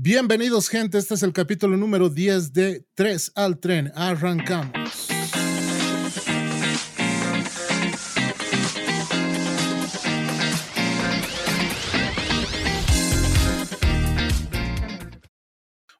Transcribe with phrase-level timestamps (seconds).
[0.00, 3.90] Bienvenidos gente, este es el capítulo número 10 de 3 al tren.
[3.96, 4.87] Arrancamos.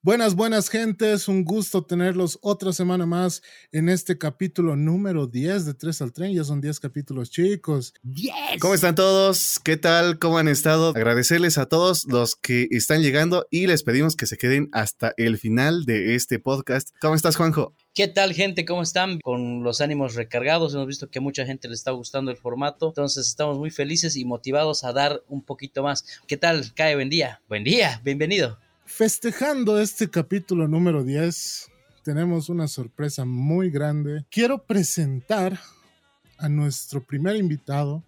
[0.08, 5.74] Buenas, buenas gentes, un gusto tenerlos otra semana más en este capítulo número 10 de
[5.74, 6.32] 3 al tren.
[6.32, 7.92] Ya son 10 capítulos chicos.
[8.02, 8.32] Yes.
[8.58, 9.60] ¿Cómo están todos?
[9.62, 10.18] ¿Qué tal?
[10.18, 10.94] ¿Cómo han estado?
[10.96, 15.36] Agradecerles a todos los que están llegando y les pedimos que se queden hasta el
[15.36, 16.88] final de este podcast.
[17.02, 17.74] ¿Cómo estás, Juanjo?
[17.92, 18.64] ¿Qué tal, gente?
[18.64, 19.20] ¿Cómo están?
[19.20, 20.72] Con los ánimos recargados.
[20.72, 22.88] Hemos visto que a mucha gente le está gustando el formato.
[22.88, 26.06] Entonces estamos muy felices y motivados a dar un poquito más.
[26.26, 26.94] ¿Qué tal, Cae?
[26.94, 27.42] Buen día.
[27.46, 28.00] Buen día.
[28.02, 28.58] Bienvenido.
[28.88, 31.68] Festejando este capítulo número 10,
[32.02, 34.24] tenemos una sorpresa muy grande.
[34.30, 35.60] Quiero presentar
[36.38, 38.02] a nuestro primer invitado,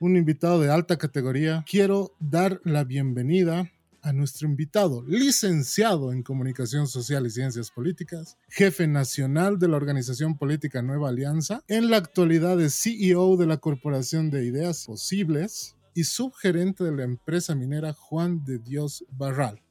[0.00, 1.64] un invitado de alta categoría.
[1.70, 3.70] Quiero dar la bienvenida
[4.02, 10.36] a nuestro invitado, licenciado en Comunicación Social y Ciencias Políticas, jefe nacional de la organización
[10.36, 16.04] política Nueva Alianza, en la actualidad es CEO de la Corporación de Ideas Posibles y
[16.04, 19.61] subgerente de la empresa minera Juan de Dios Barral.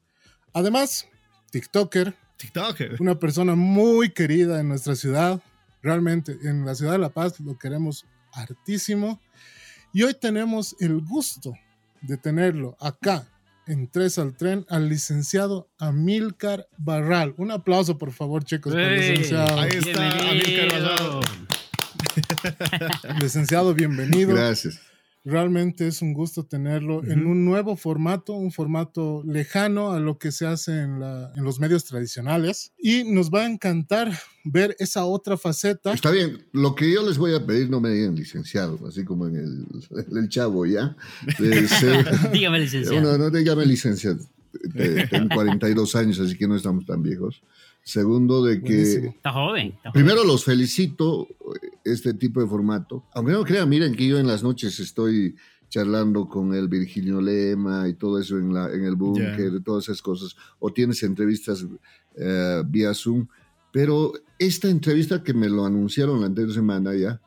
[0.54, 1.08] Además,
[1.52, 2.16] TikToker.
[2.38, 2.98] TikToker.
[3.00, 5.42] Una persona muy querida en nuestra ciudad.
[5.82, 9.20] Realmente, en la ciudad de La Paz lo queremos hartísimo.
[9.94, 11.54] Y hoy tenemos el gusto
[12.02, 13.28] de tenerlo acá
[13.68, 17.34] en Tres al Tren al licenciado Amilcar Barral.
[17.38, 19.60] Un aplauso, por favor, chicos, para el licenciado.
[19.60, 21.22] Ahí está, Amilcar Barral.
[23.22, 24.36] licenciado, bienvenido.
[24.36, 24.91] Gracias.
[25.24, 27.12] Realmente es un gusto tenerlo uh -huh.
[27.12, 31.44] en un nuevo formato, un formato lejano a lo que se hace en, la, en,
[31.44, 32.74] los medios tradicionales.
[32.80, 34.12] Y nos va a encantar
[34.44, 35.94] ver esa otra faceta.
[35.94, 39.28] Está bien, lo que yo les voy a pedir no me digan licenciado, así como
[39.28, 39.68] en el,
[40.18, 40.96] el chavo, ¿ya?
[41.38, 43.02] De ser, dígame licenciado.
[43.02, 44.20] No, no, dígame licenciado.
[45.10, 47.42] Tengo 42 años, así que no estamos tan viejos.
[47.92, 48.82] Segundo, de que.
[49.08, 49.74] Está joven.
[49.76, 51.28] Está primero los felicito
[51.84, 53.04] este tipo de formato.
[53.14, 55.36] Aunque no crean, miren que yo en las noches estoy
[55.68, 59.62] charlando con el Virgilio Lema y todo eso en, la, en el búnker, yeah.
[59.62, 60.38] todas esas cosas.
[60.60, 63.28] O tienes entrevistas uh, vía Zoom.
[63.74, 67.20] Pero esta entrevista que me lo anunciaron la anterior semana ya,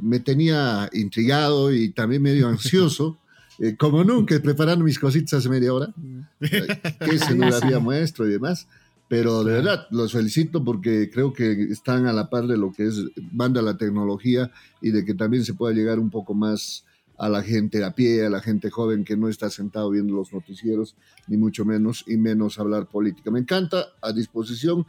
[0.00, 3.18] me tenía intrigado y también medio ansioso.
[3.60, 5.94] Eh, como nunca, preparando mis cositas hace media hora,
[6.40, 8.66] que se no había muestro y demás.
[9.08, 12.86] Pero de verdad, los felicito porque creo que están a la par de lo que
[12.86, 14.50] es banda la tecnología
[14.80, 16.84] y de que también se pueda llegar un poco más
[17.18, 20.32] a la gente a pie, a la gente joven que no está sentado viendo los
[20.32, 20.96] noticieros,
[21.28, 23.30] ni mucho menos, y menos hablar política.
[23.30, 24.86] Me encanta, a disposición.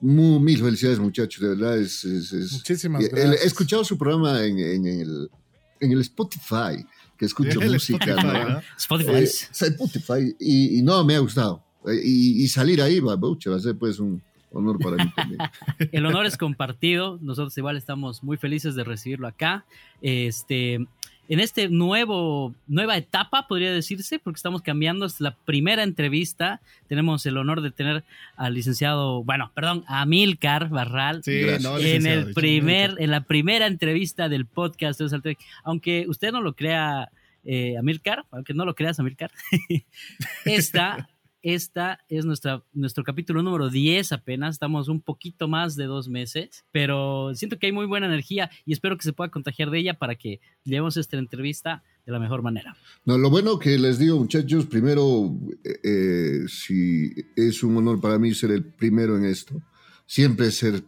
[0.00, 1.78] Muy, mil felicidades, muchachos, de verdad.
[1.78, 3.44] Es, es, es Muchísimas gracias.
[3.44, 5.30] He escuchado su programa en, en, el,
[5.78, 6.84] en el Spotify,
[7.16, 8.06] que escucho el música.
[8.06, 8.48] Spotify, ¿no?
[8.48, 8.62] ¿no?
[8.76, 9.12] Spotify.
[9.12, 11.62] Eh, Spotify y, y no, me ha gustado.
[11.86, 14.22] Y, y, salir ahí va, va a ser pues un
[14.52, 15.40] honor para mí también.
[15.92, 19.64] El honor es compartido, nosotros igual estamos muy felices de recibirlo acá.
[20.00, 20.86] Este,
[21.28, 27.24] en este nuevo, nueva etapa, podría decirse, porque estamos cambiando, es la primera entrevista, tenemos
[27.26, 28.04] el honor de tener
[28.36, 33.66] al licenciado, bueno, perdón, a Milcar Barral, sí, no, en el primer, en la primera
[33.66, 35.00] entrevista del podcast,
[35.64, 37.10] aunque usted no lo crea,
[37.44, 39.30] eh, Amilcar, aunque no lo creas, Amilcar,
[40.44, 41.08] esta
[41.42, 46.64] esta es nuestra, nuestro capítulo número 10 apenas, estamos un poquito más de dos meses,
[46.72, 49.94] pero siento que hay muy buena energía y espero que se pueda contagiar de ella
[49.94, 52.76] para que llevemos esta entrevista de la mejor manera.
[53.04, 55.36] No, lo bueno que les digo, muchachos, primero,
[55.84, 59.60] eh, si es un honor para mí ser el primero en esto,
[60.06, 60.82] siempre ser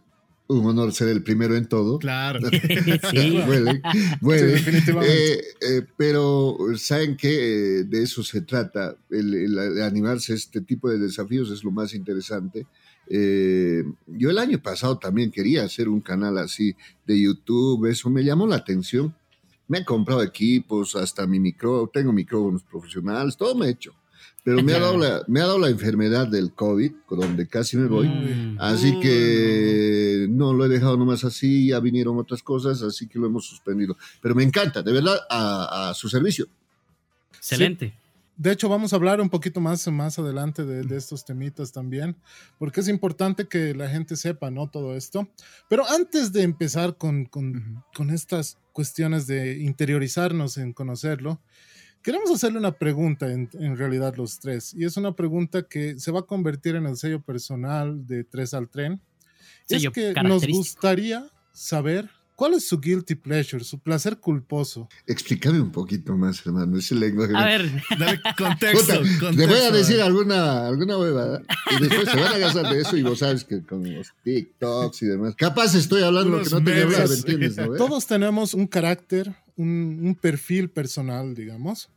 [0.47, 1.99] un honor ser el primero en todo.
[1.99, 2.39] Claro.
[3.11, 3.39] sí.
[3.47, 3.81] Huele,
[4.21, 4.59] huele.
[4.59, 8.95] Sí, eh, eh, pero saben que eh, de eso se trata.
[9.09, 12.67] El, el, el, animarse a este tipo de desafíos es lo más interesante.
[13.07, 16.75] Eh, yo el año pasado también quería hacer un canal así
[17.05, 17.87] de YouTube.
[17.87, 19.15] Eso me llamó la atención.
[19.67, 23.95] Me he comprado equipos, hasta mi micro, tengo micrófonos profesionales, todo me he hecho
[24.45, 27.87] pero me ha, dado la, me ha dado la enfermedad del COVID, donde casi me
[27.87, 28.07] voy.
[28.07, 28.57] Mm.
[28.59, 33.25] Así que no lo he dejado nomás así, ya vinieron otras cosas, así que lo
[33.25, 33.97] hemos suspendido.
[34.21, 36.45] Pero me encanta, de verdad, a, a su servicio.
[37.35, 37.87] Excelente.
[37.87, 37.93] Sí.
[38.37, 42.15] De hecho, vamos a hablar un poquito más, más adelante de, de, estos temitas también,
[42.59, 44.69] porque es importante que la gente sepa, ¿no?
[44.69, 45.27] Todo esto.
[45.67, 51.41] Pero antes de empezar con, con, con estas cuestiones de interiorizarnos en conocerlo,
[52.05, 56.11] Queremos hacerle una pregunta en, en, realidad los tres, y es una pregunta que se
[56.11, 59.01] va a convertir en el sello personal de Tres al Tren.
[59.67, 64.89] Sello es que nos gustaría saber ¿Cuál es su guilty pleasure, su placer culposo?
[65.07, 67.33] Explícame un poquito más, hermano, ese lenguaje.
[67.33, 69.35] A ver, Dale contexto, Puta, contexto.
[69.37, 71.41] te voy a decir alguna, alguna huevada
[71.71, 75.01] y después se van a gastar de eso y vos sabes que con los TikToks
[75.03, 75.35] y demás.
[75.37, 76.95] Capaz estoy hablando lo que no tenía memes.
[76.95, 77.57] hablar, ¿me entiendes?
[77.57, 77.75] no?
[77.77, 81.89] Todos tenemos un carácter, un, un perfil personal, digamos.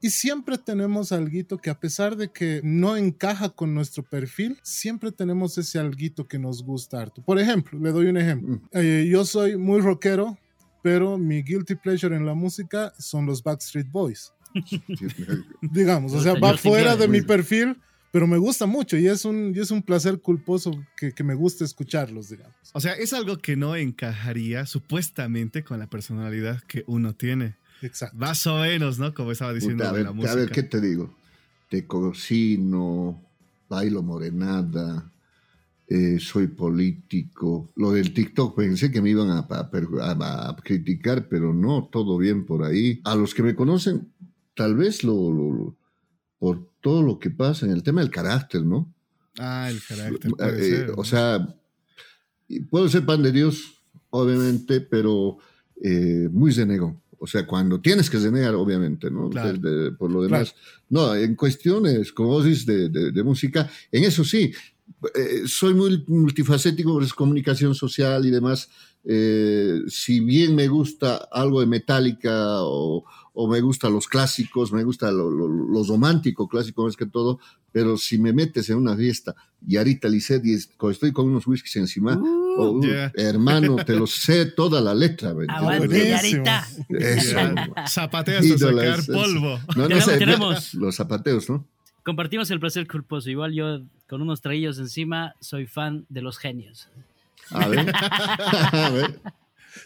[0.00, 5.12] Y siempre tenemos alguito que a pesar de que no encaja con nuestro perfil, siempre
[5.12, 7.22] tenemos ese alguito que nos gusta harto.
[7.22, 8.60] Por ejemplo, le doy un ejemplo.
[8.72, 10.38] Eh, yo soy muy rockero,
[10.82, 14.32] pero mi guilty pleasure en la música son los Backstreet Boys.
[15.62, 17.80] Digamos, o sea, va fuera de mi perfil,
[18.12, 21.34] pero me gusta mucho y es un, y es un placer culposo que, que me
[21.34, 22.54] gusta escucharlos, digamos.
[22.72, 27.56] O sea, es algo que no encajaría supuestamente con la personalidad que uno tiene.
[27.84, 28.16] Exacto.
[28.16, 29.12] Más o menos, ¿no?
[29.14, 30.34] Como estaba diciendo Puta, a, de ver, la a música.
[30.34, 31.14] ver, ¿qué te digo?
[31.68, 33.20] Te cocino,
[33.68, 35.10] bailo morenada,
[35.86, 37.70] eh, soy político.
[37.76, 42.16] Lo del TikTok pensé que me iban a, a a- a criticar, pero no, todo
[42.18, 43.00] bien por ahí.
[43.04, 44.12] A los que me conocen,
[44.54, 45.76] tal vez lo, lo- lo-
[46.38, 48.92] por todo lo que pasa en el tema del carácter, ¿no?
[49.38, 50.30] Ah, el carácter.
[50.58, 51.54] Eh, o sea,
[52.70, 55.38] puedo ser pan de Dios, obviamente, pero
[55.82, 57.00] eh, muy renegón.
[57.24, 59.30] O sea, cuando tienes que renegar, obviamente, ¿no?
[59.30, 59.56] Claro.
[59.58, 60.54] De- de- por lo demás.
[60.90, 64.52] No, en cuestiones, como vos dices, de, de- de música, en eso sí,
[65.14, 68.68] eh, soy muy multifacético, es comunicación social y demás.
[69.06, 73.04] Eh, si bien me gusta algo de Metallica o,
[73.36, 77.40] o me gustan los clásicos, me gusta lo, lo- lo romántico, clásico más que todo,
[77.72, 79.34] pero si me metes en una fiesta
[79.66, 82.16] y ahorita Lisset es- estoy con unos whiskies encima,
[82.58, 83.10] oh, yeah.
[83.16, 85.34] hermano, te lo sé toda la letra.
[85.48, 86.08] aguante.
[86.08, 86.64] Yarita.
[86.88, 87.36] Eso.
[87.88, 89.58] Zapateas Ídolas, sacar polvo.
[89.76, 90.74] No, no Tenemos- sé, tenemos.
[90.74, 91.66] los zapateos, ¿no?
[92.04, 93.30] Compartimos el placer culposo.
[93.30, 96.88] Igual yo, con unos traillos encima, soy fan de los genios.
[97.50, 97.90] A ver.
[98.72, 99.20] A ver.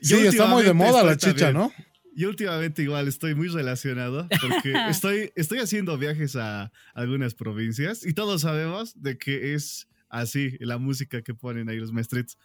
[0.03, 1.51] Sí, está muy de moda la chicha.
[1.53, 1.73] ¿no?
[2.19, 8.13] Yo últimamente igual estoy muy relacionado porque estoy, estoy haciendo viajes a algunas provincias y
[8.13, 12.37] todos sabemos de que es así la música que ponen ahí los maestros.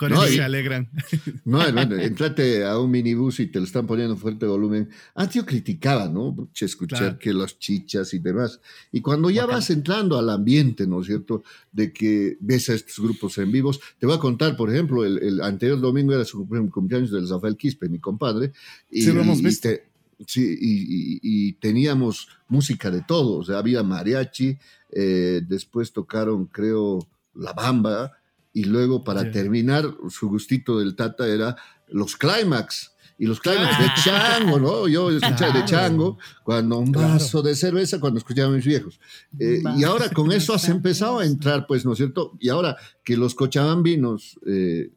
[0.00, 0.88] Con No, eso y- se alegran.
[1.44, 4.88] No, hermano, entrate a un minibús y te lo están poniendo fuerte volumen.
[5.14, 6.48] Antes yo criticaba, ¿no?
[6.58, 7.18] Escuchar Claro.
[7.18, 8.60] que las chichas y demás.
[8.92, 9.56] Y cuando ya Bacán.
[9.58, 11.42] vas entrando al ambiente, ¿no es cierto?
[11.70, 13.78] De que ves a estos grupos en vivos.
[13.98, 17.28] Te voy a contar, por ejemplo, el, el anterior domingo era su cum- cumpleaños del
[17.28, 18.52] Rafael Quispe, mi compadre.
[18.90, 19.68] Y, Sí, lo hemos y visto.
[19.68, 19.84] te-
[20.26, 23.36] sí, y, y- y teníamos música de todo.
[23.38, 24.56] O sea, había mariachi,
[24.92, 28.12] eh, después tocaron, creo, La Bamba.
[28.52, 31.56] Y luego, para terminar, su gustito del Tata era
[31.88, 32.92] los clímax.
[33.18, 34.88] Y los clímax de chango, ¿no?
[34.88, 37.08] Yo escuchaba de chango cuando un Claro.
[37.10, 38.98] vaso de cerveza cuando escuchaba a mis viejos.
[39.38, 42.32] Eh, y ahora con eso has empezado a entrar, pues, ¿no es cierto?
[42.40, 44.90] Y ahora que los cochabambinos, eh,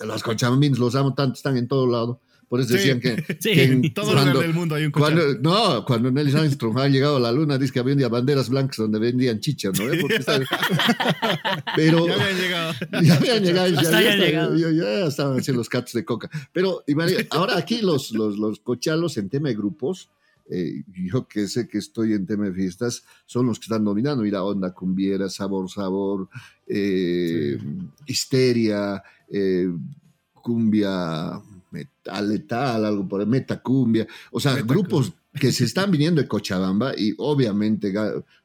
[0.00, 2.20] los cochabambinos los amo tanto, están en todo lado.
[2.48, 2.74] Por eso Sí.
[2.76, 3.52] decían que, Sí.
[3.52, 6.88] que en- todo cuando, lugar del mundo hay un cuando- no, cuando Nelly Armstrong ha
[6.88, 9.92] llegado a la luna, dice que había banderas blancas donde vendían chichas, ¿no?
[9.92, 9.98] ¿Eh?
[10.00, 10.18] Porque
[11.76, 12.72] Pero Ya habían llegado.
[13.02, 14.56] ya habían llegado, ya, Hasta ya habían está- llegado.
[14.56, 16.30] ya- ya estaban haciendo los cats de coca.
[16.52, 16.82] Pero
[17.30, 20.08] ahora aquí los, los, los cochalos en tema de grupos,
[20.50, 24.22] eh, yo que sé que estoy en tema de fiestas, son los que están dominando.
[24.22, 26.28] Mira, Onda Cumbiera, Sabor Sabor,
[26.66, 27.58] eh,
[28.06, 29.68] Histeria, eh,
[30.34, 34.06] Cumbia Metal, Letal, algo por Metacumbia.
[34.30, 34.74] O sea, Metacumbia.
[34.82, 37.92] grupos que se están viniendo de Cochabamba y obviamente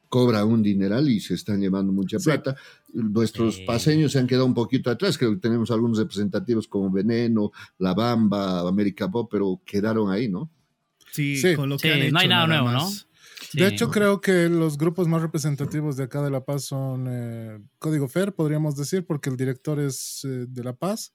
[0.08, 2.26] cobra un dineral y se están llevando mucha Sí.
[2.26, 2.56] plata.
[2.92, 3.64] Nuestros Sí.
[3.66, 7.94] paseños se han quedado un poquito atrás, creo que tenemos algunos representativos como Veneno, La
[7.94, 10.48] Bamba, América Pop, pero quedaron ahí, ¿no?
[11.12, 11.56] Sí, Sí.
[11.56, 12.12] con lo que Sí, han hecho.
[12.12, 13.08] no hay nada nuevo, más.
[13.50, 13.58] Sí.
[13.58, 17.58] De hecho, creo que los grupos más representativos de acá de La Paz son eh,
[17.80, 21.12] Código Fer, podríamos decir, porque el director es eh, de La Paz,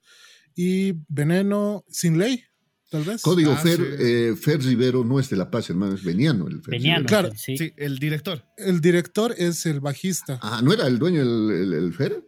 [0.61, 2.43] y Veneno Sin Ley,
[2.89, 3.21] tal vez.
[3.21, 3.83] Código Ah, Fer, sí.
[3.99, 7.07] eh, Fer Rivero no es de La Paz, hermano, es veniano el Fer Venían, Rivero.
[7.07, 7.31] Claro.
[7.35, 7.57] sí.
[7.57, 8.43] Sí, el director.
[8.57, 10.37] El director es el bajista.
[10.41, 12.21] Ah, ¿no era el dueño el, el- el Fer?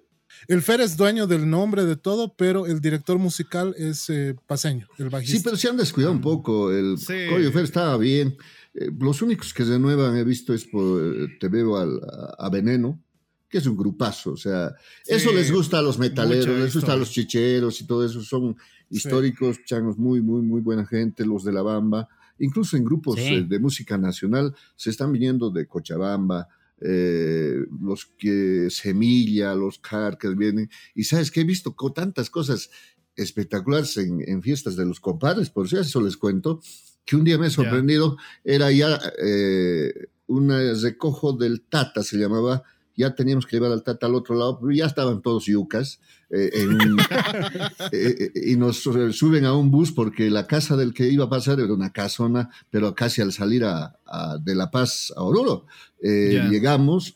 [0.47, 4.87] El Fer es dueño del nombre de todo, pero el director musical es eh, paseño,
[4.97, 5.37] el bajista.
[5.37, 6.71] Sí, pero se han descuidado un poco.
[6.71, 7.13] El Sí.
[7.29, 8.37] Código Fer estaba bien.
[8.73, 12.49] Eh, los únicos que renuevan he visto es por, eh, Te veo al- a, a
[12.49, 13.03] Veneno,
[13.51, 14.31] que es un grupazo.
[14.31, 17.85] O sea, Sí, eso les gusta a los metaleros, les gusta a los chicheros y
[17.85, 18.21] todo eso.
[18.21, 18.55] Son
[18.89, 22.07] históricos, changos, muy, muy, muy buena gente, los de la Bamba.
[22.39, 23.35] Incluso en grupos Sí.
[23.35, 26.47] eh, de música nacional se están viniendo de Cochabamba.
[26.83, 30.67] eh, los que Semilla, los Car que vienen.
[30.95, 32.71] Y sabes que he visto co- tantas cosas
[33.15, 36.59] espectaculares en, en fiestas de los compadres, por si eso les cuento,
[37.05, 39.93] que un día me he sorprendido, era ya eh,
[40.25, 40.49] un
[40.81, 42.63] recojo del Tata, se llamaba,
[43.01, 45.99] ya teníamos que llevar al Tata al otro lado, pero ya estaban todos yucas.
[46.29, 46.49] Eh,
[47.91, 51.59] eh, y nos suben a un bus porque la casa del que iba a pasar
[51.59, 53.97] era una casona, pero casi al salir a,
[54.41, 55.65] de La Paz a Oruro.
[56.01, 57.15] Llegamos.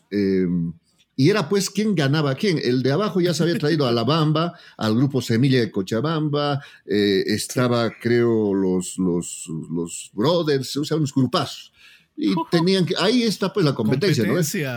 [1.18, 2.60] Y era pues quién ganaba quién.
[2.62, 6.62] El de abajo ya se había traído a La Bamba, al grupo Semilla de Cochabamba,
[6.84, 11.72] eh, estaba creo los, los, los Brothers, o sea, unos grupazos.
[12.16, 14.34] Y tenían que, ahí está pues la competencia, ¿no?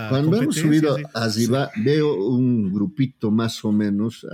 [0.10, 4.26] Cuando hemos subido arriba, veo un grupito más o menos,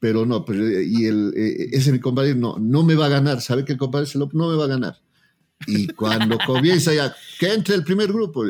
[0.00, 3.40] pero no, pero, y el, eh, ese mi compadre no, no me va a ganar,
[3.42, 4.96] sabe que el compadre no me va a ganar.
[5.66, 8.44] Y cuando comienza ya, que entre el primer grupo,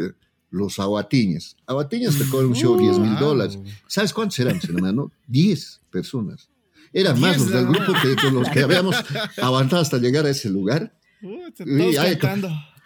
[0.51, 1.57] los aguatiñas.
[1.67, 3.59] Aguatiñas te cobran un show 10 mil dólares.
[3.87, 5.11] ¿Sabes cuántos eran, hermano?
[5.27, 6.49] 10 personas.
[6.93, 8.97] Eran más los del grupo que los que habíamos
[9.43, 10.95] avanzado hasta llegar a ese lugar.
[11.21, 11.97] y,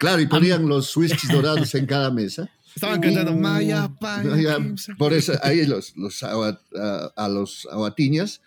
[0.03, 2.49] claro, y ponían los whiskies dorados en cada mesa.
[2.75, 4.57] Estaban cantando Maya, Maya
[4.97, 8.41] Por eso ahí los, los a, los aguatiñas.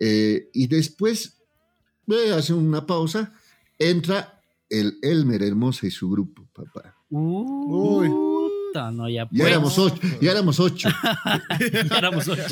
[0.00, 1.38] Eh, y después,
[2.36, 3.32] hace una pausa,
[3.78, 6.96] entra el Elmer Hermosa y su grupo, papá.
[7.08, 8.08] Uy
[8.92, 10.00] no, ya, ya éramos ocho.
[10.20, 10.88] Ya éramos ocho.
[11.90, 12.44] ya éramos ocho.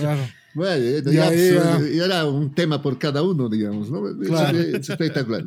[0.55, 4.03] Bueno, ya, era un tema por cada uno, digamos, ¿no?
[4.27, 4.59] Claro.
[4.59, 5.45] Es, espectacular.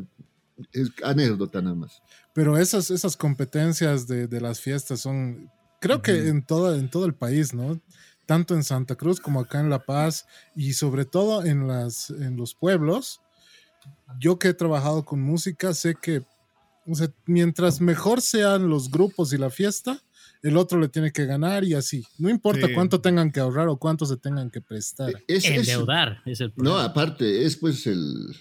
[0.72, 2.02] Es anécdota nada más.
[2.34, 7.06] Pero esas, esas competencias de, de las fiestas son, creo que en todo, en todo
[7.06, 7.80] el país, ¿no?
[8.26, 12.38] Tanto en Santa Cruz como acá en La Paz y sobre todo en, las, en
[12.38, 13.22] los pueblos.
[14.20, 16.24] Yo que he trabajado con música, sé que
[16.90, 20.02] o sea, mientras mejor sean los grupos y la fiesta,
[20.42, 22.06] el otro le tiene que ganar y así.
[22.18, 25.14] No importa cuánto tengan que ahorrar o cuánto se tengan que prestar.
[25.28, 26.78] Es, Endeudar es, el problema.
[26.78, 28.36] No, aparte, es pues el,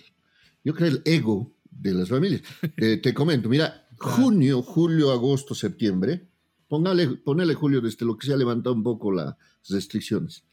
[0.65, 2.43] yo creo el ego de las familias.
[2.77, 6.29] Eh, te comento, mira, junio, julio, agosto, septiembre,
[6.69, 9.35] póngale, ponele julio desde lo que se ha levantado un poco las
[9.69, 10.45] restricciones.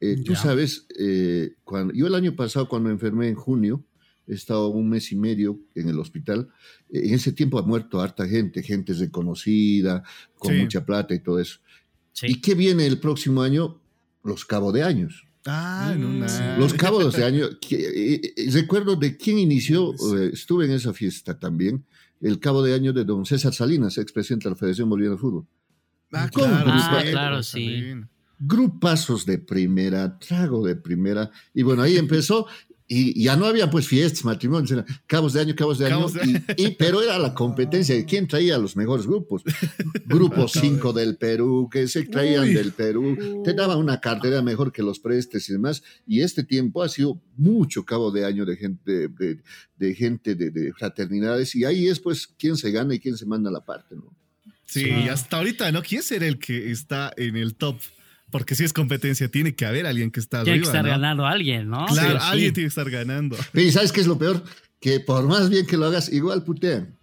[0.00, 3.84] Eh, tú sabes, eh, cuando, yo el año pasado cuando enfermé en junio,
[4.26, 6.48] he estado un mes y medio en el hospital.
[6.88, 10.02] En ese tiempo ha muerto harta gente, gente reconocida,
[10.38, 11.58] con mucha plata y todo eso.
[12.22, 13.80] ¿Y qué viene el próximo año?
[14.22, 15.26] Los cabos de años.
[15.46, 16.58] Ah, mm.
[16.58, 17.58] Los cabos de años.
[17.70, 21.84] Eh, eh, recuerdo de quién inició, eh, estuve en esa fiesta también,
[22.20, 25.46] el cabo de año de don César Salinas, expresidente de la Federación Boliviana de Fútbol.
[26.12, 27.94] Ah, claro, ah, claro, sí.
[28.38, 31.30] Grupazos de primera, trago de primera.
[31.54, 32.46] Y bueno, ahí empezó
[32.92, 36.06] y ya no había pues fiestas, matrimonios, eran cabos de año, cabos de año,
[36.56, 39.44] Y, pero era la competencia de quién traía los mejores grupos.
[40.06, 44.82] Grupo 5 del Perú, que se traían del Perú, te daban una cartera mejor que
[44.82, 45.84] los prestes y demás.
[46.04, 51.54] Y este tiempo ha sido mucho cabo de año de gente, de, gente de, fraternidades,
[51.54, 54.12] y ahí es pues quién se gana y quién se manda la parte, ¿no?
[54.64, 55.80] Sí, hasta ahorita, ¿no?
[55.82, 57.76] ¿Quién será el que está en el top?
[58.30, 61.68] Porque si es competencia, tiene que haber alguien que está Tiene que estar ganando alguien,
[61.68, 61.86] ¿no?
[61.86, 63.36] Claro, alguien tiene que estar ganando.
[63.54, 64.42] Y ¿sabes qué es lo peor?
[64.80, 66.96] Que por más bien que lo hagas, igual putean.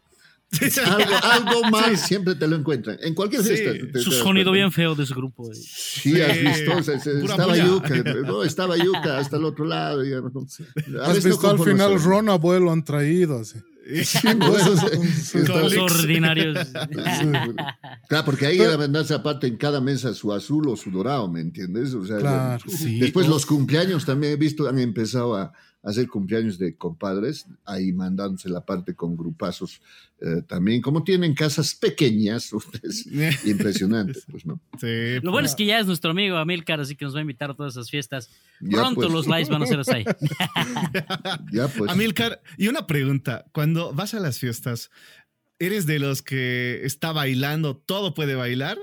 [0.86, 2.98] algo, algo mal siempre te lo encuentran.
[3.01, 3.72] En cualquier fiesta.
[4.00, 5.50] su sonido bien feo de ese grupo.
[5.53, 6.93] Sí, has visto.
[6.93, 8.03] estaba Yuca.
[8.25, 10.01] No, estaba Yuca hasta el otro lado.
[11.03, 13.39] Has visto al final Ron Abuelo han traído.
[13.39, 13.60] Así.
[13.88, 16.58] Los ordinarios.
[18.08, 21.41] Claro, porque ahí era venderse aparte en cada mesa su azul o su dorado, ¿me
[21.41, 21.94] entiendes?
[21.94, 22.58] O sea,
[23.00, 25.51] después los cumpleaños también he visto, han empezado a,
[25.88, 29.82] hacer cumpleaños de compadres, ahí mandándose la parte con grupazos
[30.20, 30.82] eh, también.
[30.82, 33.08] Como tienen casas pequeñas, ustedes,
[33.46, 34.60] impresionante, pues, ¿no?
[34.79, 37.22] Sí, Lo bueno es que ya es nuestro amigo Amilcar, así que nos va a
[37.22, 38.29] invitar a todas esas fiestas.
[38.60, 39.12] Pronto pues.
[39.12, 40.03] los likes van a ser ahí.
[41.53, 41.89] ya, pues.
[41.89, 44.91] Amilcar, y una pregunta, cuando vas a las fiestas,
[45.58, 48.77] ¿eres de los que está bailando, todo puede bailar?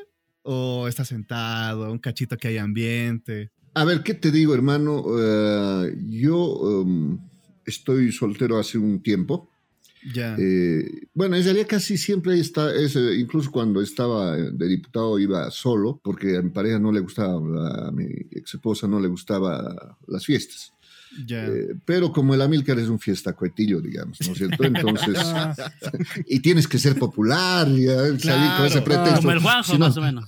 [0.47, 3.51] ¿O está sentado, un cachito que hay ambiente?
[3.75, 5.05] A ver, ¿qué te digo, hermano?
[5.19, 7.19] Eh, yo em,
[7.67, 9.51] estoy soltero hace un tiempo.
[10.15, 10.37] Ya.
[10.39, 12.71] Eh, bueno, en realidad casi siempre está,
[13.17, 17.91] incluso cuando estaba de diputado iba solo, porque a mi pareja no le gustaba, a
[17.91, 20.73] mi ex esposa no le gustaba las fiestas.
[21.29, 24.65] Eh, pero como el Amilcar es un fiesta coetillo, digamos, ¿no es cierto?
[24.65, 25.19] Entonces,
[26.27, 27.87] y tienes que ser popular, y
[28.19, 29.17] salir con ese pretexto.
[29.17, 30.25] Como el Juanjo, más o menos.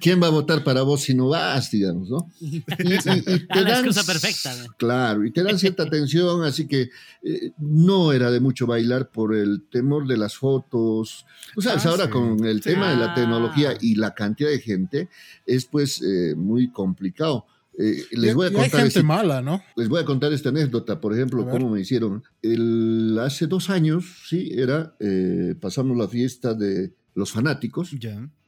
[0.00, 2.30] ¿Quién va a votar para vos si no vas, digamos, no?
[2.40, 4.54] Y, te la excusa perfecta.
[4.76, 6.90] Claro, y te dan cierta atención, así que
[7.22, 11.24] eh, no era de mucho bailar por el temor de las fotos.
[11.54, 15.08] Tú sabes, ah, ahora con el tema de la tecnología y la cantidad de gente,
[15.46, 17.46] es pues eh, muy complicado.
[17.78, 19.62] Eh, les voy a contar gente mala, ¿no?
[19.76, 22.22] Les voy a contar esta anécdota, por ejemplo, cómo me hicieron.
[22.42, 27.94] El, hace dos años, sí, era, eh, pasamos la fiesta de los fanáticos.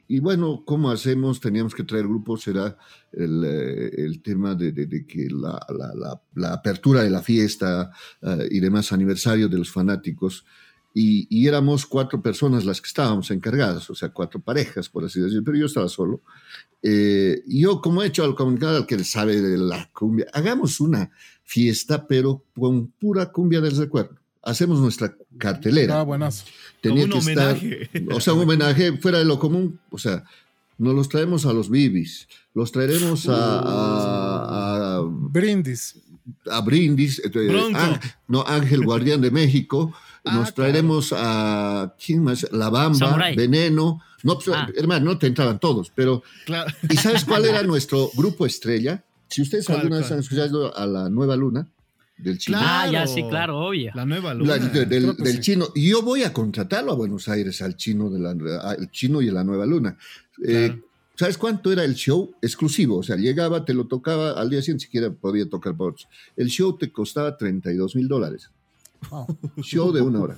[0.08, 1.40] y bueno, ¿cómo hacemos?
[1.40, 2.76] Teníamos que traer grupos, era
[3.12, 7.90] el, eh, el tema de, de, que la, la, la, apertura de la fiesta
[8.22, 10.44] uh, y demás aniversario de los fanáticos.
[10.98, 15.20] Y, y, éramos cuatro personas las que estábamos encargadas, o sea, cuatro parejas, por así
[15.20, 16.22] decirlo, pero yo estaba solo.
[16.82, 21.10] Eh, yo, como he hecho al comunicado al que sabe de la cumbia, hagamos una
[21.44, 24.16] fiesta, pero con pura cumbia del recuerdo.
[24.42, 26.00] Hacemos nuestra cartelera.
[26.00, 26.46] Ah, buenas.
[26.80, 27.90] Tenía un que homenaje.
[27.92, 29.78] Estar, o sea, un homenaje fuera de lo común.
[29.90, 30.24] O sea,
[30.78, 35.96] nos los traemos a los Bibis, los traeremos a, a, a Brindis.
[36.50, 37.78] A Brindis, Bronco.
[38.28, 39.92] no, Ángel Guardián de México,
[40.32, 42.46] nos traeremos a, ¿quién más?
[42.52, 43.34] La Bamba, Samurai.
[43.36, 44.02] Veneno.
[44.22, 44.68] No, pues, Ah.
[44.76, 46.72] hermano, no te entraban todos, pero Claro.
[46.90, 49.04] ¿Y sabes cuál era nuestro grupo estrella?
[49.28, 51.68] Si ustedes ¿Cuál, alguna vez han escuchado a la Nueva Luna
[52.16, 53.06] del chino, Ah, ya, Claro.
[53.08, 53.92] sí, claro, obvio.
[53.94, 54.56] La nueva la- luna.
[54.56, 55.40] de- del, sí.
[55.40, 58.30] chino, y yo voy a contratarlo a Buenos Aires al chino de la,
[58.60, 59.96] al chino y a la Nueva Luna.
[60.46, 60.82] Eh, Claro.
[61.18, 62.98] ¿Sabes cuánto era el show exclusivo?
[62.98, 66.08] O sea, llegaba, te lo tocaba al día siguiente, siquiera podía tocar por otros.
[66.36, 68.50] El show te costaba 32 mil dólares.
[69.10, 69.26] Wow.
[69.62, 70.36] Show de una hora.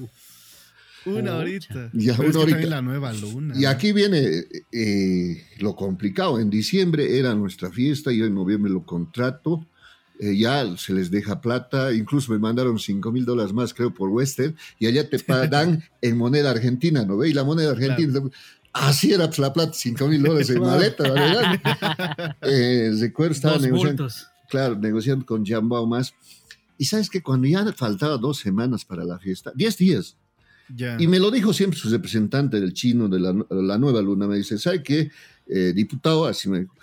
[1.07, 1.91] Una horita.
[1.95, 2.51] Ya, Pero es una que horita.
[2.51, 3.55] también la nueva luna.
[3.57, 6.39] Y aquí viene eh, lo complicado.
[6.39, 9.67] En diciembre era nuestra fiesta, yo en noviembre lo contrato.
[10.21, 14.11] eh, ya se les deja plata, incluso me mandaron 5 mil dólares más, creo, por
[14.11, 17.29] Western, y allá te pagan en moneda argentina, ¿no ve?
[17.29, 18.21] Y la moneda argentina,
[18.73, 22.37] así era pues, la plata, 5 mil dólares en maleta, ¿verdad?
[22.43, 24.09] eh, recuerdo, estaba Dos negociando,
[24.51, 26.13] claro, negociando con Jambao más.
[26.79, 30.17] Y sabes que cuando ya faltaba dos semanas para la fiesta, 10 días,
[30.75, 30.97] Ya.
[30.99, 34.27] y me lo dijo siempre su representante del chino de la, la Nueva Luna.
[34.29, 35.11] Me dice, ¿sabe qué,
[35.47, 36.27] eh, diputado?
[36.27, 36.75] Así me dijo,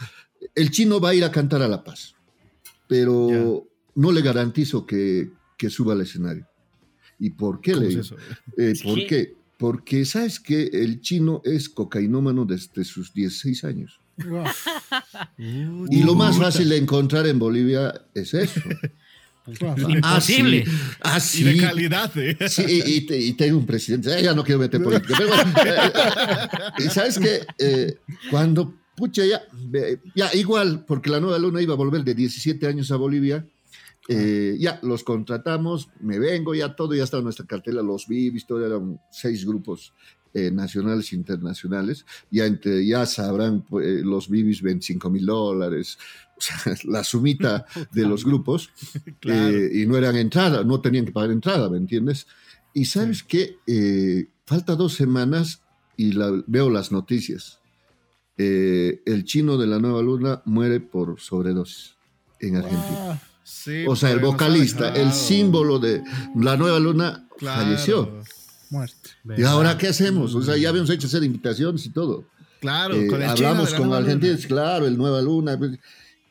[0.53, 2.13] el chino va a ir a cantar a La Paz,
[2.87, 6.45] pero no le garantizo que, que suba al escenario.
[7.17, 8.13] ¿Y por qué ¿Cómo le es?
[8.57, 9.33] Eh, ¿Por qué?
[9.57, 13.99] Porque sabes que el chino es cocainómano desde sus 16 años.
[15.37, 18.61] Y lo más fácil de encontrar en Bolivia es eso.
[19.61, 19.75] Wow.
[19.89, 20.65] Imposible.
[21.01, 22.37] Ah, Y de calidad, ¿eh?
[22.49, 24.17] Sí, y, y te- y tengo un presidente.
[24.19, 25.13] Eh, ya no quiero meter política.
[25.17, 25.91] Pero bueno, eh,
[26.79, 27.97] y sabes que
[28.31, 29.41] cuando, pucha, ya,
[30.15, 33.45] ya igual, porque la nueva luna iba a volver de 17 años a Bolivia,
[34.07, 38.45] eh, ya los contratamos, me vengo, ya todo, ya estaba en nuestra cartela, los Vivis,
[38.45, 39.93] todo eran seis grupos
[40.35, 42.05] eh, nacionales e internacionales.
[42.29, 45.97] Ya, entre, ya sabrán pues, eh, los Vivis 25 mil dólares,
[46.37, 48.69] o sea, la sumita de los grupos.
[49.19, 49.49] Claro.
[49.57, 52.27] Eh, y no eran entrada, no tenían que pagar entrada, ¿me entiendes?
[52.73, 53.57] Y sabes que
[54.45, 55.61] falta dos semanas
[55.97, 57.59] y la- veo las noticias.
[58.37, 61.95] Eh, el chino de la Nueva Luna muere por sobredosis
[62.41, 63.21] en Argentina.
[63.43, 66.03] Sí, O sea, el vocalista, el símbolo de
[66.35, 67.63] la Nueva Luna Claro.
[67.63, 68.21] falleció.
[68.75, 69.09] Muerte.
[69.37, 70.35] ¿Y ahora qué hacemos?
[70.35, 72.25] O sea, ya habíamos hecho hacer invitaciones y todo.
[72.59, 74.37] Claro, Eh, con el hablamos de la con luna.
[74.47, 75.57] claro, el Nueva Luna.
[75.57, 75.77] pues,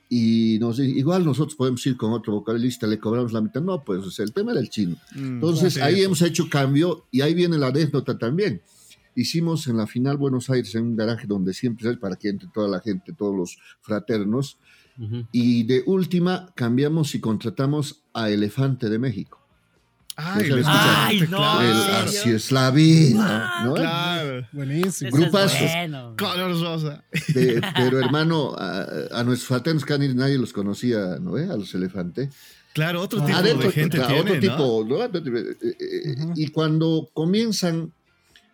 [0.09, 3.61] Y nos, dice, igual nosotros podemos ir con otro vocalista, le cobramos la mitad.
[3.61, 4.97] No, pues o sea, el tema era el chino.
[5.15, 8.61] Mm, Entonces ahí hemos hecho cambio y ahí viene la anécdota también.
[9.17, 12.49] Hicimos en la final Buenos Aires en un garaje donde siempre es para que entre
[12.53, 14.59] toda la gente, todos los fraternos.
[15.33, 19.44] Y de última cambiamos y contratamos a Elefante de México.
[20.17, 20.49] Ay,
[21.29, 21.75] ¿No el
[22.07, 23.63] así es la vida.
[23.65, 23.75] ¿no?
[23.75, 24.47] Claro.
[24.53, 25.11] Buenísimo.
[25.11, 26.15] Bueno.
[26.17, 27.05] Color rosa.
[27.35, 31.35] De- pero hermano, a, a nuestros fraternos ido, nadie los conocía, ¿no?
[31.37, 32.29] A los elefantes.
[32.73, 34.41] Claro, otro Ah, tipo Adentro, de gente claro, tiene, otro ¿no?
[34.41, 35.05] tipo, ¿no?
[35.05, 36.33] Eh, eh, Ujú.
[36.37, 37.93] Y cuando comienzan,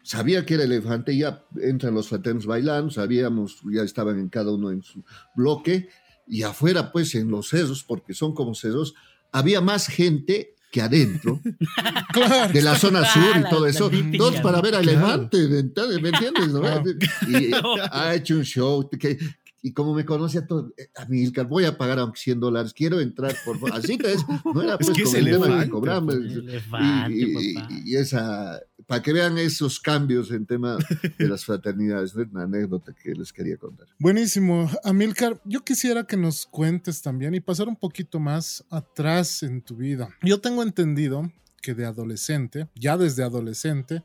[0.02, 4.70] sabía que era elefante, ya entran los fraternos bailando, sabíamos, ya estaban en cada uno
[4.70, 5.02] en su
[5.34, 5.88] bloque,
[6.26, 8.94] y afuera, pues, en los cerros, porque son como cerros,
[9.32, 11.40] había más gente que adentro,
[12.12, 12.52] Claro.
[12.52, 14.80] de la zona sur y Ah, La- todo la eso, típica, todos para ver a
[14.80, 14.98] Claro.
[14.98, 16.02] elefante, ¿me entiendes?
[16.02, 16.60] ¿Me entiendes, no?
[16.60, 16.84] Claro.
[17.28, 17.50] Y
[17.92, 19.18] ha hecho un show que...
[19.62, 22.72] Y como me conoce a todo, eh, a mí voy a pagar aunque 100 dólares,
[22.72, 23.74] quiero entrar, por favor.
[23.78, 26.14] Así que es, no era Es pues que con es el tema elefante, que cobramos.
[26.14, 27.68] Elefante, Y, y- papá.
[27.84, 30.78] y esa, para que vean esos cambios en tema
[31.18, 33.86] de las fraternidades, una anécdota que les quería contar.
[33.98, 34.70] Buenísimo.
[34.82, 39.76] Amilcar, yo quisiera que nos cuentes también y pasar un poquito más atrás en tu
[39.76, 40.08] vida.
[40.22, 44.02] Yo tengo entendido que de adolescente, ya desde adolescente,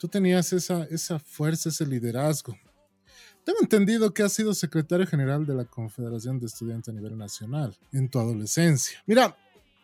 [0.00, 2.56] tú tenías esa, esa fuerza, ese liderazgo.
[3.44, 7.76] Tengo entendido que has sido secretario general de la Confederación de Estudiantes a nivel nacional
[7.92, 9.02] en tu adolescencia.
[9.06, 9.36] Mira,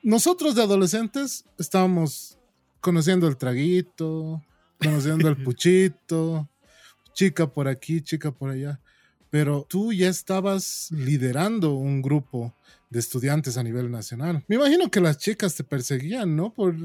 [0.02, 2.38] nosotros de adolescentes estábamos
[2.80, 4.42] conociendo el traguito,
[4.80, 6.48] conociendo el puchito,
[7.12, 8.80] chica por aquí, chica por allá.
[9.30, 12.54] Pero tú ya estabas liderando un grupo
[12.88, 14.44] de estudiantes a nivel nacional.
[14.46, 16.54] Me imagino que las chicas te perseguían, ¿no?
[16.54, 16.76] Por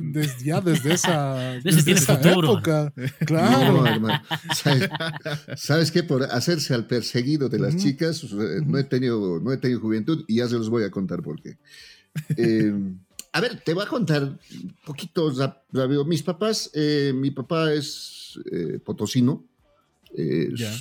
[0.43, 2.93] ya desde esa, desde esa época.
[3.25, 3.83] Claro.
[5.55, 6.03] ¿Sabes, qué?
[6.03, 10.25] Por hacerse al perseguido de las chicas, eh, no he, tenido, no he tenido juventud
[10.27, 11.57] y ya se los voy a contar por qué.
[12.35, 12.73] Eh,
[13.31, 15.31] a ver, te voy a contar un poquito
[15.71, 16.03] rápido.
[16.03, 18.39] Mis papás, eh, mi papá es
[18.83, 19.45] potosino.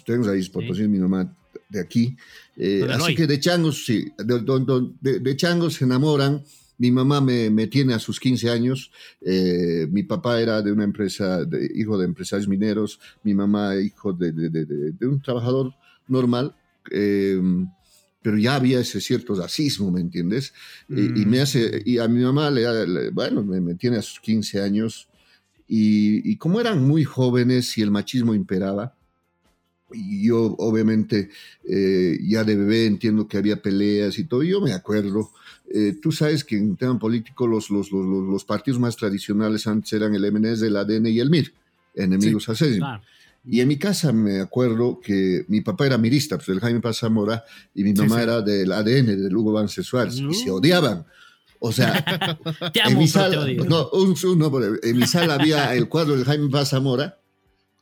[0.07, 1.37] Tengo ahí potosino, mi mamá
[1.69, 2.17] de aquí.
[2.57, 6.43] Eh, así que de changos, sí, de, changos se enamoran.
[6.79, 8.91] Mi mamá me, me, tiene a sus 15 años.
[9.21, 12.99] Eh, mi papá era de una empresa, de, hijo de empresarios mineros.
[13.23, 15.75] Mi mamá, hijo de, de un trabajador
[16.09, 16.55] normal.
[16.91, 17.69] Em,
[18.23, 20.53] pero ya había ese cierto racismo, ¿me entiendes?
[20.89, 21.43] Y, me mm.
[21.43, 25.09] hace, y a mi mamá, le, bueno, me, me, tiene a sus 15 años.
[25.67, 28.95] Y, y como eran muy jóvenes y el machismo imperaba,
[29.95, 31.31] yo obviamente
[31.65, 35.31] eh, ya de bebé entiendo que había peleas y todo, yo me acuerdo,
[35.73, 39.93] eh, tú sabes que en tema político los, los, los, los, partidos más tradicionales antes
[39.93, 41.53] eran el MNS, el ADN y el MIR,
[41.95, 42.79] enemigos sí,
[43.45, 46.99] Y en mi casa me acuerdo que mi papá era mirista, pues el Jaime Paz
[46.99, 51.07] Zamora, y mi mamá era del ADN, del Hugo Vance Suárez, y se odiaban.
[51.63, 52.05] O sea,
[52.75, 53.91] en, mi sala, no,
[54.83, 57.20] en mi sala había el cuadro del Jaime Paz Zamora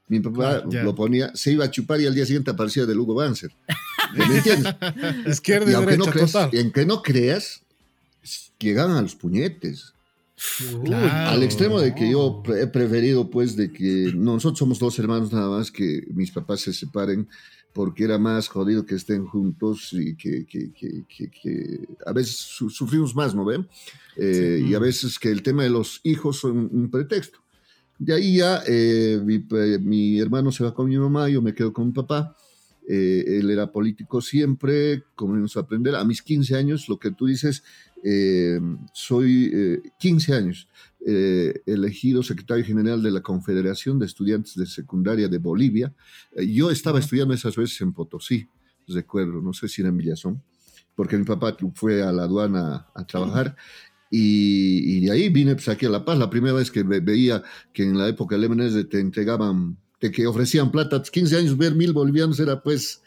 [0.09, 3.15] mi papá lo ponía, se iba a chupar y al día siguiente aparecía de Hugo
[3.15, 3.53] Banzer.
[4.15, 4.75] ¿Me entiendes?
[5.27, 7.63] Izquierda y, y derecha, no creas, En que no creas,
[8.59, 9.93] llegaban a los puñetes.
[10.93, 15.49] Al extremo de que yo he preferido, pues, de que nosotros somos dos hermanos nada
[15.49, 17.29] más, que mis papás se separen,
[17.73, 23.35] porque era más jodido que estén juntos y que, que, que, a veces sufrimos más,
[23.35, 23.69] ¿no ven?
[24.17, 27.41] Eh, y a veces que el tema de los hijos son un pretexto.
[27.99, 31.89] De ahí ya eh, mi, hermano se va con mi mamá, yo me quedo con
[31.89, 32.37] mi papá.
[32.89, 35.95] Eh, él era político siempre, comenzamos a aprender.
[35.97, 37.63] A mis 15 años, lo que tú dices,
[38.05, 38.61] eh,
[38.93, 40.69] soy 15 años,
[41.05, 45.93] elegido secretario general de la Confederación de Estudiantes de Secundaria de Bolivia.
[46.47, 48.49] yo estaba estudiando esas veces en Potosí,
[48.87, 50.43] recuerdo, no sé si era en Villazón,
[50.95, 53.57] porque mi papá fue a la aduana a trabajar
[54.11, 56.19] y, de ahí vine pues, aquí a La Paz.
[56.19, 57.43] La primera vez que veía
[57.73, 61.75] que en la época del MNS te entregaban, te, que ofrecían plata, 15 años, ver
[61.75, 63.03] mil bolivianos era pues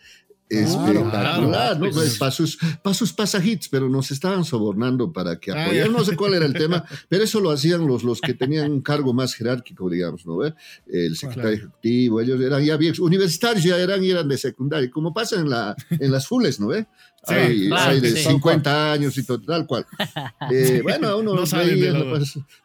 [0.60, 1.90] espectacular, ¿no?
[1.90, 5.94] Pues, para, sus, para sus pasajitos, pero nos estaban sobornando para que apoyaran.
[5.94, 8.82] no sé cuál era el tema, pero eso lo hacían los, los que tenían un
[8.82, 10.42] cargo más jerárquico, digamos, ¿no?
[10.88, 15.14] El secretario ejecutivo, ellos eran ya bien, universitarios ya eran y eran de secundaria, como
[15.14, 16.86] pasa en, la, en las fules, ¿no ve?
[17.24, 19.86] Sí, hay, de 50 años y tal cual.
[20.52, 21.94] Eh, bueno, uno no, veía,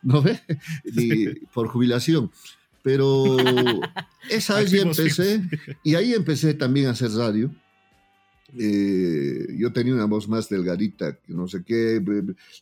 [0.03, 0.41] no, ve,
[1.53, 2.31] por jubilación.
[2.83, 3.37] Pero
[4.31, 5.43] esa vez ya empecé,
[5.85, 7.51] y ahí empecé también a hacer radio.
[8.55, 12.01] Eh, yo tenía una voz más delgadita, no sé qué,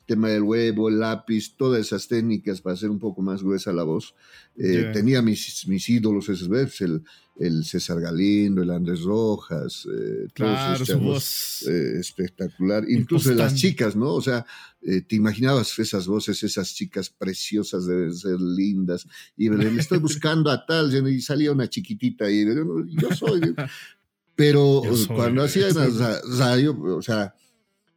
[0.07, 3.83] tema del huevo, el lápiz, todas esas técnicas para hacer un poco más gruesa la
[3.83, 4.15] voz.
[4.57, 7.03] Eh, tenía mis, mis ídolos, esos veces, el,
[7.39, 14.15] el César Galindo, el Andrés Rojas, eh, claro, su voz espectacular, incluso las chicas, ¿no?
[14.15, 14.47] O sea,
[14.81, 20.65] te imaginabas esas voces, esas chicas preciosas deben ser lindas, y me estoy buscando a
[20.65, 23.55] tal, y salía una chiquitita y yo soy,
[24.37, 24.83] Pero
[25.15, 25.69] cuando hacía
[26.39, 27.35] radio, o sea,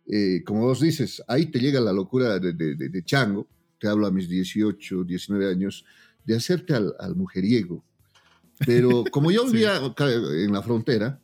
[0.06, 3.48] eh, como vos dices, ahí te llega la locura de, de, Chango,
[3.80, 5.84] te hablo a mis 18, 19 años,
[6.24, 7.84] de hacerte al, mujeriego.
[8.66, 11.20] Pero como yo vivía en la frontera,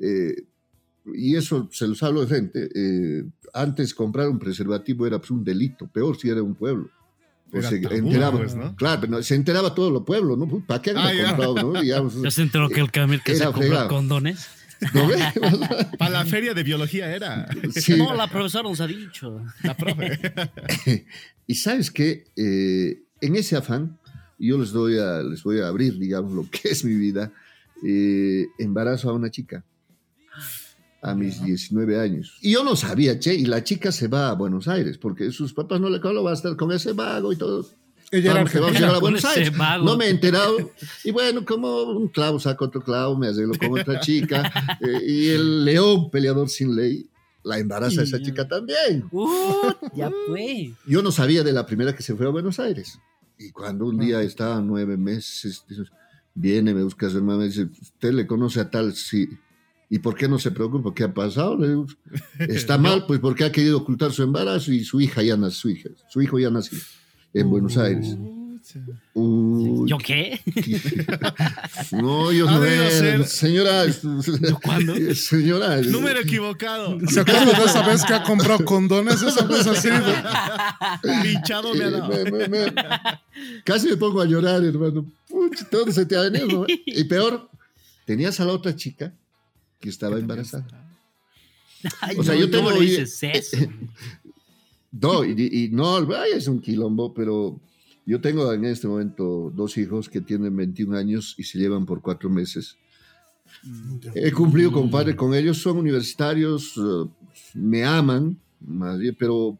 [0.00, 0.44] eh,
[1.14, 5.44] y eso se los hablo de frente, eh, antes comprar un preservativo era pues, un
[5.44, 6.90] delito, peor si era un pueblo.
[7.52, 10.48] Pues se enteraba, pues, Claro, se enteraba todo el pueblo, ¿no?
[10.66, 11.82] ¿Para qué ah, comprado, no?
[12.24, 14.48] ¿Ya se enteró que el Camil que se compró condones?
[14.94, 15.06] ¿No
[15.98, 17.46] Para la feria de biología era.
[17.98, 19.44] No, la profesora nos ha dicho.
[19.62, 21.04] La profe.
[21.46, 23.98] y sabes que eh, en ese afán,
[24.38, 27.32] yo les, doy a, les voy a abrir, digamos, lo que es mi vida.
[27.86, 29.62] Eh, embarazo a una chica
[31.02, 32.38] a mis 19 años.
[32.40, 35.52] Y yo no sabía, che, y la chica se va a Buenos Aires, porque sus
[35.52, 37.66] papás no le lo va a estar con ese vago y todo.
[38.12, 39.52] Ella vamos, vamos a Buenos Aires.
[39.82, 40.70] No me he enterado.
[41.02, 44.50] Y bueno, como un clavo saca otro clavo, me arreglo con otra chica.
[44.82, 47.08] Eh, y el león, peleador sin ley,
[47.44, 49.04] la embaraza a esa chica también.
[49.10, 50.72] Uh, ya fue.
[50.86, 52.98] Yo no sabía de la primera que se fue a Buenos Aires.
[53.38, 55.64] Y cuando un día estaba nueve meses,
[56.34, 58.94] viene, me busca a su hermana, me dice, ¿usted le conoce a tal?
[58.94, 59.28] Sí.
[59.94, 60.94] ¿Y por qué no se preocupa?
[60.94, 61.58] ¿Qué ha pasado?
[62.38, 65.68] Está mal, pues porque ha querido ocultar su embarazo y su hija ya nació, su,
[65.68, 66.78] hija, su hijo ya nació
[67.34, 68.16] en Buenos Aires.
[69.12, 70.40] Uy, ¿Yo qué?
[71.92, 73.84] No, yo no Señora.
[74.40, 74.94] ¿Yo cuándo?
[75.14, 75.82] Señora.
[75.82, 76.98] Número equivocado.
[77.08, 79.20] ¿Se acuerdan de esa vez que ha comprado condones?
[79.20, 80.00] Esa vez ha sido.
[81.22, 82.08] Pinchado me ha Eh, dado.
[82.08, 82.72] me- me- me-
[83.64, 85.04] casi me pongo a llorar, hermano.
[85.28, 86.64] Pucha, todo se te ha venido.
[86.86, 87.50] Y peor,
[88.06, 89.12] tenías a la otra chica
[89.82, 90.66] que estaba embarazada.
[92.00, 93.56] Ay, O sea, no, yo tengo- ¿cómo le dices eso?
[94.92, 97.60] No, y, y no, es un quilombo, pero
[98.06, 102.00] yo tengo en este momento dos hijos que tienen 21 años y se llevan por
[102.00, 102.76] cuatro meses.
[104.14, 107.08] He cumplido, compadre, con ellos, son universitarios, eh,
[107.54, 108.38] me aman,
[109.18, 109.58] pero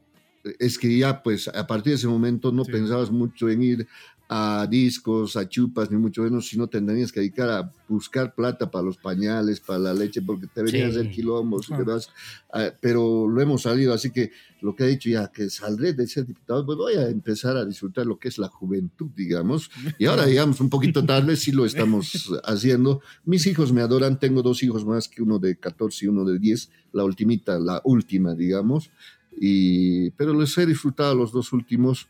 [0.58, 2.72] es que ya, pues, a partir de ese momento no Sí.
[2.72, 3.88] pensabas mucho en ir
[4.34, 8.82] a discos, a chupas, ni mucho menos, sino tendrías que dedicar a buscar plata para
[8.82, 11.66] los pañales, para la leche, porque te venían a Sí.
[11.66, 11.84] Claro.
[11.84, 12.08] demás.
[12.50, 14.30] Ah, pero lo hemos salido, así que
[14.62, 17.66] lo que he dicho ya, que saldré de ser diputado, pues voy a empezar a
[17.66, 19.70] disfrutar lo que es la juventud, digamos.
[19.98, 23.02] Y ahora, digamos, un poquito tarde sí lo estamos haciendo.
[23.26, 26.38] Mis hijos me adoran, tengo dos hijos más que uno de 14 y uno de
[26.38, 28.90] 10, la ultimita, la última, digamos.
[29.38, 32.08] Y, pero los he disfrutado los dos últimos.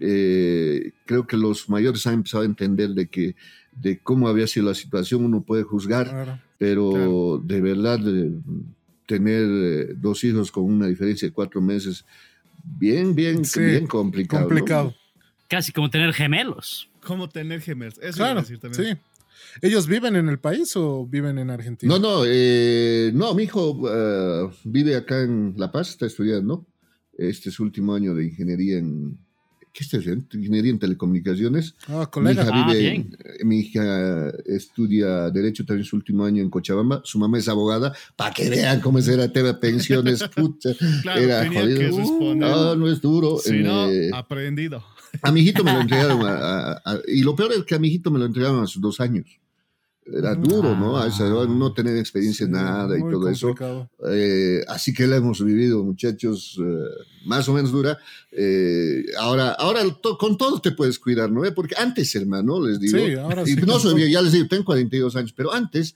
[0.00, 3.36] Eh, creo que los mayores han empezado a entender de que
[3.80, 6.38] de cómo había sido la situación, uno puede juzgar, Claro.
[6.58, 7.42] pero Claro.
[7.44, 8.32] de verdad eh,
[9.06, 12.04] tener eh, dos hijos con una diferencia de cuatro meses,
[12.64, 14.42] bien, bien, Sí, bien complicado.
[14.42, 14.48] ¿no?
[14.48, 14.94] Complicado.
[15.48, 16.88] Casi como tener gemelos.
[17.04, 17.98] ¿Cómo tener gemers?
[17.98, 18.40] Eso iba a Claro.
[18.40, 18.96] decir también.
[18.96, 19.00] Sí.
[19.60, 21.92] ¿Ellos viven en el país o viven en Argentina?
[21.92, 23.80] No, no, eh, no, mi hijo
[24.64, 26.64] vive acá en La Paz, está estudiando.
[27.18, 29.18] Este es su último año de ingeniería en.
[29.72, 30.26] ¿Qué haciendo?
[30.34, 31.74] Ingeniería en telecomunicaciones.
[31.88, 32.42] Ah, Mi colega.
[32.42, 33.16] hija Ah, vive, bien.
[33.24, 37.00] eh, mi hija estudia Derecho también su último año en Cochabamba.
[37.04, 40.70] Su mamá es abogada, para que vean cómo es era tema de pensiones, pucha.
[41.02, 41.78] Claro, era tenía jodido.
[41.78, 42.36] que Uh, responder.
[42.50, 43.38] no, no es duro.
[43.38, 44.84] Si no, Eh, aprendido.
[45.22, 47.78] a mi hijito me lo entregaron, a- a- a- y lo peor es que a
[47.78, 49.26] mi hijito me lo entregaron a sus dos años.
[50.04, 50.98] Era duro, ¿no?
[50.98, 53.54] A esa edad no tener experiencia en Sí, nada y todo eso.
[54.10, 56.84] Eh, así que la hemos vivido, muchachos, eh,
[57.24, 57.96] más o menos dura.
[58.32, 61.42] Eh, ahora, ahora to- con todo te puedes cuidar, ¿no?
[61.54, 63.60] Porque antes, hermano, les digo, Sí, ahora y sí.
[63.64, 65.94] no soy ya les digo, tengo 42 años, pero antes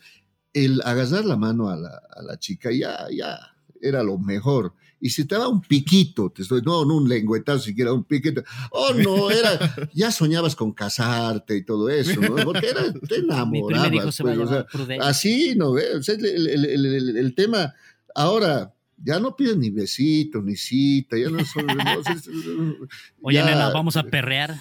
[0.53, 3.39] el agarrar la mano a la, a la chica ya, ya
[3.83, 4.73] era lo mejor.
[5.07, 8.43] Y si te daba un piquito, te estoy, no, no un lengüetazo, siquiera un piquito.
[8.73, 9.59] Oh, no, era,
[9.93, 12.35] ya soñabas con casarte y todo eso, ¿no?
[12.45, 13.83] Porque era, te Mi enamorabas.
[13.89, 14.35] primer hijo se va a
[14.67, 14.99] pues, o sea.
[15.03, 15.71] Así, ¿no?
[15.71, 17.73] O sea, el, el- el- el- el tema,
[18.15, 21.67] ahora, ya no piden ni besito, ni cita, ya no son...
[21.67, 22.29] no, es-
[23.23, 24.57] Oye, ya, nena, vamos a perrear.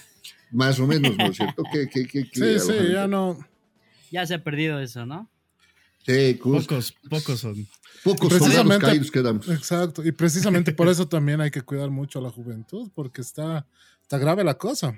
[0.52, 1.64] Más o menos, ¿no es cierto?
[1.74, 1.90] Que-
[2.34, 3.40] Sí, sí, ya no.
[4.12, 5.28] Ya se ha perdido eso, ¿no?
[6.06, 7.68] Sí, cus- Pocos, pocos son.
[8.06, 9.50] Pocos soldados Precisamente- caídos quedamos.
[9.50, 10.06] Exacto.
[10.06, 13.68] Y precisamente por eso también hay que cuidar mucho a la juventud, porque está,
[14.02, 14.98] está grave la cosa.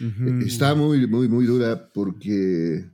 [0.00, 0.40] Ujú.
[0.46, 2.86] Está muy, muy, muy dura porque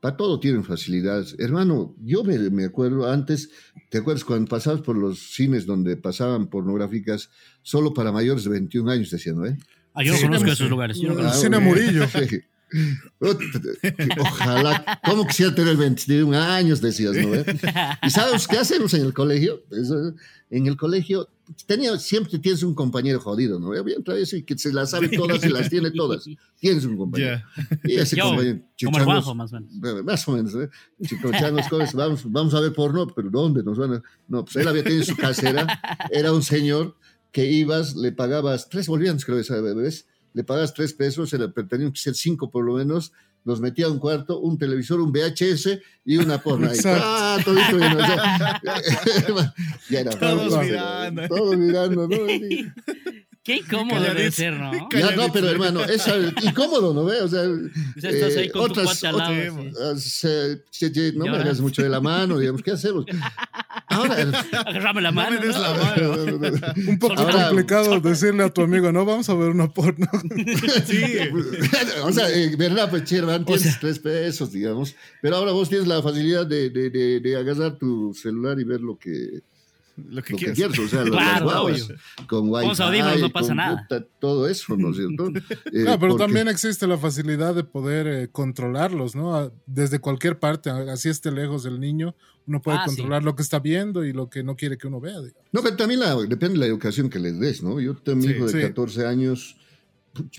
[0.00, 1.34] para todo tienen facilidades.
[1.38, 3.50] Hermano, yo me, me acuerdo antes,
[3.90, 7.30] ¿te acuerdas cuando pasabas por los cines donde pasaban pornográficas
[7.62, 9.56] solo para mayores de 21 años, decían, eh?
[9.94, 10.52] Ah, yo Sí, conozco sí.
[10.52, 10.96] esos lugares.
[10.98, 11.40] yo no El conozco.
[11.42, 11.62] cine ok.
[11.62, 12.06] Murillo.
[12.08, 12.40] Sí.
[14.18, 16.80] Ojalá, ¿cómo quisiera tener 21 años?
[16.80, 17.34] Decías, ¿no?
[17.34, 17.44] eh?
[18.02, 19.62] ¿Y sabes qué hacemos en el colegio?
[20.50, 21.28] En el colegio
[21.66, 23.70] tenía, siempre tienes un compañero jodido, ¿no?
[23.82, 26.24] Bien que se las sabe todas y las tiene todas.
[26.58, 27.38] Tienes un compañero.
[27.56, 27.80] Ya.
[27.84, 30.04] Y ese Yo, compañero, Como el Juanjo, más o menos.
[30.04, 30.68] Más o menos, ¿eh?
[31.68, 34.02] Cosas, vamos, vamos a ver porno, pero ¿dónde nos van a...?
[34.26, 36.96] No, pues él había tenido su casera, era un señor
[37.32, 40.06] que ibas, le pagabas tres bolivianos, creo que ¿ves?
[40.38, 43.10] Le pagas tres pesos, era, pero tenían que ser cinco por lo menos,
[43.44, 46.36] los metía a un cuarto, un televisor, un VHS y una.
[46.36, 47.02] Exacto.
[47.04, 47.92] ¡Ah, todito bien!
[47.96, 48.40] o sea,
[49.90, 51.28] ya era Todos todo, mirando.
[51.28, 52.16] Todos mirando, ¿no?
[53.42, 54.70] Qué incómodo debe ser, ¿no?
[54.92, 56.06] Ya no, pero hermano, es
[56.42, 57.20] incómodo, ¿no ve?
[57.22, 59.62] O sea, O sea, estás ahí eh, con tu otras- cuate al lado.
[59.70, 63.06] otras- se- che, no me hagas mucho de la mano, digamos, ¿qué hacemos?
[63.90, 64.16] Ahora,
[64.66, 65.40] Agarrame la No mano.
[65.40, 65.62] me des ¿no?
[65.62, 66.12] la mano.
[66.88, 70.06] Un poco Ahora- complicado decirle a tu amigo, no, vamos a ver una porno.
[70.86, 71.14] Sí.
[72.02, 72.90] o sea, eh, ¿verdad?
[72.90, 76.46] Pues, che, hermano, O tienes sea- tres pesos, digamos, pero ahora vos tienes la facilidad
[76.46, 79.40] de, de, de, de agarrar tu celular y ver lo que,
[80.08, 80.56] Lo que lo que quieras.
[80.56, 81.88] quieras, o sea, Claro, las guaguas,
[82.28, 83.86] con wifi, audífonos no pasa con nada.
[83.88, 85.28] puta, todo eso, ¿no es cierto?
[85.72, 89.34] Eh, Claro, pero porque- también existe la facilidad de poder eh, controlarlos, ¿no?
[89.36, 92.14] A- Desde cualquier parte, así esté lejos del niño,
[92.46, 92.96] uno puede Ah, sí.
[92.96, 95.20] controlar lo que está viendo y lo que no quiere que uno vea.
[95.20, 95.34] digamos.
[95.52, 97.80] No, pero también la- depende de la educación que les des, ¿no?
[97.80, 98.60] Yo tengo mi Sí, hijo de sí.
[98.60, 99.56] 14 años,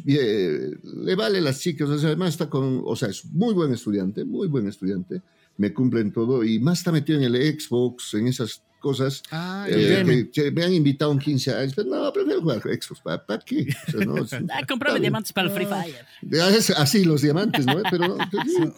[0.05, 3.73] eh, le vale las chicas, o sea, además está con, o sea, es muy buen
[3.73, 5.21] estudiante, muy buen estudiante,
[5.57, 9.21] me cumplen todo y más está metido en el Xbox, en esas cosas.
[9.31, 13.01] Ah, eh, que, me han invitado un 15 años, pero no, prefiero quiero jugar Xbox,
[13.01, 13.67] ¿para, para qué?
[13.87, 15.83] O sea, no, es- Ah, cómprame diamantes para el Free Ah.
[15.83, 16.05] Fire.
[16.57, 17.81] Es así los diamantes, ¿no?
[17.89, 18.71] Pero no, sí,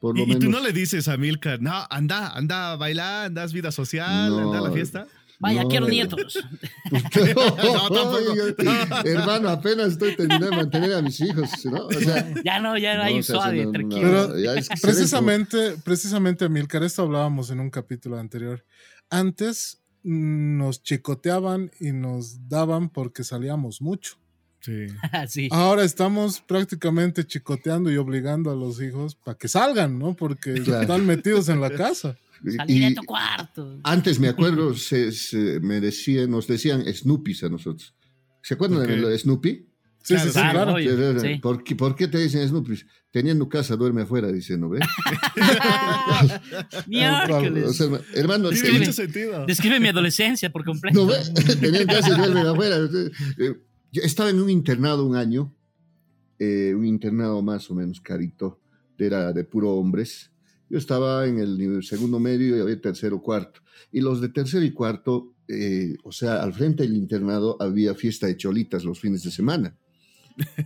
[0.00, 3.26] por Y, lo y tú no le dices a Milka, no, anda, anda a bailar,
[3.26, 4.38] andas vida social, No.
[4.50, 5.06] anda a la fiesta.
[5.40, 6.38] Vaya, No, quiero eh, nietos.
[7.34, 8.16] No, tampoco.
[8.32, 11.86] Oiga, Hermano, apenas estoy terminando de mantener a mis hijos, ¿no?
[11.86, 14.28] O sea, Ya no, ya no hay suave, tranquilo.
[14.28, 18.64] Pero ya es que se ven Precisamente, precisamente, Milcar, esto hablábamos en un capítulo anterior.
[19.10, 24.16] Antes nos chicoteaban y nos daban porque salíamos mucho.
[24.60, 24.86] Sí.
[25.28, 25.48] sí.
[25.50, 30.14] Ahora estamos prácticamente chicoteando y obligando a los hijos para que salgan, ¿no?
[30.14, 30.82] Porque Claro.
[30.82, 32.16] están metidos en la casa.
[32.56, 33.78] Salir de tu cuarto.
[33.84, 37.94] Antes me acuerdo, se, se- me decían, nos decían Snoopy a nosotros.
[38.42, 38.88] ¿Se acuerdan Ok.
[38.88, 39.66] de lo de Snoopy?
[40.06, 41.20] Sí, Claro, sí, sí, claro, claro.
[41.20, 41.34] sí.
[41.40, 42.78] ¿Por, qué, por qué te dicen Snoopy?
[43.10, 44.80] Teniendo casa, duerme afuera, dicen, ¿no ve?
[46.86, 47.64] Miércoles.
[47.68, 49.46] O sea, hermano, Tiene Describe- mucho sentido.
[49.46, 51.00] Describe mi adolescencia por completo.
[51.00, 51.16] ¿no ve?
[51.60, 52.76] Tenían casa y duermen afuera.
[53.38, 53.54] Eh,
[53.92, 55.54] Yo estaba en un internado un año,
[56.38, 58.60] eh, un internado más o menos carito,
[58.98, 60.30] era de puro hombres.
[60.68, 63.60] Yo estaba en el nivel segundo medio y había tercero, cuarto.
[63.92, 68.26] Y los de tercero y cuarto, eh, o sea, al frente del internado había fiesta
[68.26, 69.76] de cholitas los fines de semana.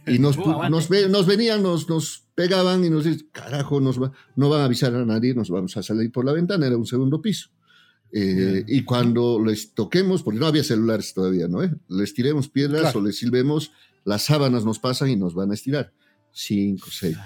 [0.07, 4.49] Y nos, nos, nos venían, nos, nos pegaban y nos decían, carajo, nos va- no
[4.49, 7.21] van a avisar a nadie, nos vamos a salir por la ventana, era un segundo
[7.21, 7.51] piso.
[8.13, 11.63] Eh, Y cuando les toquemos, porque no había celulares todavía, ¿no?
[11.63, 11.71] eh?
[11.89, 13.01] Les tiremos piedras Claro.
[13.01, 13.73] o les silbemos,
[14.05, 15.93] las sábanas nos pasan y nos van a estirar.
[16.33, 17.17] Cinco, seis.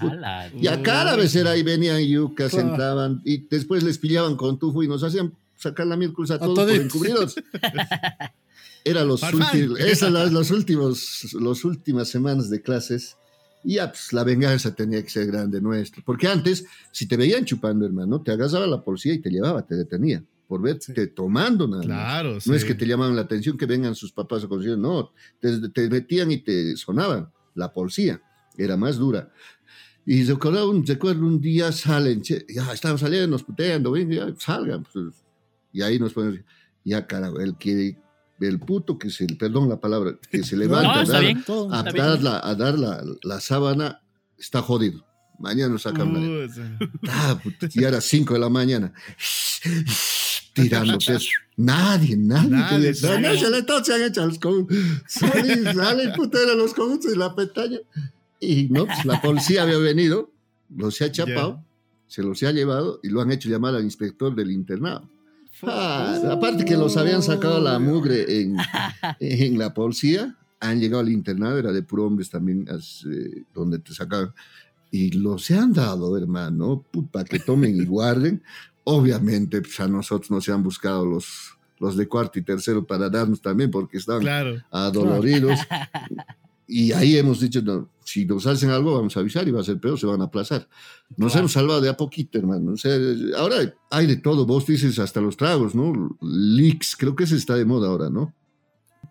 [0.60, 2.70] Y a cada vez era ahí venían yucas, Claro.
[2.70, 6.58] entraban y después les pillaban con tufo y nos hacían sacar la miércoles a todos
[6.58, 7.36] por encubridos.
[8.84, 13.16] Era los últimos, esas las los últimos, últimas semanas de clases.
[13.64, 16.02] Y ya, pues, la venganza tenía que ser grande nuestra.
[16.04, 19.76] Porque antes, si te veían chupando, hermano, te agasaba la policía y te llevaba, te
[19.76, 20.24] detenía.
[20.48, 21.82] Por verte tomando nada.
[21.84, 22.66] Claro, No es sí.
[22.66, 26.30] que te llamaban la atención que vengan sus papás a conseguir, no, te, te metían
[26.32, 27.30] y te sonaban.
[27.54, 28.20] La policía
[28.58, 29.32] era más dura.
[30.04, 34.34] Y recuerdo un, recuerdo un día salen, che, ya estamos saliendo, nos puteando, ven, ya
[34.36, 34.82] salgan.
[34.82, 35.14] pues.
[35.72, 36.44] y ahí nos ponen,
[36.84, 37.96] ya carajo, el que,
[38.48, 41.44] el puto que se, perdón la palabra, que se levanta No, a dar.
[41.44, 41.72] Todo.
[41.72, 44.00] a dar, la, a dar la, la sábana,
[44.38, 45.04] está jodido.
[45.38, 46.78] Mañana nos sacan la- Puta.
[47.08, 48.92] Ah, puta, ya era 5 de la mañana.
[50.52, 51.28] Tirando peso.
[51.56, 52.50] Nadie, nadie.
[52.50, 54.78] Nadie, se le todos se han hecho a los comunes.
[55.06, 57.78] Sale, puta, eran los comunes en la pestaña.
[58.38, 60.30] Y no, pues la policía había venido,
[60.76, 61.64] los se ha chapado,
[62.06, 65.08] se los ha llevado y lo han hecho llamar al inspector del internado.
[65.64, 68.56] Ah, aparte que los habían sacado la mugre en,
[69.20, 73.94] en la policía, han llegado al internado, era de puro hombres también, eh, donde te
[73.94, 74.32] sacaban.
[74.90, 78.42] Y los se han dado, hermano, para que tomen y guarden.
[78.84, 83.08] Obviamente, pues a nosotros nos se han buscado los, los de cuarto y tercero para
[83.08, 84.56] darnos también, porque estaban Claro.
[84.70, 85.58] adoloridos.
[86.74, 89.64] Y ahí hemos dicho, no, si nos hacen algo, vamos a avisar y va a
[89.64, 90.66] ser peor, se van a aplazar.
[91.16, 91.40] Nos Claro.
[91.40, 92.72] hemos salvado de a poquito, hermano.
[92.72, 92.96] O sea,
[93.36, 93.56] ahora
[93.90, 96.16] hay de todo, vos dices hasta los tragos, ¿no?
[96.22, 98.34] Leaks, creo que ese está de moda ahora, ¿no?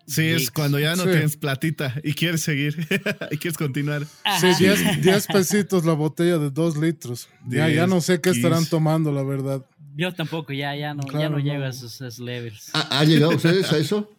[0.06, 0.50] Sí, es Geeks.
[0.50, 1.10] cuando ya no Sí.
[1.10, 2.74] tienes platita y quieres seguir
[3.30, 4.04] y quieres continuar.
[4.04, 4.58] Sí, Ajá.
[4.58, 7.28] 10 10 pesitos la botella de 2 litros.
[7.48, 8.70] Ya, ya no sé qué Diez, estarán quince.
[8.70, 9.64] tomando, la verdad.
[9.94, 11.64] Yo tampoco, ya, ya no, ya Claro, no llego no.
[11.66, 12.70] a esos, esos levels.
[12.72, 14.10] ¿Ha, ha llegado ustedes a eso?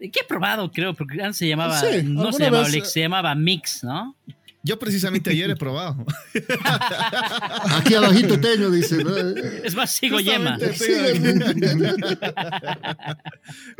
[0.00, 0.94] ¿Qué he probado, creo?
[0.94, 4.16] Porque antes se llamaba, Sí, no se llamaba vez, Lex, se llamaba Mix, ¿no?
[4.62, 6.04] Yo precisamente ayer he probado.
[7.78, 9.02] Aquí abajito tengo, dice.
[9.02, 9.16] ¿no?
[9.16, 10.58] Es más, sigo yema.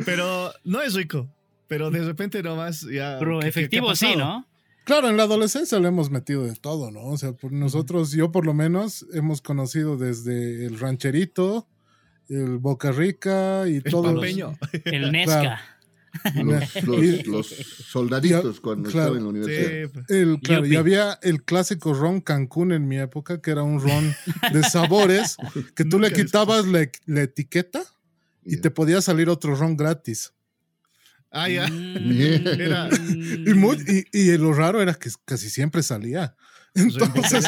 [0.05, 1.29] Pero no es rico.
[1.67, 3.17] Pero de repente nomás ya.
[3.19, 4.15] Pero ¿qué- qué- qué ha efectivo sí?
[4.17, 4.45] ¿no?
[4.83, 7.03] Claro, en la adolescencia le hemos metido de todo, ¿no?
[7.05, 11.67] O sea, por nosotros, yo por lo menos, hemos conocido desde el rancherito,
[12.27, 14.11] el Boca Rica y El todos.
[14.13, 14.57] pampeño.
[14.85, 15.61] El Nesca.
[16.43, 19.15] Los, los- los soldaditos cuando Claro.
[19.15, 19.69] estaba en la universidad.
[19.87, 20.09] Sí, pues.
[20.09, 24.13] El, claro, y había el clásico ron Cancún en mi época, que era un ron
[24.51, 25.37] de sabores,
[25.75, 27.83] que tú le quitabas la, la etiqueta
[28.43, 30.33] y te podía salir otro ron gratis.
[31.31, 31.67] Ah, ya.
[31.67, 32.11] Mm.
[32.59, 32.89] Era-
[33.47, 36.35] Y, muy- y, y lo raro era que casi siempre salía.
[36.73, 37.45] Entonces,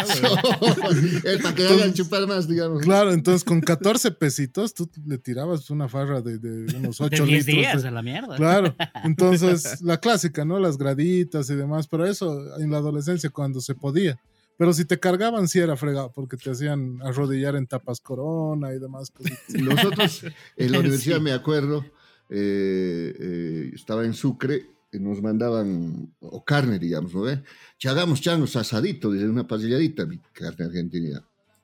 [1.24, 2.82] Es para que hagan chupar más, digamos.
[2.82, 7.26] claro, entonces con 14 pesitos tú le tirabas una farra de, de unos De 8
[7.26, 7.62] 10 litros.
[7.62, 8.36] días de- a la mierda.
[8.36, 10.60] Claro, entonces la clásica, ¿no?
[10.60, 14.20] Las graditas y demás, pero eso en la adolescencia cuando se podía.
[14.58, 18.80] Pero si te cargaban sí era fregado, porque te hacían arrodillar en tapas corona y
[18.80, 19.40] demás cositas.
[19.50, 20.24] Nosotros
[20.58, 20.82] en la Sí.
[20.82, 21.84] universidad, me acuerdo,
[22.30, 24.68] eh, eh, estaba en Sucre,
[25.00, 27.44] nos mandaban, o carne, digamos, ¿no ve?
[27.80, 31.24] Que hagamos changos asadito, desde una pasilladita, mi carne argentina.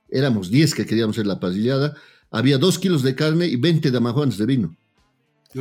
[0.09, 1.95] Éramos 10 que queríamos hacer la pasillada,
[2.31, 4.75] había 2 kilos de carne y 20 damajones de vino.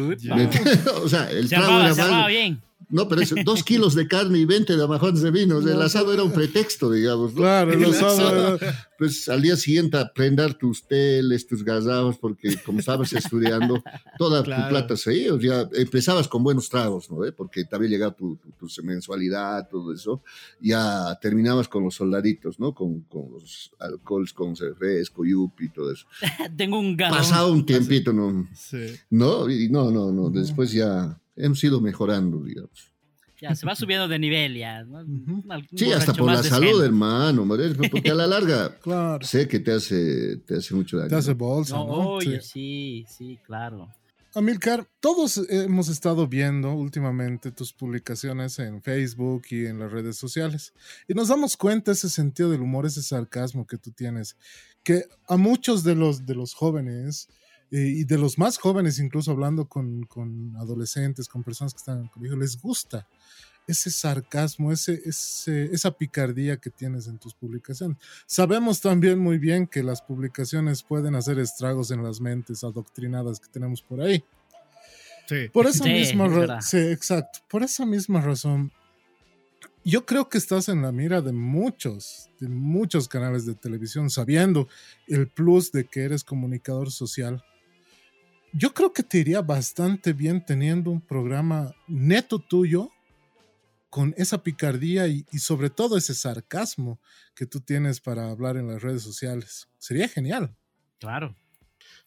[1.03, 2.29] o sea, el Se trago armaba, era malo.
[2.29, 2.61] bien.
[2.91, 5.59] No, pero es dos kilos de carne y 20 de amajones de vino.
[5.59, 7.33] O sea, el asado era un pretexto, digamos.
[7.35, 7.41] ¿no?
[7.41, 12.57] Claro, el El asado era- Pues al día siguiente aprender tus teles, tus gazajos, porque
[12.65, 13.83] como estabas estudiando,
[14.17, 14.63] toda Claro.
[14.65, 15.39] tu plata se iba.
[15.39, 17.25] Ya empezabas con buenos tragos, ¿no?
[17.27, 17.33] ¿Eh?
[17.33, 20.23] Porque te había llegado tu, tu- tu mensualidad, todo eso.
[20.61, 22.75] Ya terminabas con los soldaditos, ¿no?
[22.75, 26.07] Con, con los alcoholes, con refresco, yupi y todo eso.
[26.57, 27.19] Tengo un galón.
[27.19, 28.49] Pasado un tiempito, ¿no?
[28.55, 28.87] Sí.
[29.11, 30.31] No, y no, no, no.
[30.31, 32.93] Después ya hemos ido mejorando, digamos.
[33.41, 34.83] Ya, se va subiendo de nivel ya.
[34.83, 34.99] ¿no?
[34.99, 36.87] Un- un Sí, hasta por la salud, decente.
[36.87, 37.47] hermano,
[37.91, 39.25] porque a la larga Claro.
[39.25, 41.09] sé que te hace, te hace mucho daño.
[41.09, 42.09] Te hace bolsa, No, ¿no?
[42.11, 43.05] oye, Sí.
[43.07, 43.89] sí, sí, claro.
[44.35, 50.75] Amilcar, todos hemos estado viendo últimamente tus publicaciones en Facebook y en las redes sociales
[51.09, 54.37] y nos damos cuenta ese sentido del humor, ese sarcasmo que tú tienes,
[54.83, 57.29] que a muchos de los, de los jóvenes
[57.71, 61.99] eh, y de los más jóvenes, incluso hablando con, con adolescentes, con personas que están
[61.99, 63.07] en el colegio, les gusta
[63.67, 67.99] ese sarcasmo, ese, ese, esa picardía que tienes en tus publicaciones.
[68.27, 73.49] Sabemos también muy bien que las publicaciones pueden hacer estragos en las mentes adoctrinadas que
[73.49, 74.25] tenemos por ahí.
[75.29, 75.51] Sí.
[75.53, 76.27] Por esa Sí, misma
[76.59, 77.41] es sí, exacto.
[77.51, 78.73] Por esa misma razón,
[79.85, 84.67] yo creo que estás en la mira de muchos, de muchos canales de televisión, sabiendo
[85.07, 87.45] el plus de que eres comunicador social.
[88.53, 92.91] Yo creo que te iría bastante bien teniendo un programa neto tuyo
[93.91, 97.01] con esa picardía y, y sobre todo ese sarcasmo
[97.35, 99.69] que tú tienes para hablar en las redes sociales.
[99.79, 100.55] Sería genial.
[100.99, 101.37] Claro.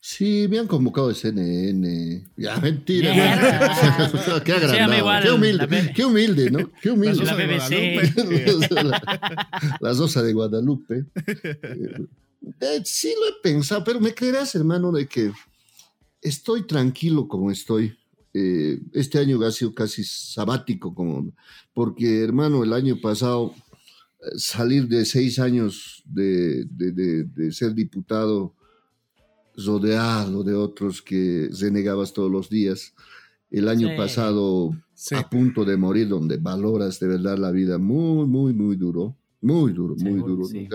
[0.03, 2.23] Sí, me han convocado de CNN.
[2.35, 3.11] Ya, mentira.
[4.43, 5.93] Qué igual Qué la humilde.
[5.95, 6.71] Qué humilde, ¿no?
[6.81, 7.15] Qué La humilde.
[7.15, 8.71] Sosa de BBC.
[9.79, 11.05] La, la de Guadalupe.
[12.43, 15.31] Eh, eh, sí lo he pensado, pero me creerás, hermano, de que
[16.21, 17.97] estoy tranquilo como estoy.
[18.33, 21.33] Eh, este año ha sido casi sabático, como,
[21.73, 23.53] porque, hermano, el año pasado
[24.21, 28.53] eh, salir de seis años de, de- de- de ser diputado
[29.57, 32.93] rodeado de otros que renegabas todos los días.
[33.49, 33.93] El año Sí.
[33.97, 35.15] pasado Sí.
[35.15, 39.73] a punto de morir, donde valoras de verdad la vida muy, muy, muy duro, muy
[39.73, 40.69] duro, muy Seguro, duro, sí.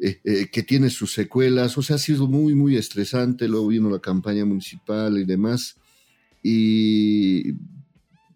[0.00, 3.88] Eh, eh, que tiene sus secuelas, o sea, ha sido muy, muy estresante, luego vino
[3.88, 5.76] la campaña municipal y demás,
[6.42, 7.52] y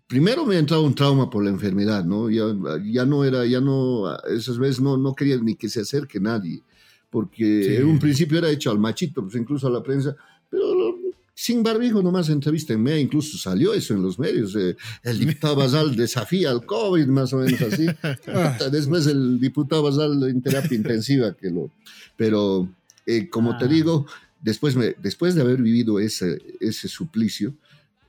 [0.06, 2.30] primero me ha entrado un trauma por la enfermedad, ¿no?
[2.30, 2.44] Ya,
[2.84, 6.62] ya no era, ya no, esas veces no, no quería ni que se acerque nadie,
[7.10, 7.74] porque Sí.
[7.76, 10.14] en un principio era hecho al machito, pues incluso a la prensa,
[10.48, 10.96] pero
[11.40, 16.50] sin barbijo nomás entrevístenme, incluso salió eso en los medios, eh, el diputado Basal desafía
[16.50, 17.86] al COVID, más o menos así.
[18.26, 21.70] Ah, Después el diputado Basal en terapia intensiva, que lo...
[22.16, 22.68] Pero,
[23.06, 23.68] eh, como te Ah.
[23.68, 24.06] digo,
[24.42, 27.54] después, me, después de haber vivido ese, ese suplicio,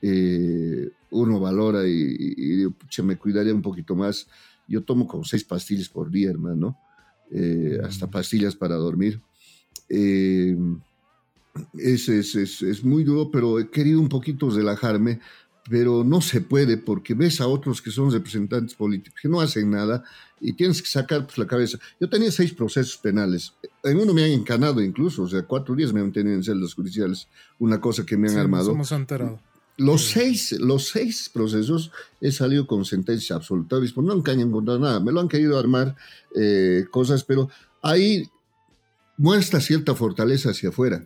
[0.01, 4.25] eh, uno valora y, y- y pucha, me cuidaría un poquito más.
[4.67, 6.77] Yo tomo como seis pastillas por día, hermano,
[7.32, 9.21] eh, hasta pastillas para dormir.
[9.88, 10.57] Eh,
[11.74, 15.20] es, es, es, es muy duro, pero he querido un poquito relajarme,
[15.70, 19.70] pero no se puede porque ves a otros que son representantes políticos que no hacen
[19.70, 20.03] nada
[20.41, 21.78] y tienes que sacar pues, la cabeza.
[21.99, 23.53] Yo tenía seis procesos penales.
[23.84, 26.74] En uno me han encanado incluso, o sea, cuatro días me han tenido en celdas
[26.74, 27.28] judiciales,
[27.60, 28.72] una cosa que me han sí, nos armado.
[28.72, 29.39] hemos enterado.
[29.78, 33.78] Los seis, los seis procesos he salido con sentencia absoluta.
[33.78, 34.99] Obispo, nunca han encontrado nada.
[34.99, 35.95] Me lo han querido armar
[36.36, 37.49] eh, cosas, pero
[37.82, 38.30] ahí
[39.16, 41.05] muestra cierta fortaleza hacia afuera,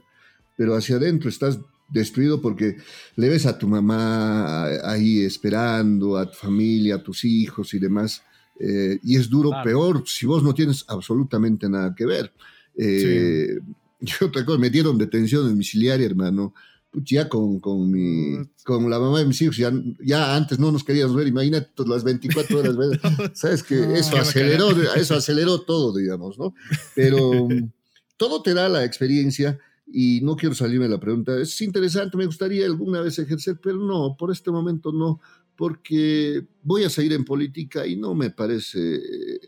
[0.56, 2.78] pero hacia adentro estás destruido porque
[3.16, 8.22] le ves a tu mamá ahí esperando, a tu familia, a tus hijos y demás.
[8.60, 9.64] eh, y es duro, Claro.
[9.64, 12.32] peor, si vos no tienes absolutamente nada que ver.
[12.78, 13.58] Eh,
[14.00, 16.54] Yo otra cosa, me dieron detención domiciliaria, hermano.
[16.94, 19.72] Ya con, con, mi, con la mamá de mis hijos, ya,
[20.06, 22.76] ya antes no nos queríamos ver, imagínate las 24 horas,
[23.34, 23.96] sabes que No.
[23.96, 26.54] eso aceleró, eso aceleró todo, digamos, ¿no?
[26.94, 27.48] Pero
[28.18, 31.40] todo te da la experiencia y no quiero salirme de la pregunta.
[31.40, 35.20] Es interesante, me gustaría alguna vez ejercer, pero no, por este momento no,
[35.56, 39.02] porque voy a seguir en política y no me parece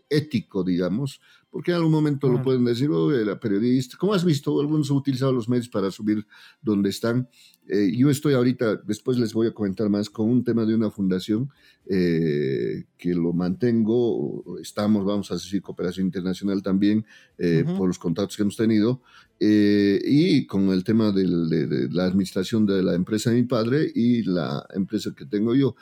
[0.08, 3.96] ético, digamos, porque en algún momento lo pueden decir, oh, era periodista.
[3.96, 6.26] Como has visto, algunos han utilizado los medios para subir
[6.60, 7.28] donde están.
[7.66, 10.90] Eh, yo estoy ahorita, después les voy a comentar más, con un tema de una
[10.90, 11.48] fundación
[11.88, 17.06] eh, que lo mantengo, estamos, vamos a hacer cooperación internacional también
[17.38, 19.00] eh, por los contactos que hemos tenido,
[19.40, 23.44] eh, y con el tema del- de, de la administración de la empresa de mi
[23.44, 25.74] padre y la empresa que tengo yo.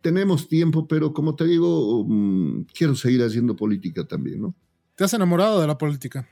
[0.00, 4.54] Tenemos tiempo, pero como te digo, mm, quiero seguir haciendo política también, ¿no?
[4.94, 6.28] ¿Te has enamorado de la política?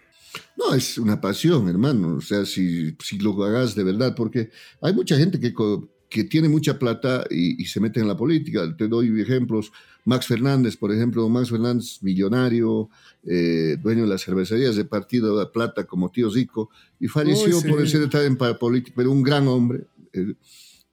[0.57, 2.17] No, es una pasión, hermano.
[2.17, 4.51] O sea, si, si lo hagas de verdad, porque
[4.81, 5.53] hay mucha gente que,
[6.09, 8.75] que tiene mucha plata y, se mete en la política.
[8.77, 9.73] Te doy ejemplos.
[10.05, 12.91] Max Fernández, por ejemplo, Max Fernández, millonario,
[13.25, 16.69] eh, dueño de las cervecerías de Partido de Plata como tío Zico,
[17.01, 19.87] y falleció por por ser en política, pero un gran hombre.
[20.13, 20.35] Eh,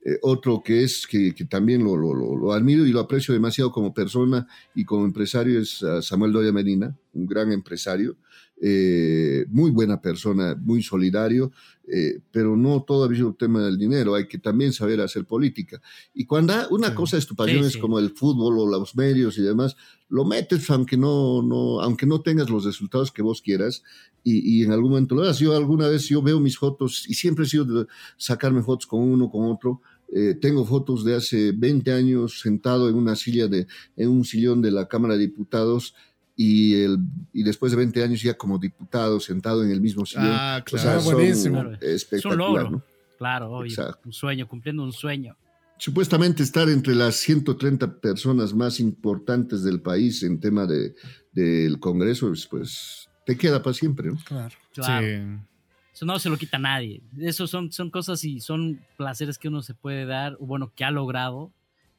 [0.04, 3.94] eh, otro que es que, también lo, lo, lo, admiro y lo aprecio demasiado como
[3.94, 8.18] persona y como empresario es Samuel Doya Medina, un gran empresario,
[8.64, 11.52] eh, muy buena persona, muy solidario,
[11.88, 15.82] eh, pero no todo ha el tema del dinero, hay que también saber hacer política.
[16.14, 19.42] Y cuando una cosa es tu pasión, es como el fútbol o los medios y
[19.42, 19.76] demás,
[20.10, 23.82] lo metes aunque no, no, aunque no tengas los resultados que vos quieras
[24.24, 25.40] y, y en algún momento lo das.
[25.40, 27.88] Yo alguna vez yo veo mis fotos y siempre he sido de
[28.18, 29.82] sacarme fotos con uno, con otro,
[30.14, 34.62] eh, tengo fotos de hace 20 años sentado en una silla de, en un sillón
[34.62, 35.96] de la Cámara de Diputados
[36.36, 36.98] y, el,
[37.34, 40.28] y después de 20 años ya como diputado sentado en el mismo sillón.
[40.32, 41.02] Ah, claro.
[41.02, 41.64] buenísimo.
[41.82, 42.84] Espectacular, ¿no?
[43.18, 45.38] Claro, un sueño, cumpliendo un sueño.
[45.78, 50.96] Supuestamente estar entre las 130 personas más importantes del país en tema de,
[51.32, 54.18] del Congreso, pues, pues te queda para siempre, ¿no?
[54.26, 54.56] Claro.
[54.74, 55.08] claro.
[55.08, 55.51] Sí.
[55.94, 57.02] Eso no se lo quita a nadie.
[57.20, 60.84] Eso son, son cosas y son placeres que uno se puede dar, o bueno, que
[60.86, 61.52] ha logrado,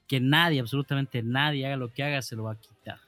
[0.09, 2.99] que nadie, absolutamente nadie, haga lo que haga, se lo va a quitar.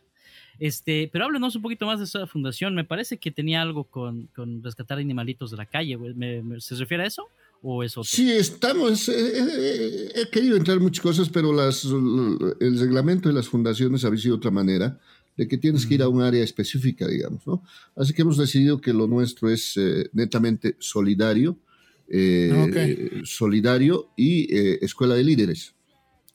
[0.58, 2.74] Este, pero háblenos un poquito más de esa fundación.
[2.74, 5.98] Me parece que tenía algo con, con rescatar animalitos de la calle.
[6.58, 7.28] se refiere a eso?
[7.62, 8.08] ¿O es otro?
[8.08, 9.08] Sí, estamos.
[9.08, 14.20] Eh, eh, he querido entrar muchas cosas, pero las, el reglamento de las fundaciones había
[14.20, 15.00] sido de otra manera
[15.36, 17.62] de que tienes que ir a un área específica, digamos, ¿no?
[17.96, 21.58] Así que hemos decidido que lo nuestro es eh, netamente solidario,
[22.08, 25.74] eh, solidario y eh, escuela de líderes.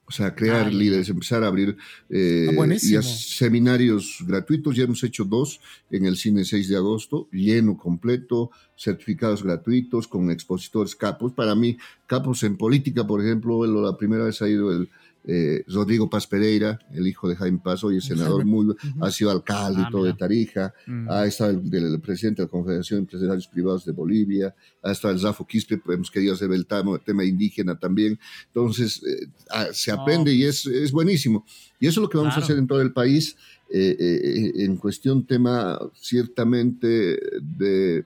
[0.06, 1.78] O sea, crear líderes, empezar a abrir
[2.12, 4.76] ah, seminarios gratuitos.
[4.76, 10.32] Ya hemos hecho dos en el cine 6 de agosto, lleno completo, certificados gratuitos con
[10.32, 11.34] expositores capos.
[11.34, 11.78] Para mí,
[12.08, 14.90] capos en política, por ejemplo, la primera vez ha ido el,
[15.26, 19.32] eh, Rodrigo Paz Pereira, el hijo de Jaime Paz, hoy es senador, muy, ha sido
[19.32, 21.10] alcalde ah, todo de Tarija, mm.
[21.10, 25.20] ha estado el, presidente de la Confederación de Empresarios Privados de Bolivia, ha estado el
[25.20, 28.18] Zafo Quispe, hemos querido hacer el tema, indígena también,
[28.48, 31.46] entonces eh, ah, se aprende y es, es, buenísimo.
[31.80, 33.36] Y eso es lo que vamos a hacer en todo el país,
[33.72, 38.06] eh, en cuestión tema ciertamente de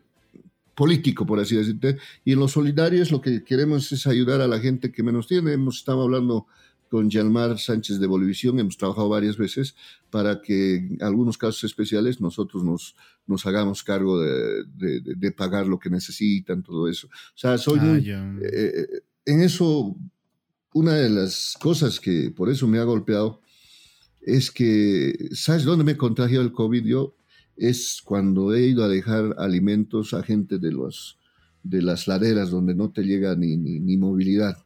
[0.76, 1.96] político, por así decirlo,
[2.26, 5.28] y en lo solidario es lo que queremos es ayudar a la gente que menos
[5.28, 6.48] tiene, hemos estado hablando
[6.94, 9.74] con Yalmar Sánchez de Bolivisión, hemos trabajado varias veces
[10.12, 14.64] para que en algunos casos especiales nosotros nos, nos hagamos cargo de,
[15.02, 17.08] de, pagar lo que necesitan, todo eso.
[17.08, 18.08] O sea, soy ah, muy,
[18.44, 19.96] eh, en eso,
[20.76, 23.42] una de las cosas que por eso me ha golpeado
[24.22, 26.86] es que, ¿sabes dónde me contagió el COVID?
[26.86, 27.16] Yo
[27.58, 31.18] es cuando he ido a dejar alimentos a gente de, los,
[31.64, 34.64] de las laderas donde no te llega ni, ni movilidad.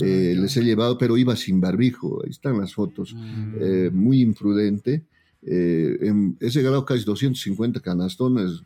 [0.00, 3.54] Eh, les he llevado, pero iba sin barbijo, ahí están las fotos, mm.
[3.60, 5.04] eh, muy imprudente.
[5.42, 8.62] Eh, he llegado casi 250 canastones,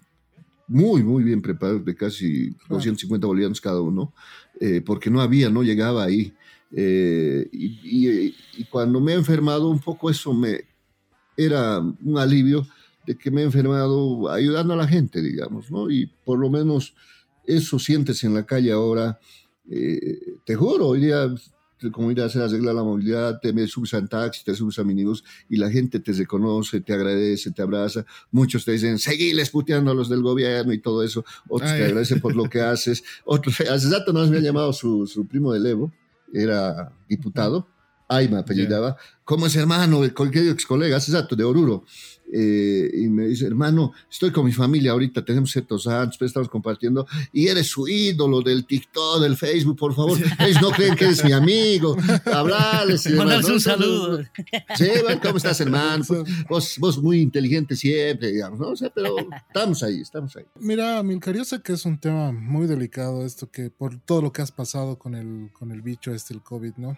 [0.67, 4.13] muy, muy bien preparados, de casi 250 bolivianos cada uno,
[4.87, 6.33] porque no había, no llegaba ahí.
[6.73, 10.61] Y, y, cuando me he enfermado, un poco eso me
[11.37, 12.67] era un alivio
[13.07, 15.91] de que me he enfermado ayudando a la gente, digamos, ¿no?
[15.91, 16.95] Y por lo menos
[17.47, 19.19] eso sientes en la calle ahora
[19.71, 21.33] eh, te juro, hoy día,
[21.91, 25.25] como ir a hacer arreglar la movilidad, te subes a taxi, te subes a minibus
[25.49, 28.05] y la gente te reconoce, te agradece, te abraza.
[28.31, 31.25] Muchos te dicen, seguiles puteando a los del gobierno y todo eso.
[31.49, 33.03] Otros te agradecen por lo que haces.
[33.25, 35.93] Otros, hace rato nos me ha llamado su, su primo de Evo,
[36.33, 37.67] era diputado,
[38.09, 40.13] Aima apellidaba, como es hermano, el
[40.51, 41.85] ex colega, hace rato, de Oruro.
[42.35, 46.49] Eh, y me dice, hermano, estoy con mi familia ahorita, tenemos ciertos años, pues estamos
[46.49, 51.05] compartiendo, y eres su ídolo del TikTok, del Facebook, por favor, ellos no creen que
[51.05, 54.23] eres mi amigo, hablarles y un saludo.
[54.77, 54.89] Sí,
[55.23, 56.05] ¿cómo estás, hermano?
[56.49, 58.69] Vos, vos muy inteligente siempre, digamos, ¿no?
[58.69, 59.17] O pero
[59.47, 60.45] estamos ahí, estamos ahí.
[60.59, 64.33] Mira, Milcar, yo sé que es un tema muy delicado esto, que por todo lo
[64.33, 66.97] que has pasado con el, con el bicho este, el COVID, ¿no?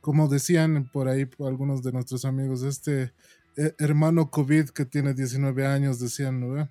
[0.00, 3.12] Como decían por ahí algunos de nuestros amigos, este
[3.78, 6.68] hermano COVID que tiene 19 años, decían, ¿no?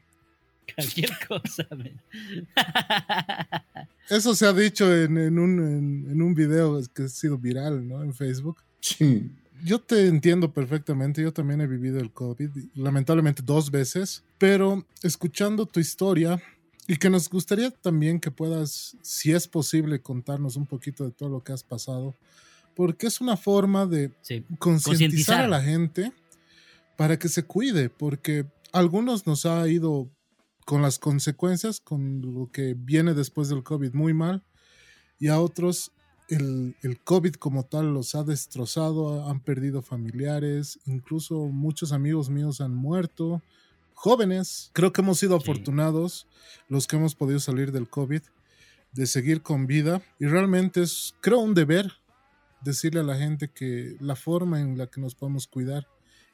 [0.74, 1.68] Cualquier cosa.
[4.10, 8.04] Eso se ha dicho en, un, en, un video que ha sido viral, ¿no?
[8.04, 8.58] En Facebook.
[8.80, 9.32] Sí.
[9.64, 15.66] Yo te entiendo perfectamente, yo también he vivido el COVID, lamentablemente dos veces, pero escuchando
[15.66, 16.40] tu historia
[16.88, 21.30] y que nos gustaría también que puedas, si es posible, contarnos un poquito de todo
[21.30, 22.14] lo que has pasado,
[22.76, 24.12] porque es una forma de
[24.60, 26.14] concientizar a la gente
[26.98, 30.12] para que se cuide, porque algunos nos ha ido
[30.66, 34.44] con las consecuencias, con lo que viene después del COVID muy mal,
[35.20, 35.94] y a otros
[36.28, 42.60] el, el, COVID como tal los ha destrozado, han perdido familiares, incluso muchos amigos míos
[42.60, 43.42] han muerto,
[43.94, 44.72] jóvenes.
[44.74, 46.28] Creo que hemos sido afortunados
[46.68, 48.22] los que hemos podido salir del COVID,
[48.92, 51.94] de seguir con vida, y realmente es, creo, un deber
[52.62, 55.88] decirle a la gente que la forma en la que nos podemos cuidar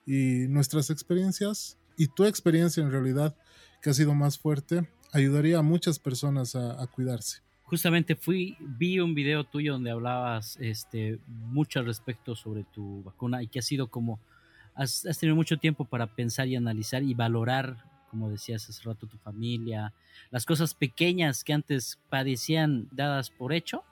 [0.06, 3.36] y nuestras experiencias y tu experiencia en realidad
[3.82, 7.42] que ha sido más fuerte ayudaría a muchas personas a, cuidarse.
[7.64, 13.42] Justamente fui, vi un video tuyo donde hablabas este, mucho al respecto sobre tu vacuna
[13.42, 14.20] y que ha sido como,
[14.76, 19.08] has, has tenido mucho tiempo para pensar y analizar y valorar, como decías hace rato,
[19.08, 19.94] tu familia,
[20.32, 23.84] las cosas pequeñas que antes padecían dadas por hecho,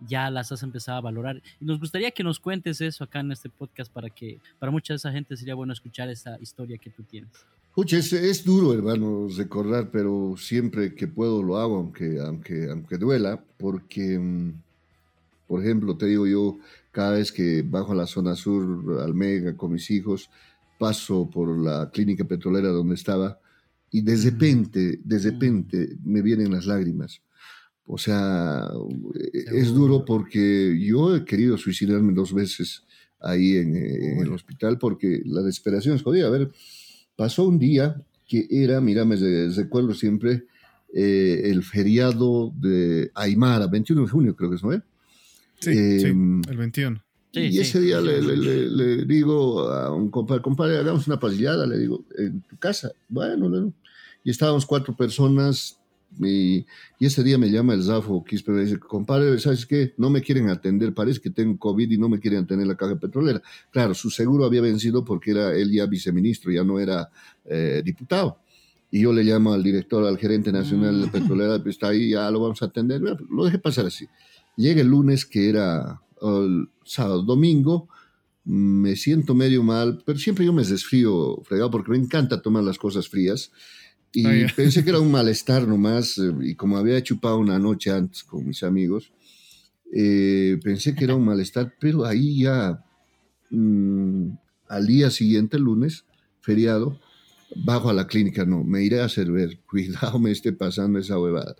[0.00, 1.42] ya las has empezado a valorar.
[1.60, 4.92] Y nos gustaría que nos cuentes eso acá en este podcast para que para mucha
[4.92, 7.30] de esa gente sería bueno escuchar esa historia que tú tienes.
[7.68, 13.42] Escucha, es, duro, hermano, recordar, pero siempre que puedo lo hago, aunque, aunque, aunque duela,
[13.58, 14.52] porque, mm,
[15.46, 16.58] por ejemplo, te digo yo,
[16.90, 20.30] cada vez que bajo a la zona sur, al Mega, con mis hijos,
[20.78, 23.38] paso por la clínica petrolera donde estaba
[23.90, 27.20] y de repente, de repente me vienen las lágrimas.
[27.86, 28.68] O sea,
[29.32, 32.82] es duro porque yo he querido suicidarme dos veces
[33.20, 36.26] ahí en, el hospital porque la desesperación es jodida.
[36.26, 36.50] A ver,
[37.14, 37.96] pasó un día
[38.28, 40.44] que era, mira, me recuerdo siempre,
[40.92, 44.72] eh, el feriado de Aymara, 21 de junio creo que es, ¿no?
[45.60, 47.02] Sí, sí em, el 21.
[47.32, 52.40] y ese día le, digo a un compadre, compadre, hagamos una pasillada, le digo, en
[52.42, 52.90] tu casa.
[53.08, 53.72] Bueno,
[54.24, 55.78] y estábamos cuatro personas,
[56.18, 56.66] y,
[56.98, 59.94] ese día me llama el Zafo Quispe me dice, compadre, ¿sabes qué?
[59.98, 62.98] No me quieren atender, parece que tengo COVID y no me quieren atender la caja
[62.98, 63.42] petrolera.
[63.70, 67.10] Claro, su seguro había vencido porque era él ya viceministro, ya no era
[67.44, 68.40] eh, diputado.
[68.90, 71.10] Y yo le llamo al director, al gerente nacional de mm.
[71.10, 73.00] petrolera, está ahí, ya lo vamos a atender.
[73.00, 74.06] Lo dejé pasar así.
[74.56, 77.88] Llega el lunes, que era el sábado, domingo,
[78.46, 82.78] me siento medio mal, pero siempre yo me desfrío fregado porque me encanta tomar las
[82.78, 83.50] cosas frías.
[84.12, 88.24] Y pensé que era un malestar nomás, eh, y como había chupado una noche antes
[88.24, 89.12] con mis amigos,
[89.92, 92.84] eh, pensé que era un malestar, pero ahí ya,
[93.50, 94.28] mm,
[94.68, 96.04] al día siguiente, lunes,
[96.40, 96.98] feriado,
[97.54, 101.18] bajo a la clínica, no, me iré a hacer ver, cuidado me esté pasando esa
[101.18, 101.56] huevada.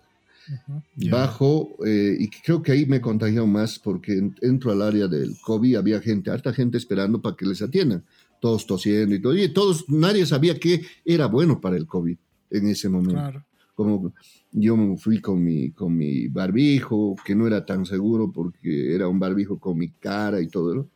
[1.11, 5.35] Bajo, eh, y creo que ahí me he contagiado más porque entro al área del
[5.41, 8.05] COVID, había gente, harta gente esperando para que les atiendan,
[8.39, 12.17] todos tosiendo y todo, y todos, nadie sabía qué era bueno para el COVID
[12.49, 13.43] en ese momento.
[13.75, 14.13] Como
[14.51, 19.19] yo fui con mi, con mi barbijo, que no era tan seguro porque era un
[19.19, 20.89] barbijo con mi cara y todo.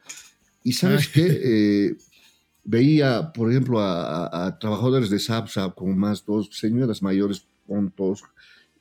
[0.63, 1.97] Y sabes qué, eh,
[2.63, 8.23] veía, por ejemplo, a, trabajadores de SAPSA con más dos señoras mayores puntos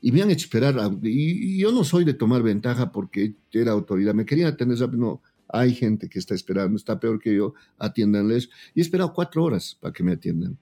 [0.00, 0.74] y me han hecho esperar.
[1.02, 5.20] y, yo no soy de tomar ventaja porque era autoridad, me querían atender, no,
[5.52, 8.48] hay gente que está esperando, está peor que yo, atiéndanles.
[8.74, 10.56] Y he esperado cuatro horas para que me atiendan.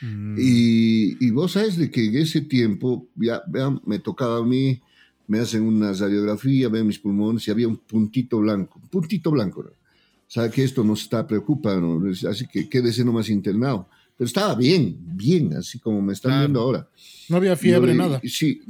[0.00, 0.36] Mm.
[0.38, 3.42] Y, vos sabes de que en ese tiempo, ya,
[3.84, 4.80] me tocaba a mí,
[5.26, 9.62] me hacen una radiografía, ven mis pulmones y había un puntito blanco, un puntito blanco.
[9.62, 9.70] ¿no?
[10.26, 13.88] Sabe que esto nos está preocupando, así que quédese nomás internado.
[14.16, 16.88] Pero estaba bien, bien, así como me están viendo ahora.
[17.28, 18.20] No había fiebre, nada.
[18.24, 18.60] Sí,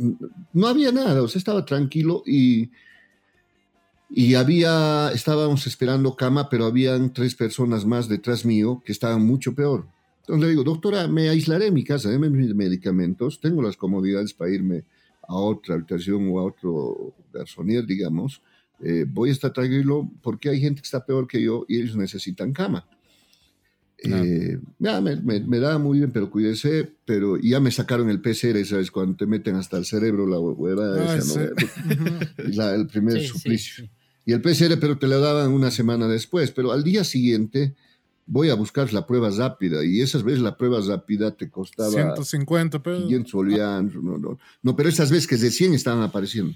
[0.52, 2.70] no había nada, o sea, estaba tranquilo y,
[4.08, 9.54] y había, estábamos esperando cama, pero habían tres personas más detrás mío que estaban mucho
[9.54, 9.86] peor.
[10.30, 14.32] Entonces le digo, doctora, me aislaré en mi casa, déme mis medicamentos, tengo las comodidades
[14.32, 14.84] para irme
[15.22, 18.40] a otra habitación o a otro garzonier, digamos.
[18.80, 21.96] Eh, voy a estar tranquilo porque hay gente que está peor que yo y ellos
[21.96, 22.86] necesitan cama.
[24.04, 28.64] Eh, ya, me, me, da muy bien, pero cuídese, pero ya me sacaron el PCR,
[28.64, 28.92] ¿sabes?
[28.92, 32.70] Cuando te meten hasta el cerebro la hueva ah, esa, ¿no?
[32.74, 33.90] el primer suplicio.
[34.24, 37.74] Y el PCR, pero te lo daban una semana después, pero al día siguiente
[38.30, 42.80] voy a buscar la prueba rápida y esas veces la prueba rápida te costaba 150
[42.80, 43.02] pesos.
[43.02, 46.54] 500 bolivianos, no, no, no, pero esas veces que de 100 estaban apareciendo.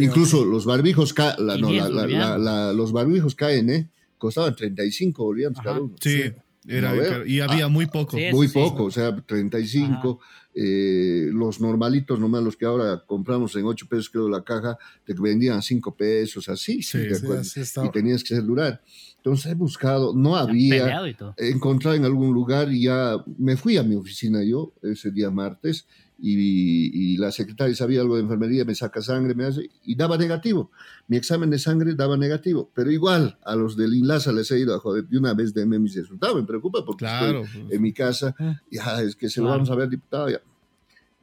[0.00, 3.90] Incluso los barbijos, los barbijos caen, ¿eh?
[4.16, 5.94] Costaban 35 bolivianos cada uno.
[6.00, 6.32] Sí.
[6.66, 6.94] Era,
[7.26, 8.16] y había muy poco.
[8.32, 10.20] muy poco, o sea, 35.
[10.52, 15.14] Eh, los normalitos, nomás los que ahora compramos en 8 pesos, creo, la caja, te
[15.14, 18.82] vendían a 5 pesos, así, sí, y tenías que ser durar.
[19.22, 20.98] Entonces he buscado, no había
[21.36, 25.86] encontrado en algún lugar y ya me fui a mi oficina yo ese día martes
[26.18, 30.70] y, la secretaria sabía algo de enfermería, me saca sangre, me hace y daba negativo.
[31.06, 34.74] Mi examen de sangre daba negativo, pero igual a los del INLASA les he ido
[34.74, 37.72] a joder de una vez de mis resultados, me preocupa porque estoy pues.
[37.72, 38.58] en mi casa, ah.
[38.70, 40.40] ya es que se lo vamos a ver diputado ya.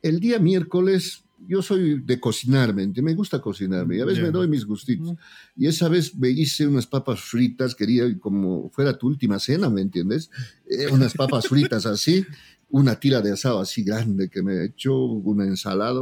[0.04, 4.48] El día miércoles yo soy de cocinarme, me gusta cocinarme y a veces me doy
[4.48, 5.14] mis gustitos.
[5.56, 9.82] Y esa vez me hice unas papas fritas, quería como fuera tu última cena, ¿me
[9.82, 10.30] entiendes?
[10.70, 12.26] Eh, unas papas fritas así,
[12.70, 16.02] una tira de asado así grande que me he hecho, una ensalada,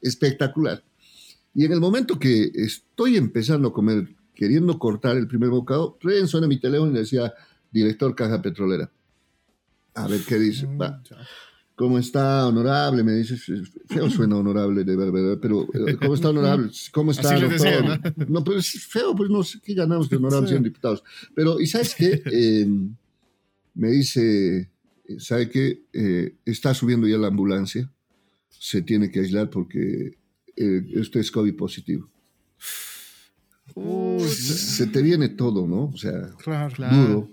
[0.00, 0.82] espectacular.
[1.54, 6.28] Y en el momento que estoy empezando a comer, queriendo cortar el primer bocado, Ren
[6.28, 7.34] suena mi teléfono y decía,
[7.70, 8.90] director caja petrolera.
[9.94, 10.66] A ver qué dice.
[10.66, 11.02] Mm, Va.
[11.80, 13.02] ¿Cómo está, honorable?
[13.02, 16.70] Me dice, feo suena honorable, de verdad, pero eh, ¿cómo está, honorable?
[16.92, 17.84] ¿Cómo está, doctor?
[18.18, 18.26] ¿no?
[18.28, 21.02] no, pero es feo, pues no sé qué ganamos de honorable siendo diputados.
[21.34, 22.22] Pero, ¿y sabes qué?
[22.26, 22.94] Em,
[23.72, 24.68] me dice,
[25.16, 25.80] ¿sabe qué?
[25.94, 27.90] Eh, está subiendo ya la ambulancia,
[28.50, 30.18] se tiene que aislar porque
[30.56, 32.10] eh, usted es COVID positivo.
[34.28, 35.84] se, te viene todo, ¿no?
[35.84, 36.28] O sea,
[36.92, 37.30] duro.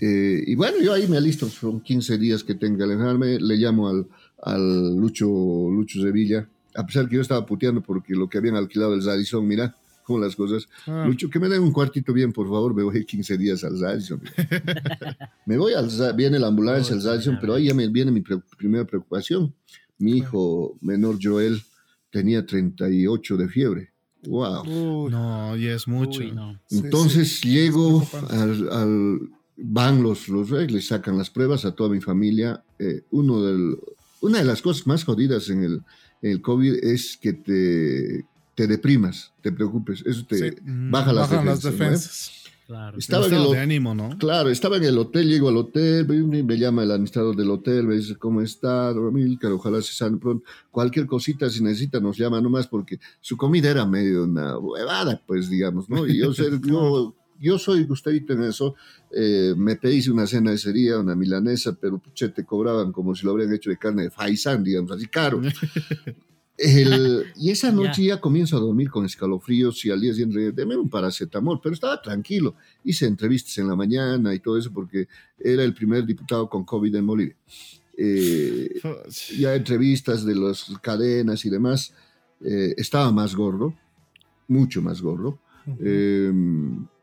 [0.00, 3.56] Eh, y bueno, yo ahí me alisto, son 15 días que tenga que alejarme, le
[3.56, 4.06] llamo al,
[4.42, 8.94] al Lucho, Lucho Sevilla, a pesar que yo estaba puteando porque lo que habían alquilado
[8.94, 10.68] el Zadison, mira cómo las cosas.
[10.86, 11.04] Ah.
[11.06, 14.20] Lucho, que me den un cuartito bien, por favor, me voy 15 días al Zadison.
[15.46, 18.22] me voy al viene la ambulancia al Zadison, pero ahí ya me viene mi
[18.56, 19.54] primera preocupación.
[19.98, 21.62] Mi hijo menor Joel
[22.10, 23.90] tenía 38 de fiebre.
[24.26, 25.10] Wow.
[25.10, 26.22] no, y es mucho.
[26.70, 32.62] Entonces llego al van los, los le sacan las pruebas a toda mi familia.
[32.78, 33.78] Eh, uno del,
[34.20, 35.82] una de las cosas más jodidas en el,
[36.22, 38.24] el COVID es que te,
[38.54, 42.44] te deprimas, te preocupes, eso te baja las defensas.
[42.66, 44.16] Claro, estaba en el, de ánimo, ¿no?
[44.16, 47.96] Claro, estaba en el hotel, llego al hotel, me llama el administrador del hotel, me
[47.96, 49.52] dice, ¿cómo está, Milcar?
[49.52, 50.46] Ojalá se sane pronto.
[50.70, 55.50] Cualquier cosita, si necesita, nos llama nomás, porque su comida era medio una huevada, pues,
[55.50, 56.06] digamos, ¿no?
[56.06, 56.32] Y yo,
[56.66, 57.14] yo
[57.44, 58.74] yo soy gustadito en eso.
[59.10, 63.24] Eh, me pedí una cena de sería, una milanesa, pero puche, te cobraban como si
[63.26, 65.42] lo habrían hecho de carne de faisán, digamos, así caro.
[67.36, 70.88] y esa noche ya comienzo a dormir con escalofríos y al día siguiente, deme un
[70.88, 72.54] paracetamol, pero estaba tranquilo.
[72.82, 75.06] Hice entrevistas en la mañana y todo eso porque
[75.38, 77.36] era el primer diputado con COVID en Bolivia.
[77.96, 78.80] Eh,
[79.38, 81.92] ya entrevistas de las cadenas y demás,
[82.40, 83.74] eh, estaba más gordo,
[84.48, 85.38] mucho más gordo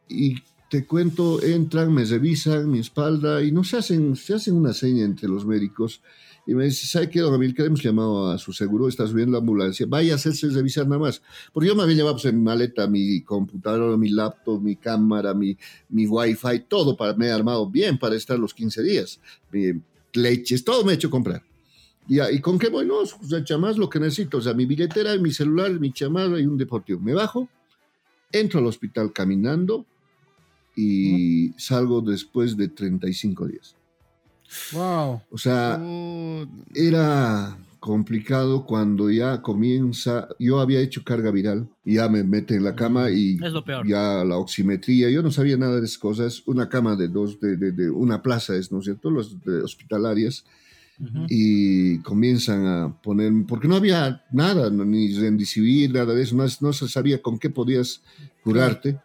[0.08, 0.36] y
[0.70, 5.04] te cuento, entran, me revisan mi espalda y no se hacen, se hacen una seña
[5.04, 6.02] entre los médicos
[6.48, 9.40] y me dice, ¿sabe qué, don que Hemos llamado a su seguro, está subiendo la
[9.40, 11.22] ambulancia, vaya a hacerse revisar nada más.
[11.54, 15.34] Porque yo me había llevado pues, en mi maleta mi computadora, mi laptop, mi cámara,
[15.34, 15.56] mi,
[15.90, 19.20] mi wifi, todo para, me he armado bien para estar los 15 días.
[19.52, 19.74] Mi,
[20.14, 21.44] leches, todo me he hecho comprar.
[22.08, 22.86] Y, ¿Y con qué voy?
[22.86, 24.38] No, o más lo que necesito.
[24.38, 27.00] O sea, mi billetera, mi celular, mi chamarra y un deportivo.
[27.00, 27.48] Me bajo,
[28.32, 29.86] entro al hospital caminando,
[30.76, 33.76] y salgo después de 35 días.
[34.74, 35.22] Wow.
[35.30, 36.46] O sea, oh.
[36.74, 42.76] era complicado cuando ya comienza, yo había hecho carga viral, ya me mete en la
[42.76, 43.40] cama y
[43.86, 47.58] ya la oximetría, yo no sabía nada de esas cosas, una cama de dos, de,
[47.58, 50.46] de, una plaza es, ¿no es cierto?, los hospitalarias,
[51.28, 56.74] y comienzan a poner, porque no había nada, ni rendicivir, nada de eso, no, no
[56.74, 58.04] se sabía con qué podías
[58.44, 59.00] curarte.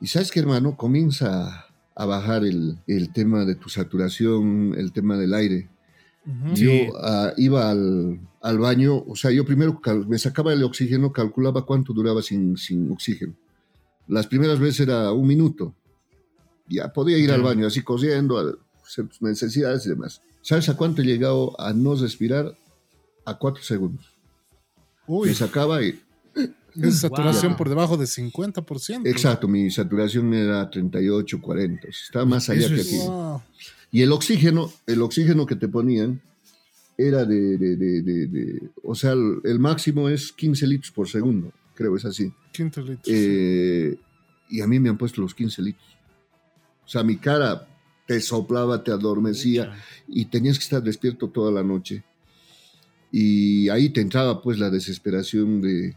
[0.00, 5.18] Y sabes que, hermano, comienza a bajar el, el, tema de tu saturación, el tema
[5.18, 5.68] del aire.
[6.54, 6.70] Yo
[7.02, 11.92] ah, iba al, al, baño, o sea, yo primero me sacaba el oxígeno, calculaba cuánto
[11.92, 13.34] duraba sin, sin oxígeno.
[14.06, 15.74] Las primeras veces era un minuto.
[16.68, 20.22] Ya podía ir al baño así cosiendo, a hacer tus necesidades y demás.
[20.42, 22.56] ¿Sabes a cuánto he llegado a no respirar?
[23.24, 24.18] A cuatro segundos.
[25.06, 25.28] Uy.
[25.28, 26.00] Me sacaba y
[26.74, 29.06] es saturación por debajo de 50%.
[29.06, 31.88] Exacto, mi saturación era 38, 40.
[31.88, 32.98] Está más allá que aquí.
[33.92, 36.20] Y el oxígeno, el oxígeno que te ponían
[36.96, 42.04] era de, de, de, o sea, el, máximo es 15 litros por segundo, creo, es
[42.04, 42.32] así.
[42.52, 43.06] 15 litros.
[43.06, 43.98] Eh,
[44.50, 45.96] y a mí me han puesto los 15 litros.
[46.84, 47.66] O sea, mi cara
[48.06, 49.72] te soplaba, te adormecía
[50.08, 52.02] y tenías que estar despierto toda la noche.
[53.12, 55.96] Y ahí te entraba pues la desesperación de,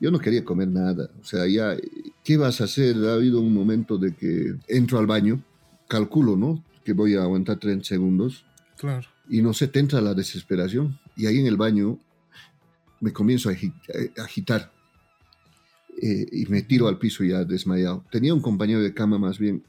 [0.00, 1.10] yo no quería comer nada.
[1.20, 1.76] O sea, ya,
[2.22, 2.96] ¿qué vas a hacer?
[2.96, 5.42] Ha habido un momento de que entro al baño,
[5.88, 6.62] calculo, ¿no?
[6.84, 8.44] Que voy a aguantar 30 segundos.
[8.78, 9.06] Claro.
[9.28, 10.98] Y no sé, te entra la desesperación.
[11.16, 11.98] Y ahí en el baño
[13.00, 13.52] me comienzo a
[14.22, 14.72] agitar.
[16.02, 18.04] Eh, y me tiro al piso ya desmayado.
[18.10, 19.62] Tenía un compañero de cama más bien,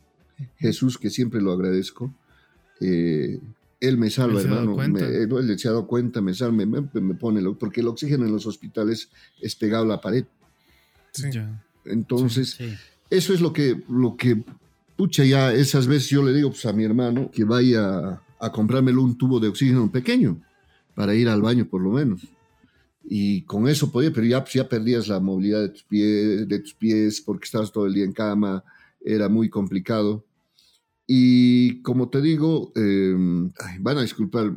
[0.58, 2.14] Jesús, que siempre lo agradezco.
[2.82, 3.40] Eh,
[3.80, 4.82] él me salva, hermano.
[4.82, 8.46] él se ha dado cuenta, me salva, me, me, pone, porque el oxígeno en los
[8.46, 9.10] hospitales
[9.42, 10.26] es pegado a la pared.
[11.14, 11.30] Sí.
[11.86, 12.58] Entonces,
[13.10, 14.44] eso es lo que, lo que,
[14.96, 19.02] pucha, ya esas veces yo le digo pues, a mi hermano que vaya a comprármelo
[19.02, 20.42] un tubo de oxígeno pequeño.
[20.96, 22.22] para ir al baño por lo menos.
[23.04, 26.74] Y con eso podía, pero ya, ya perdías la movilidad de tus, pies, de tus
[26.74, 28.64] pies porque estabas todo el día en cama,
[29.04, 30.26] era muy complicado.
[31.08, 33.14] Y como te digo, eh,
[33.80, 34.51] van a disculpar,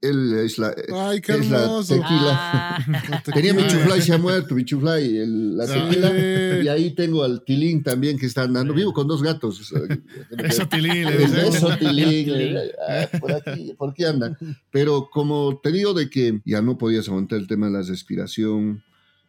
[0.00, 1.94] él es la, Ay, qué es la hermoso.
[1.94, 2.30] tequila.
[2.32, 3.68] Ah, Tenía mi Ay.
[3.68, 5.74] chuflay, se ha muerto, mi chuflay, el- la Sí.
[5.78, 6.62] tequila.
[6.64, 8.74] Y ahí tengo al Tilín también que está andando.
[8.74, 9.72] Vivo con dos gatos.
[10.38, 11.46] Eso, Tilín, le dice.
[11.48, 12.24] Eso, Tilín.
[12.24, 12.56] Tilín.
[12.88, 14.36] Ah, por aquí, ¿por qué anda?
[14.72, 18.82] Pero como te digo de que ya no podías aguantar el tema de la respiración,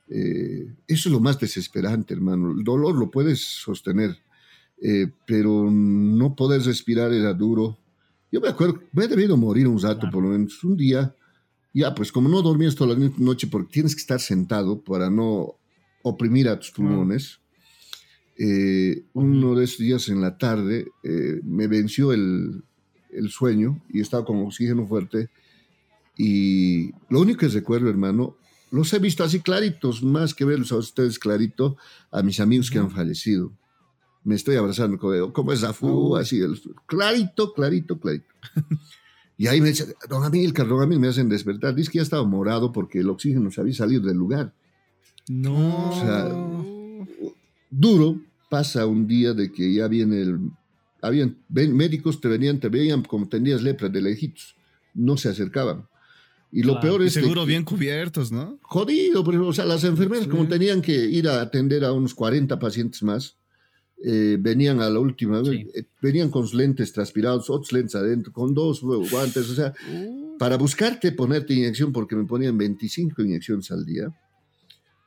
[0.10, 2.52] eh, eso es lo más desesperante, hermano.
[2.58, 4.18] El dolor lo puedes sostener,
[4.82, 7.78] eh, pero no poder respirar era duro.
[8.32, 10.12] Yo me acuerdo, me he debido morir un rato, Claro.
[10.14, 11.16] por lo menos un día.
[11.74, 15.56] Ya, pues como no dormías toda la noche porque tienes que estar sentado para no
[16.04, 17.40] oprimir a tus pulmones.
[18.40, 22.64] eh, uno de esos días en la tarde eh, me venció el,
[23.12, 25.30] el sueño y estaba con oxígeno fuerte.
[26.18, 28.36] Y lo único que recuerdo, hermano,
[28.72, 31.78] los he visto así claritos, más que verlos a ustedes clarito,
[32.12, 33.52] a mis amigos que han fallecido.
[34.28, 38.26] Me estoy abrazando, como, como es Zafú, así, el- clarito, clarito, clarito.
[39.38, 41.74] Y ahí me dice, don Amílcar, don Amílcar, me hacen despertar.
[41.74, 44.54] Dice que ya estaba morado porque el oxígeno se había salido del lugar.
[45.30, 45.90] No.
[45.92, 46.28] O sea,
[47.70, 48.20] duro
[48.50, 50.40] pasa un día de que ya viene el...
[51.02, 54.56] Habían ven- médicos te venían, te veían como tenías lepra de lejitos.
[54.94, 55.88] No se acercaban.
[56.52, 56.82] Y lo Claro.
[56.98, 58.58] peor es seguro que- bien cubiertos, ¿no?
[58.62, 60.30] jodido, pero, o sea, las enfermeras Sí.
[60.30, 63.37] como tenían que ir a atender a unos 40 pacientes más,
[64.04, 65.68] eh, venían a la última, Sí.
[65.74, 69.74] eh, venían con lentes transpirados, otros lentes adentro, con dos guantes, o sea,
[70.38, 74.08] para buscarte ponerte inyección, porque me ponían 25 inyecciones al día,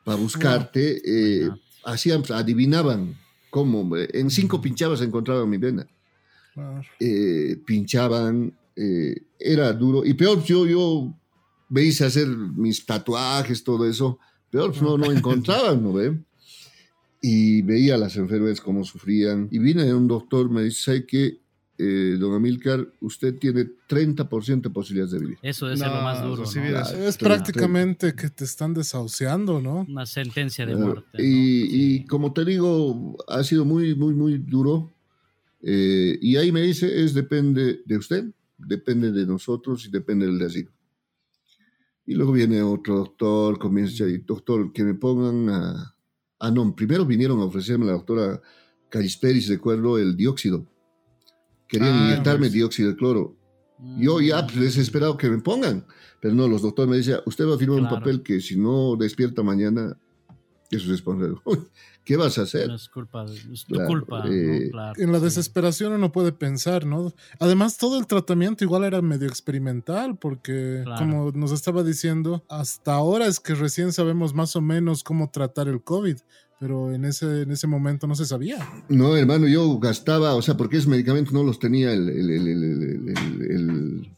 [0.05, 1.49] para buscarte, eh,
[1.84, 3.16] hacían, adivinaban
[3.49, 5.86] cómo, en cinco pinchabas encontraban mi vena
[7.66, 8.53] pinchaban,
[9.38, 10.05] era duro.
[10.05, 11.14] Y peor, yo, yo
[11.68, 14.18] me hice hacer mis tatuajes, todo eso.
[14.51, 16.18] Peor, no, no encontraban, ¿no ve?
[17.21, 19.49] Y veía a las enfermeras cómo sufrían.
[19.51, 21.41] Y vine de un doctor, me dice, ¿sabe qué?
[21.83, 25.39] Eh, don Amílcar, usted tiene 30% de posibilidades de vivir.
[25.41, 26.68] Eso debe ser lo No, más duro, sí, ¿no?
[26.68, 26.99] Claro.
[26.99, 29.87] Es prácticamente que te están desahuciando, ¿no?
[29.89, 31.09] Una sentencia de muerte.
[31.14, 31.25] ¿no?
[31.25, 32.05] y, y Sí.
[32.07, 34.93] como te digo, ha sido muy, muy, muy duro.
[35.62, 38.25] Eh, y ahí me dice, es depende de usted,
[38.59, 40.71] depende de nosotros y depende del asilo.
[42.07, 45.95] Y luego viene otro doctor, comienza y doctor, que me pongan a...
[46.41, 48.41] Ah, no, primero vinieron a ofrecerme la doctora
[48.88, 50.66] Calisperis, recuerdo, el dióxido.
[51.68, 52.53] Querían Ah, inyectarme pues.
[52.53, 53.36] dióxido de cloro.
[53.99, 55.86] Yo ya pues, desesperado que me pongan.
[56.20, 58.97] Pero no, los doctores me decían, usted va a firmar un papel que si no
[58.97, 59.97] despierta mañana,
[60.77, 61.41] es su responsabilidad.
[61.45, 61.59] Uy,
[62.05, 62.68] ¿Qué vas a hacer?
[62.68, 64.71] No es culpa, de- es tu Claro, culpa, ¿no?
[64.71, 65.25] Claro, En la sí.
[65.25, 67.12] desesperación uno puede pensar, ¿no?
[67.39, 70.99] Además, todo el tratamiento igual era medio experimental, porque Claro.
[70.99, 75.68] como nos estaba diciendo, hasta ahora es que recién sabemos más o menos cómo tratar
[75.68, 76.16] el COVID,
[76.59, 78.59] pero en ese, en ese momento no se sabía.
[78.89, 82.47] No, hermano, yo gastaba, o sea, porque esos medicamentos no los tenía el, el, el,
[82.49, 84.16] el, el- el- el-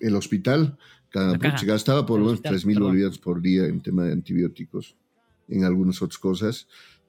[0.00, 0.76] el hospital.
[1.08, 2.88] Cada, gastaba por lo menos hospital, 3 mil perdón.
[2.90, 4.96] bolivianos por día en tema de antibióticos,
[5.52, 6.66] en algunas otras cosas.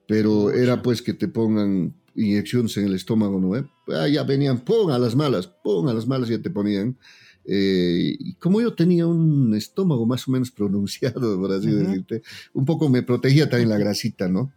[0.07, 3.55] Pero era pues que te pongan inyecciones en el estómago, ¿no?
[3.55, 3.65] eh?
[3.87, 6.97] Ah, ya venían, pon a las malas, pon a las malas, ya te ponían.
[7.45, 11.77] Eh, y como yo tenía un estómago más o menos pronunciado, por así Ujú.
[11.79, 12.21] decirte,
[12.53, 14.51] un poco me protegía también la grasita, ¿no?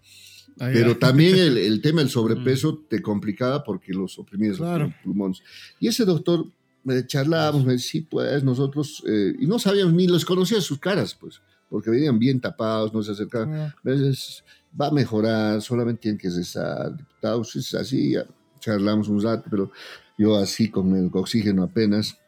[0.58, 0.98] Ahí Pero va.
[0.98, 4.86] también el, el tema del sobrepeso te complicaba porque los oprimías Claro.
[4.86, 5.42] los pulmones.
[5.80, 6.46] Y ese doctor,
[6.84, 10.78] me charlábamos, me decía, sí, pues nosotros, eh, y no sabíamos ni los conocía sus
[10.78, 13.52] caras, pues, porque venían bien tapados, no se acercaban.
[13.52, 14.44] Ah, A veces
[14.78, 18.26] va a mejorar, solamente tienen que cesar, diputados, es así, ya
[18.60, 19.70] charlamos un rato, pero
[20.18, 22.18] yo así con el oxígeno apenas.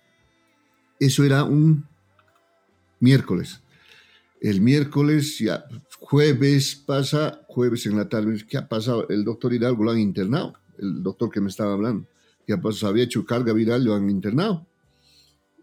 [1.00, 1.86] Eso era un
[3.00, 3.60] miércoles.
[4.40, 5.64] El miércoles, ya
[6.00, 9.08] jueves pasa, jueves en la tarde, ¿qué ha pasado?
[9.08, 12.06] El doctor Hidalgo lo han internado, el doctor que me estaba hablando.
[12.46, 12.90] ¿Qué ha pasado?
[12.90, 14.66] Había hecho carga viral, lo han internado.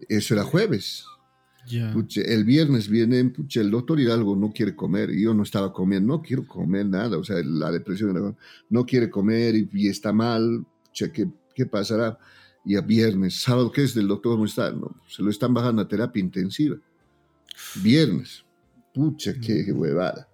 [0.07, 1.05] Eso era jueves.
[1.93, 5.73] Puche, el viernes viene, puche, el doctor Hidalgo no quiere comer, y yo no estaba
[5.73, 8.37] comiendo, no quiero comer nada, o sea, la depresión,
[8.69, 12.19] no quiere comer y, y está mal, puche, ¿qué, qué pasará?
[12.63, 14.33] Y a viernes, sábado, ¿qué es del doctor?
[14.33, 14.71] ¿Cómo está?
[14.71, 16.77] No, se lo están bajando a terapia intensiva.
[17.81, 18.43] Viernes,
[18.93, 20.27] pucha, qué huevada.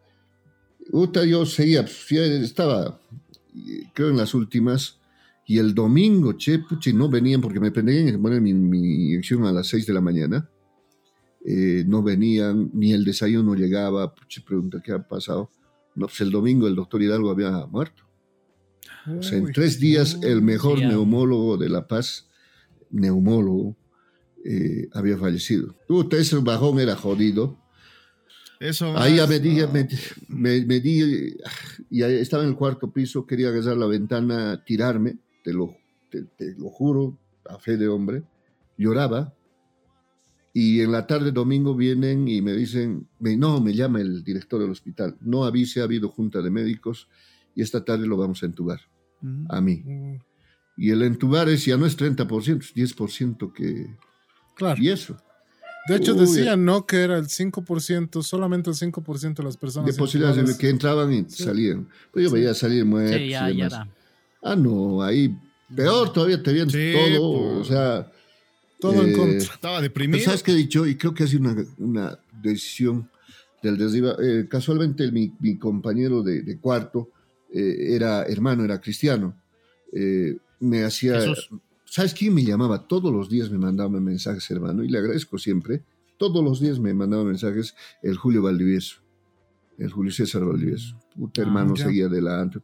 [0.89, 2.99] Puta, yo seguía, pues, estaba,
[3.93, 4.99] creo en las últimas,
[5.45, 9.67] y el domingo, che, puche, no venían porque me que poner mi, mi a las
[9.67, 10.49] 6 de la mañana
[11.45, 14.13] eh, no venían, ni el desayuno llegaba.
[14.29, 15.49] Se pregunta qué ha pasado.
[15.95, 18.03] No, pues el domingo el doctor Hidalgo había muerto.
[19.07, 22.27] O sea, en tres días el mejor neumólogo de La Paz,
[22.91, 23.75] neumólogo,
[24.45, 25.75] eh, había fallecido.
[25.89, 27.57] Usted ese bajón era jodido.
[28.59, 29.71] Eso Ahí ya me di, no.
[29.71, 29.87] me,
[30.27, 31.35] me- me di,
[31.89, 35.75] y estaba en el cuarto piso, quería agarrar la ventana, tirarme, te lo,
[36.11, 37.17] te, te lo juro,
[37.49, 38.21] a fe de hombre,
[38.77, 39.33] lloraba.
[40.53, 44.59] Y en la tarde domingo vienen y me dicen, me- no, me llama el director
[44.61, 47.07] del hospital, no avise, ha habido junta de médicos
[47.55, 48.81] y esta tarde lo vamos a entubar,
[49.21, 49.45] Ujú.
[49.49, 49.81] a mí.
[49.85, 50.15] Mm,
[50.77, 53.95] Y el entubar es, ya no es 30%, es 10% que...
[54.55, 54.81] Claro.
[54.81, 55.17] Y eso,
[55.87, 56.85] De hecho, Uy, decían, ¿no?
[56.85, 59.91] Que era el 5%, solamente el 5% de las personas.
[59.93, 61.43] de posibilidades que entraban y Sí.
[61.43, 61.87] salían.
[62.11, 62.35] Pues yo Sí.
[62.35, 63.73] veía salir muertos Sí, ya, y ya demás.
[63.73, 63.87] era.
[64.43, 65.35] Ah, no, ahí
[65.75, 67.61] peor todavía te vienes Sí, todo, pues.
[67.61, 68.11] o sea...
[68.81, 69.37] Todo en eh, contra.
[69.37, 70.25] Estaba pero deprimido.
[70.25, 70.85] ¿Sabes qué he dicho?
[70.85, 73.09] Y creo que ha sido una, una decisión
[73.63, 74.15] del desriba.
[74.21, 77.09] eh, casualmente mi, mi compañero de, de cuarto
[77.53, 79.37] eh, era hermano, era cristiano.
[80.59, 81.19] Me hacía...
[81.21, 81.49] Jesús.
[81.85, 82.87] ¿Sabes quién me llamaba?
[82.87, 85.83] Todos los días me mandaba mensajes, hermano, y le agradezco siempre.
[86.17, 89.01] Todos los días me mandaba mensajes el Julio Valdivieso,
[89.77, 90.97] el Julio César Valdivieso.
[91.17, 91.85] Puta Ah, hermano, ya.
[91.87, 92.59] seguía adelante.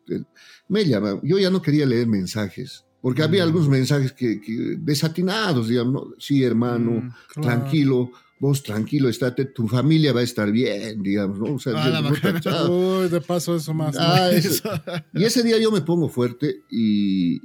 [0.70, 1.20] Me llama.
[1.24, 3.48] Yo ya no quería leer mensajes, porque había Mm.
[3.48, 5.94] algunos mensajes que, que desatinados, digamos.
[5.94, 6.16] ¿no?
[6.20, 7.10] Sí, hermano, Mm.
[7.34, 7.42] Claro.
[7.42, 11.56] tranquilo, vos tranquilo, estate, tu familia va a estar bien, digamos, ¿no?
[11.56, 12.02] O sea, Ah, la.
[12.70, 13.96] Uy, de paso eso más.
[14.00, 14.70] Ah, Eso.
[15.14, 17.40] y ese día yo me pongo fuerte y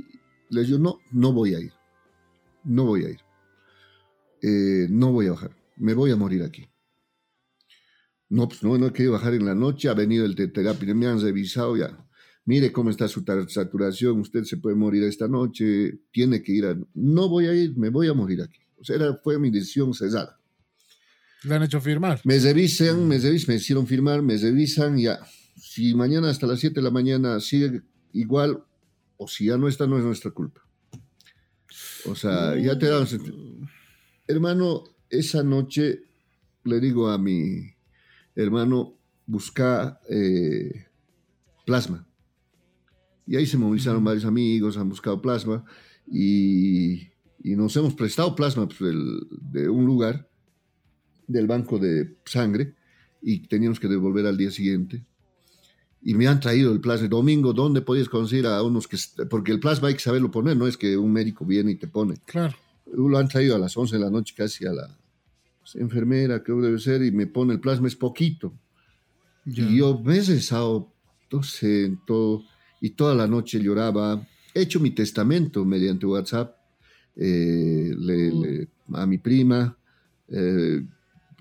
[0.50, 1.72] les digo, no, no voy a ir.
[2.64, 3.20] No voy a ir.
[4.42, 5.56] Eh, no voy a bajar.
[5.76, 6.68] Me voy a morir aquí.
[8.28, 9.88] No, pues no, no he querido bajar en la noche.
[9.88, 11.98] Ha venido el terapia, me han revisado ya.
[12.44, 14.20] Mire cómo está su saturación.
[14.20, 16.00] Usted se puede morir esta noche.
[16.10, 16.76] Tiene que ir a...
[16.94, 18.58] No voy a ir, me voy a morir aquí.
[18.78, 20.38] O sea, era- fue mi decisión cesada.
[21.44, 22.20] Le han hecho firmar.
[22.24, 25.20] Me revisan, me revisan, me hicieron firmar, me revisan, ya.
[25.56, 27.82] Si mañana hasta las 7 de la mañana sigue
[28.12, 28.64] igual,
[29.16, 30.60] o si ya no está, no es nuestra culpa.
[32.06, 33.16] O sea, ya te damos...
[34.26, 36.02] Hermano, esa noche
[36.64, 37.72] le digo a mi
[38.34, 40.86] hermano, busca eh,
[41.66, 42.06] plasma.
[43.26, 45.64] Y ahí se movilizaron varios amigos, han buscado plasma
[46.10, 46.94] y,
[47.42, 50.28] y nos hemos prestado plasma pues, del- de un lugar
[51.26, 52.74] del banco de sangre
[53.22, 55.04] y teníamos que devolver al día siguiente.
[56.04, 57.06] Y me han traído el plasma.
[57.06, 58.96] Domingo, ¿dónde podías conseguir a unos que...
[59.30, 61.86] Porque el plasma hay que saberlo poner, no es que un médico viene y te
[61.86, 62.16] pone.
[62.26, 62.56] Claro.
[62.92, 64.98] Lo han traído a las 11 de la noche casi a la
[65.60, 68.52] pues, enfermera, creo que debe ser, y me pone el plasma, es poquito.
[69.44, 69.62] Ya.
[69.62, 70.92] Y yo me he rezado,
[71.30, 72.42] no sé, en todo,
[72.82, 74.20] y toda la noche lloraba.
[74.52, 76.54] He hecho mi testamento mediante WhatsApp
[77.16, 79.74] eh, le- le- a mi prima.
[80.28, 80.82] eh,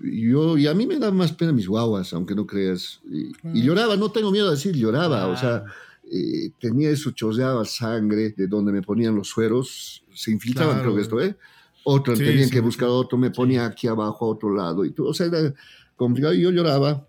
[0.00, 3.00] yo, y a mí me da más pena mis guaguas, aunque no creas.
[3.54, 5.72] Y, lloraba, no tengo miedo de decir lloraba, o sea, Ah,
[6.10, 10.90] eh, tenía eso, chorreaba sangre de donde me ponían los sueros, se infiltraban, Claro.
[10.90, 11.36] creo que esto, ¿eh?
[11.84, 14.90] Otro, Sí, tenían sí, que buscar otro, me ponía aquí abajo a otro lado, y
[14.90, 15.54] todo, o sea, era
[15.96, 17.06] complicado, y yo lloraba.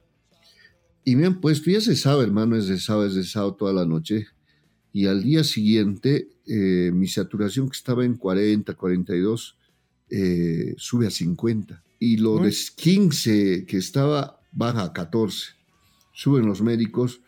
[1.05, 4.27] Y me han puesto, y es cesado, hermano, es cesado, es cesado toda la noche.
[4.93, 9.57] Y al día siguiente, eh, mi saturación que estaba en 40, 42,
[10.09, 11.83] eh, sube a 50.
[11.99, 15.53] Y lo de 15 que estaba, baja a 14.
[16.13, 17.21] Suben los médicos.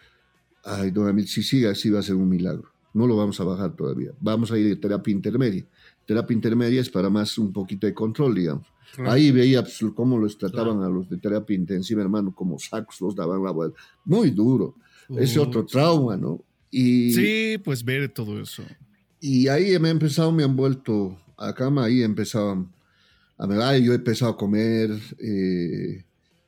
[0.63, 2.71] Ay, don Emil, si sigue así va a ser un milagro.
[2.93, 4.11] No lo vamos a bajar todavía.
[4.19, 5.65] Vamos a ir de terapia intermedia.
[6.05, 8.67] Terapia intermedia es para más un poquito de control, digamos.
[9.05, 13.15] Ahí veía pues, cómo los trataban a los de terapia intensiva, hermano, como sacos los
[13.15, 13.77] daban la vuelta.
[14.05, 14.75] Muy duro.
[15.17, 16.41] Ese otro trauma, ¿no?
[16.71, 18.63] Y, Sí, pues ver todo eso.
[19.21, 22.69] y ahí me he empezado, me han vuelto a cama, ahí empezaban
[23.37, 26.03] a ver, ay, yo he empezado a comer, eh,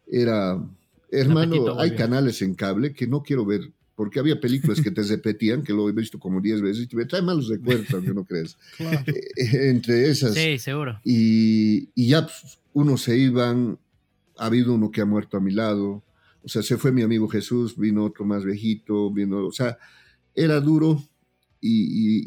[0.08, 0.64] era,
[1.12, 5.02] hermano, apetito hay canales en cable que no quiero ver, porque había películas que te
[5.04, 8.24] repetían, que lo he visto como 10 veces, y me trae malos recuerdos, aunque no
[8.26, 8.56] crees.
[8.78, 9.04] claro.
[9.08, 10.36] Eh, entre esas.
[10.36, 11.02] sí, seguro.
[11.04, 13.80] Y, y ya pues, unos se iban,
[14.38, 16.04] ha habido uno que ha muerto a mi lado,
[16.44, 19.80] o sea, se fue mi amigo Jesús, vino otro más viejito, vino, o sea,
[20.36, 21.02] era duro
[21.62, 21.70] y,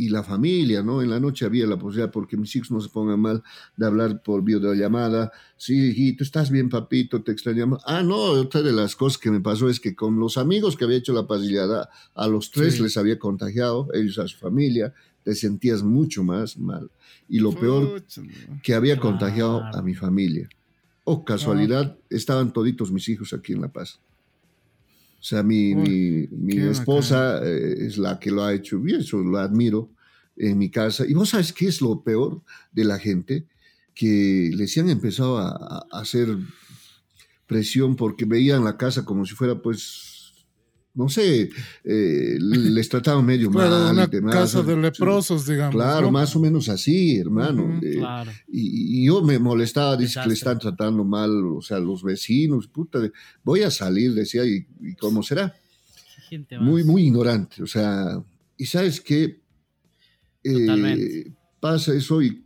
[0.02, 1.02] y- y la familia, ¿no?
[1.02, 3.42] En la noche había la posibilidad, porque mis hijos no se pongan mal,
[3.76, 7.22] de hablar por videollamada, sí, hijito, ¿estás bien, papito?
[7.22, 7.82] Te extrañamos.
[7.86, 10.84] Ah, no, otra de las cosas que me pasó es que con los amigos que
[10.84, 12.82] había hecho la pasillada, a los tres Sí.
[12.82, 16.90] les había contagiado, ellos a su familia, te sentías mucho más mal.
[17.28, 18.02] Y lo peor
[18.62, 19.10] que había Claro.
[19.10, 20.48] contagiado a mi familia.
[21.04, 24.00] Oh, casualidad, estaban toditos mis hijos aquí en La Paz.
[25.20, 29.18] O sea, mi, Uy, mi, esposa eh, es la que lo ha hecho bien, eso
[29.18, 29.90] lo admiro
[30.36, 31.04] en mi casa.
[31.06, 32.42] Y vos sabes qué es lo peor
[32.72, 33.46] de la gente,
[33.94, 35.50] que les han empezado a,
[35.90, 36.38] a hacer
[37.46, 40.09] presión porque veían la casa como si fuera pues
[40.94, 41.50] no sé,
[41.84, 43.92] eh, les trataban medio mal.
[43.92, 45.74] Una casa de leprosos, digamos.
[45.74, 47.78] Claro, más o menos así, hermano.
[47.82, 48.02] Eh,
[48.48, 52.98] y, yo me molestaba, dice que le están tratando mal, o sea, los vecinos, puta,
[53.44, 54.66] voy a salir, decía, ¿y,
[54.98, 55.54] cómo será?
[56.60, 58.22] Muy, muy ignorante, o sea,
[58.56, 59.40] y sabes qué,
[60.44, 62.44] eh, pasa eso y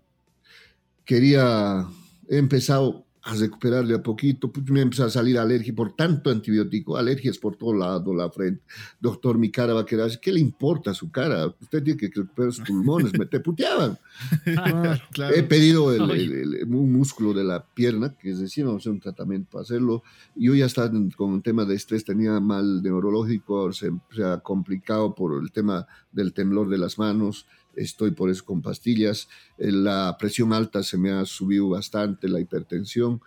[1.04, 1.86] quería,
[2.28, 6.98] he empezado a recuperarle a poquito, pues me empezó a salir alergia por tanto antibiótico,
[6.98, 8.62] alergias por todo lado, la frente.
[9.00, 11.46] Doctor, mi cara va a quedar ¿Qué le importa su cara?
[11.46, 13.98] Usted tiene que recuperar sus pulmones, me te puteaban.
[15.34, 19.50] He pedido un músculo de la pierna, que es decir, vamos a hacer un tratamiento
[19.50, 20.02] para hacerlo.
[20.34, 25.14] Yo ya estaba con un tema de estrés, tenía mal neurológico, se, se ha complicado
[25.14, 27.46] por el tema del temblor de las manos
[27.76, 29.28] estoy por eso con pastillas.
[29.58, 33.20] Eh, la presión alta se me ha subido bastante, la hipertensión,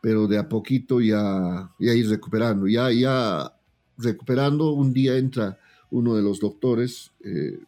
[0.00, 2.66] pero de a poquito ya, ya ir recuperando.
[2.66, 3.52] Ya, ya
[3.98, 5.58] recuperando, un día entra
[5.90, 7.58] uno de los doctores, eh,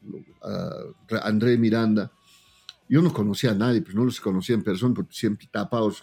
[1.23, 2.13] André Miranda.
[2.89, 6.03] Yo no conocía a nadie, pues no los conocía en persona, porque siempre tapados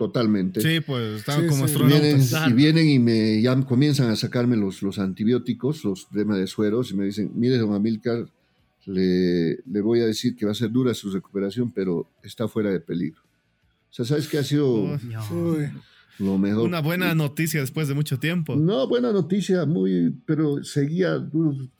[0.00, 0.62] totalmente.
[0.62, 2.48] Sí, pues estaban como astronautas.
[2.48, 6.90] y vienen y me ya comienzan a sacarme los, los antibióticos, los temas de sueros,
[6.90, 8.26] y me dicen, mire, don Amilcar,
[8.86, 12.70] le, le, voy a decir que va a ser dura su recuperación, pero está fuera
[12.70, 13.20] de peligro.
[13.90, 14.98] O sea, ¿sabes qué ha sido
[16.18, 16.64] lo mejor?
[16.64, 18.54] Una buena noticia después de mucho tiempo.
[18.54, 21.28] No, buena noticia, muy, pero seguía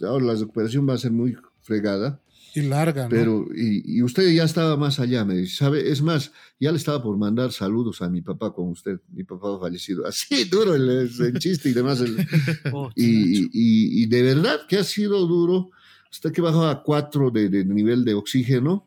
[0.01, 2.21] Ahora la recuperación va a ser muy fregada.
[2.53, 3.11] Y larga, ¿no?
[3.11, 5.89] Pero, y, y, usted ya estaba más allá, me dice, ¿sabe?
[5.89, 9.55] Es más, ya le estaba por mandar saludos a mi papá con usted, mi papá
[9.55, 10.05] ha fallecido.
[10.05, 12.03] Así, duro el, el chiste y demás.
[12.73, 15.71] Oh, y, y, y, de verdad que ha sido duro
[16.11, 18.87] hasta que bajó a 4 de, nivel de oxígeno,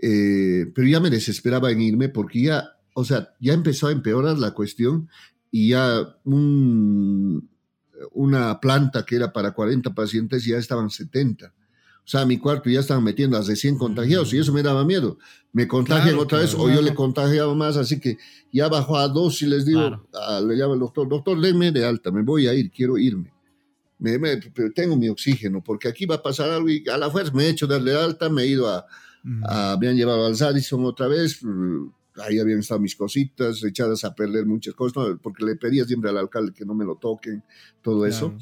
[0.00, 4.38] eh, pero ya me desesperaba en irme porque ya, o sea, ya empezó a empeorar
[4.38, 5.08] la cuestión
[5.50, 6.16] y ya
[8.12, 11.52] una planta que era para 40 pacientes ya estaban 70.
[12.02, 15.18] O sea, mi cuarto ya estaban metiendo a 100 contagiados y eso me daba miedo.
[15.52, 18.16] Me contagian otra vez o yo le contagiaba más, así que
[18.52, 20.08] ya bajó a dos y les digo,
[20.46, 23.32] le llamo al doctor, doctor, denme de alta, me voy a ir, quiero irme
[24.00, 24.36] me,
[24.74, 27.50] tengo mi oxígeno, porque aquí va a pasar algo y a la fuerza me he
[27.50, 28.86] hecho darle alta, me he ido a,
[29.22, 31.40] me han llevado al Sadison otra vez,
[32.16, 36.18] ahí habían estado mis cositas echadas a perder muchas cosas, porque le pedía siempre al
[36.18, 37.44] alcalde que no me lo toquen,
[37.82, 38.34] todo eso.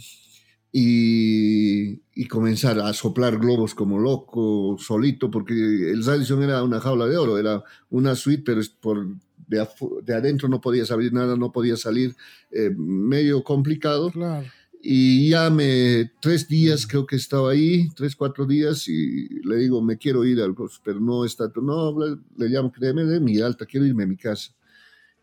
[0.71, 7.07] Y, y, comenzar a soplar globos como loco, solito, porque el Sadison era una jaula
[7.07, 9.07] de oro, era una suite, pero por,
[9.49, 9.67] de,
[10.05, 12.15] de adentro no podías abrir nada, no podía salir,
[12.51, 14.11] eh, medio complicado.
[14.11, 14.47] Claro.
[14.81, 19.83] Y ya me, tres días creo que estaba ahí, tres, cuatro días, y le digo,
[19.83, 20.55] me quiero ir al
[20.85, 24.53] pero no está, no, le, llamo, créeme, de mi alta, quiero irme a mi casa.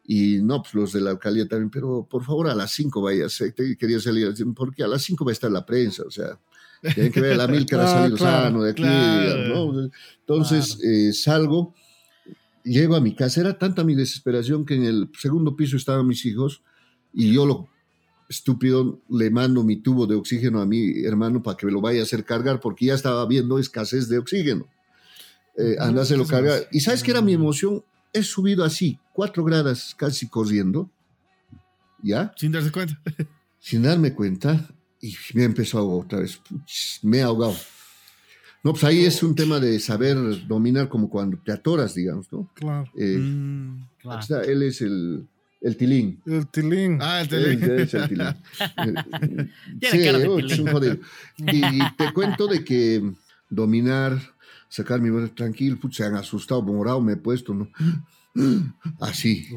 [0.03, 3.27] Y no, pues los de la alcaldía también, pero por favor a las cinco vaya,
[3.79, 6.37] quería salir, porque a las cinco va a estar la prensa, o sea,
[6.93, 9.89] tienen que ver a la mil que ha salido sano de aquí, ¿no?
[10.19, 11.73] Entonces eh, salgo,
[12.63, 16.25] llego a mi casa, era tanta mi desesperación que en el segundo piso estaban mis
[16.25, 16.61] hijos,
[17.13, 17.69] y yo lo
[18.29, 22.01] estúpido, le mando mi tubo de oxígeno a mi hermano para que me lo vaya
[22.01, 24.67] a hacer cargar porque ya estaba viendo escasez de oxígeno.
[25.57, 25.77] Eh,
[26.17, 26.67] lo cargar.
[26.71, 27.83] ¿Y sabes qué era mi emoción?
[28.11, 30.89] He subido así, cuatro gradas casi corriendo.
[32.01, 32.33] ¿Ya?
[32.35, 32.99] Sin darse cuenta.
[33.59, 34.67] Sin darme cuenta.
[35.01, 36.39] Y me empezó a ahogar otra vez.
[37.01, 37.55] me he ahogado.
[38.63, 40.17] No, pues ahí es un tema de saber
[40.47, 42.49] dominar como cuando te atoras, digamos, ¿no?
[42.55, 42.89] Claro.
[42.97, 44.41] Eh, mm, claro.
[44.41, 45.27] Él es el,
[45.65, 46.21] el tilín.
[46.27, 46.99] El tilín.
[47.01, 47.63] Ah, el tilín.
[47.63, 48.27] Es, el tilín.
[49.81, 50.97] sí, es un jodido.
[51.39, 51.61] Y
[51.97, 53.01] te cuento de que
[53.49, 54.19] dominar,
[54.69, 57.67] sacar mi voz tranquilo, se han asustado, morado me he puesto, ¿no?
[58.99, 59.47] Así,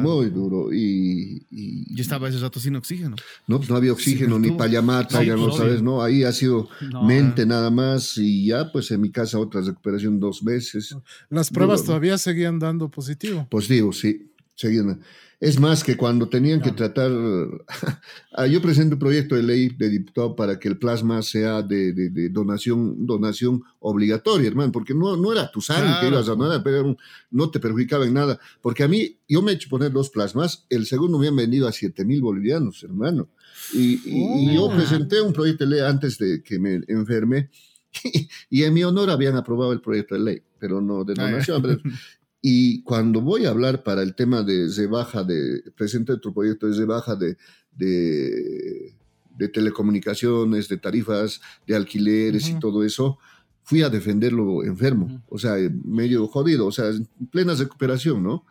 [0.00, 0.72] muy duro.
[0.72, 3.14] Y, y, estaba ese rato sin oxígeno.
[3.46, 6.02] No, pues no había oxígeno ni para llamar, ya no sabes, ¿no?
[6.02, 6.68] Ahí ha sido
[7.06, 10.96] mente nada más y ya, pues en mi casa otra recuperación dos veces.
[11.28, 13.46] Las pruebas todavía seguían dando positivo.
[13.48, 14.31] Positivo, sí,
[14.62, 15.00] seguían.
[15.42, 17.10] Es más que cuando tenían que tratar,
[18.32, 22.28] ah, yo presento un proyecto de ley de diputado para que el plasma sea de,
[22.30, 26.96] donación, donación obligatoria, hermano, porque no, no era tu sangre que ibas a donar, pero
[27.32, 28.38] no te perjudicaba en nada.
[28.60, 31.66] Porque a mí, yo me he hecho poner dos plasmas, el segundo me han vendido
[31.66, 33.28] a 7 mil bolivianos, hermano.
[33.74, 34.72] Y, yo oh.
[34.72, 37.50] presenté un proyecto de ley antes de que me enferme,
[38.48, 41.82] y en mi honor habían aprobado el proyecto de ley, pero no de donación.
[42.42, 46.76] Y cuando voy a hablar para el tema de rebaja, de, presente otro proyecto de
[46.76, 47.36] rebaja de,
[47.70, 48.94] de,
[49.38, 53.18] de telecomunicaciones, de tarifas, de alquileres y todo eso,
[53.62, 55.54] fui a defenderlo enfermo, o sea,
[55.84, 58.44] medio jodido, o sea, en plena recuperación, ¿no?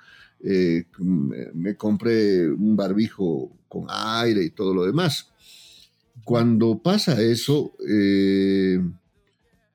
[0.43, 0.85] Eh,
[1.53, 5.30] me compré un barbijo con aire y todo lo demás.
[6.23, 8.80] Cuando pasa eso, eh,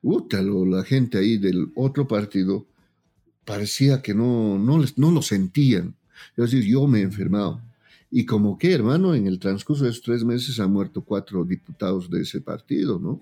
[0.01, 2.65] la gente ahí del otro partido
[3.47, 5.95] parecía que no, no, no lo sentían.
[6.35, 7.61] Es decir, yo me he enfermado.
[8.11, 12.09] Y como que, hermano, en el transcurso de esos tres meses han muerto cuatro diputados
[12.09, 13.21] de ese partido, ¿no?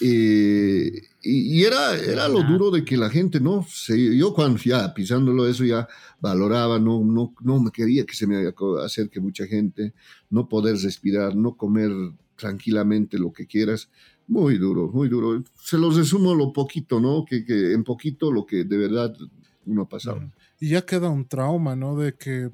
[0.00, 3.66] Eh, y, era, era lo duro de que la gente, ¿no?
[3.68, 5.88] Se, yo cuando ya pisándolo eso ya
[6.20, 8.52] valoraba, no, no, no me quería que se me
[8.84, 9.92] acerque mucha gente,
[10.30, 11.90] no poder respirar, no comer
[12.36, 13.88] tranquilamente lo que quieras.
[14.26, 15.42] Muy duro, muy duro.
[15.62, 17.24] Se los resumo lo poquito, ¿no?
[17.24, 19.14] Que, que en poquito lo que de verdad
[19.66, 20.20] uno ha pasado
[20.64, 21.96] y ya queda un trauma, ¿no?
[21.96, 22.48] De que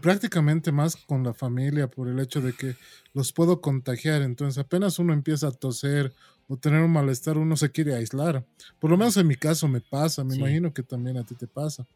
[0.00, 2.76] prácticamente más con la familia por el hecho de que
[3.12, 4.22] los puedo contagiar.
[4.22, 6.14] Entonces apenas uno empieza a toser
[6.48, 8.46] o tener un malestar, uno se quiere aislar.
[8.78, 11.46] Por lo menos en mi caso me pasa, me imagino que también a ti te
[11.46, 11.86] pasa.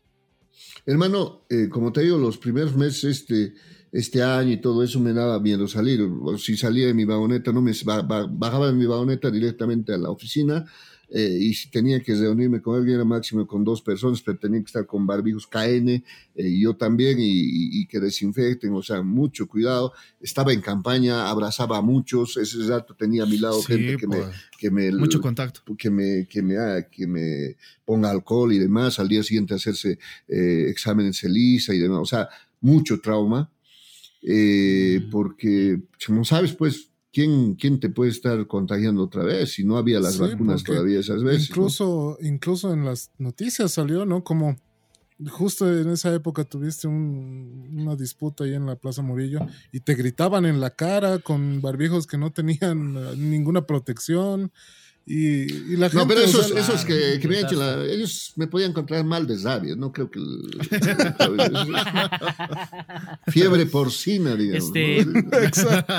[0.85, 3.55] Hermano, eh, como te digo, los primeros meses este,
[3.93, 6.07] este año y todo eso me daba miedo salir.
[6.39, 10.67] Si salía de mi vagoneta, no me bajaba de mi vagoneta directamente a la oficina
[11.11, 14.61] eh, y si tenía que reunirme con alguien era máximo con dos personas, pero tenía
[14.61, 16.03] que estar con barbijos KN, eh,
[16.59, 19.93] yo también, y, que desinfecten, o sea, mucho cuidado.
[20.21, 24.17] Estaba en campaña, abrazaba a muchos, ese rato tenía a mi lado gente que, me,
[24.17, 24.91] pues, que me...
[24.93, 25.63] Mucho contacto.
[25.77, 29.99] Que me, que, me, ah, que me ponga alcohol y demás, al día siguiente hacerse
[30.29, 32.29] eh, exámenes ELISA y demás, o sea,
[32.61, 33.51] mucho trauma,
[34.23, 35.11] eh, mm.
[35.11, 40.01] porque, como sabes, pues ¿quién, ¿quién te puede estar contagiando otra vez si no había
[40.01, 41.49] las vacunas todavía esas veces?
[41.49, 44.25] Incluso, incluso en las noticias salió, ¿no?
[44.25, 44.57] Como
[45.31, 50.45] justo en esa época tuviste una disputa ahí en la Plaza Murillo y te gritaban
[50.45, 54.51] en la cara con barbijos que no tenían eh, ninguna protección.
[55.07, 59.05] Y, la gente, no, pero esos, esos que, que me hecho ellos me podían encontrar
[59.05, 60.19] mal de rabia, no creo que
[63.31, 64.65] fiebre porcina, digamos.
[64.65, 65.01] Este...
[65.45, 65.93] Exacto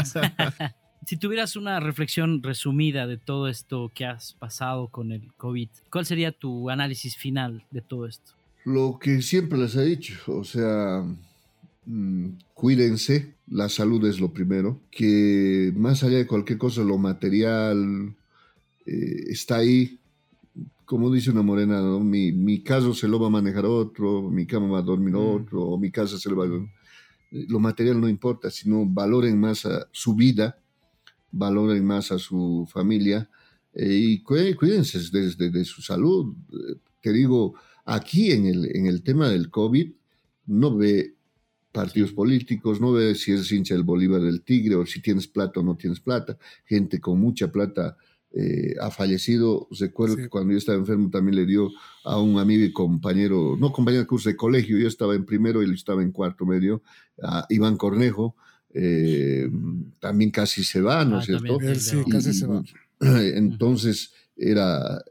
[1.05, 6.05] si tuvieras una reflexión resumida de todo esto que has pasado con el COVID, ¿cuál
[6.05, 8.31] sería tu análisis final de todo esto?
[8.65, 11.05] Lo que siempre les he dicho, o sea,
[11.85, 18.15] mm, cuídense, la salud es lo primero, que más allá de cualquier cosa, lo material
[18.87, 19.99] eh, está ahí.
[20.85, 24.67] Como dice una morena, mi, mi, caso se lo va a manejar otro, mi cama
[24.67, 25.35] va a dormir mm.
[25.35, 26.69] otro, o mi casa se lo va a...
[27.31, 30.57] Lo material no importa, sino valoren más a su vida,
[31.31, 33.29] valoren más a su familia
[33.73, 36.35] eh, y cuídense desde de, su salud.
[37.01, 39.91] Te digo, aquí en el, en el tema del COVID
[40.47, 41.15] no ve
[41.71, 45.59] partidos políticos, no ve si es hincha del Bolívar del Tigre o si tienes plata
[45.59, 46.37] o no tienes plata.
[46.65, 47.97] Gente con mucha plata
[48.31, 49.67] eh, ha fallecido.
[49.77, 51.69] Recuerdo que cuando yo estaba enfermo también le dio
[52.03, 55.61] a un amigo y compañero, no compañero de curso de colegio, yo estaba en primero
[55.61, 56.81] y él estaba en cuarto medio,
[57.21, 58.35] a Iván Cornejo,
[58.77, 59.49] eh,
[59.99, 61.57] también casi se va, ¿no es ah, cierto?
[61.75, 62.61] sí, casi se va.
[62.99, 65.01] Entonces, era,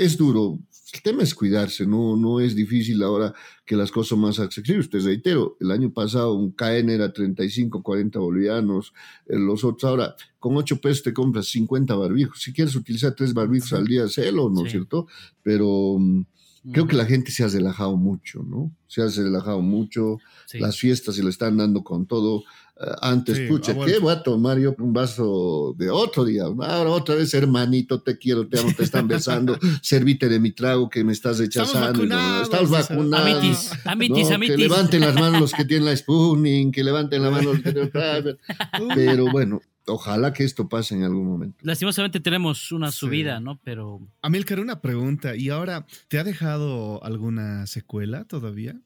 [0.00, 0.58] es duro.
[0.94, 3.34] El tema es cuidarse, no, no es difícil ahora
[3.66, 4.88] que las cosas son más accesibles.
[4.88, 8.94] Te reitero, el año pasado un KN era 35, 40 bolivianos,
[9.26, 12.40] eh, los otros ahora, con 8 pesos te compras 50 barbijos.
[12.40, 15.06] Si quieres utilizar 3 barbijos al día, celo, ¿no es cierto?
[15.42, 16.24] Pero mm,
[16.72, 18.72] creo que la gente se ha relajado mucho, ¿no?
[18.86, 20.18] Se ha relajado mucho,
[20.54, 22.44] las fiestas se le están dando con todo.
[22.78, 26.44] Eh, antes, escucha, ¿qué voy a tomar yo un vaso de otro día?
[26.44, 30.88] Ahora otra vez, hermanito, te quiero, te amo, te están besando, servite de mi trago
[30.90, 32.02] que me estás rechazando.
[32.42, 33.24] Estás vacunado.
[33.24, 34.56] Amitis, amitis, amitis.
[34.56, 37.72] Que levanten las manos los que tienen la spooning, que levanten las manos los que
[37.72, 37.90] tienen...
[38.94, 41.56] Pero bueno, ojalá que esto pase en algún momento.
[41.62, 43.58] Lastimosamente tenemos una subida, ¿no?
[43.64, 44.00] Pero...
[44.22, 45.36] Amilcar, una pregunta.
[45.36, 48.80] ¿Y ahora te ha dejado alguna secuela todavía?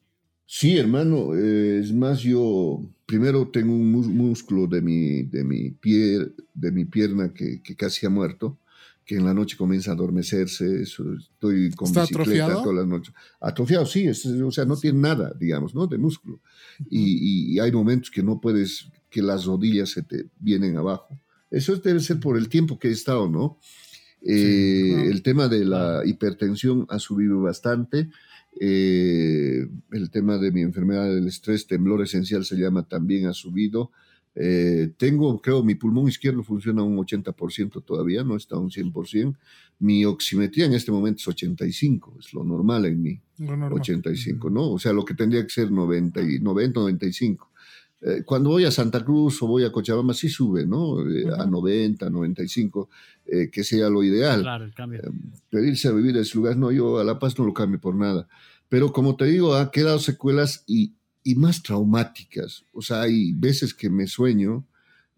[0.45, 6.27] Sí, hermano, eh, es más, yo primero tengo un músculo de mi, de mi, pie,
[6.53, 8.57] de mi pierna que, casi ha muerto,
[9.05, 12.63] que en la noche comienza a adormecerse, estoy con bicicleta atrofiado?
[12.63, 13.13] todas las noches.
[13.39, 15.87] Atrofiado, sí, o sea, no tiene nada, digamos, ¿no?
[15.87, 16.41] De músculo.
[16.89, 21.19] y, hay momentos que no puedes, que las rodillas se te vienen abajo.
[21.51, 23.59] Eso debe ser por el tiempo que he estado, ¿no?
[24.23, 28.09] Eh, el tema de la hipertensión ha subido bastante
[28.59, 33.91] eh, el tema de mi enfermedad del estrés, temblor esencial se llama, también ha subido.
[34.33, 39.35] Eh, tengo, creo, mi pulmón izquierdo funciona un 80% todavía, no está un 100%.
[39.79, 43.19] Mi oximetría en este momento es 85, es lo normal en mí.
[43.73, 44.71] 85, ¿no?
[44.71, 47.50] O sea, lo que tendría que ser 90, y, 90 95.
[48.01, 51.07] Eh, cuando voy a Santa Cruz o voy a Cochabamba, sí sube, ¿no?
[51.07, 52.89] Eh, a 90, 95,
[53.27, 54.41] eh, que sea lo ideal.
[54.41, 55.01] Claro, el cambio.
[55.49, 57.95] pedirse a vivir en ese lugar, no, yo a La Paz no lo cambio por
[57.95, 58.27] nada.
[58.69, 62.65] Pero como te digo, ha quedado secuelas y, y más traumáticas.
[62.73, 64.65] O sea, hay veces que me sueño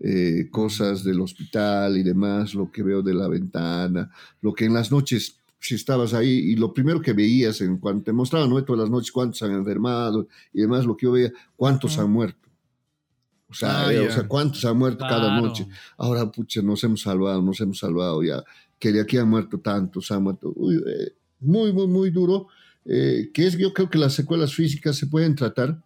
[0.06, 4.12] eh, cosas del hospital y demás, lo que veo de la ventana,
[4.42, 8.04] lo que en las noches si estabas ahí y lo primero que veías en cuanto
[8.04, 8.62] te mostraban ¿no?
[8.66, 12.43] todas las noches cuántos han enfermado y demás, lo que yo veía, cuántos han muerto.
[13.54, 14.12] O sea, Ah, eh, o ya.
[14.16, 15.42] sea, cuántos han muerto cada Claro.
[15.48, 15.68] noche.
[15.98, 18.44] Ahora, pucha, nos hemos salvado, nos hemos salvado ya.
[18.80, 20.52] Que de aquí han muerto tantos, han muerto.
[20.56, 22.48] Uy, eh, muy, muy, muy duro.
[22.86, 25.82] eh, que es, yo creo que las secuelas físicas se pueden tratar,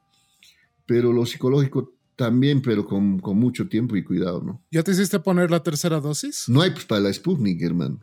[0.87, 4.61] pero lo psicológico también, pero con, con mucho tiempo y cuidado, ¿no?
[4.71, 6.45] ¿Ya te hiciste poner la tercera dosis?
[6.47, 7.99] No hay pues para la Sputnik, hermano.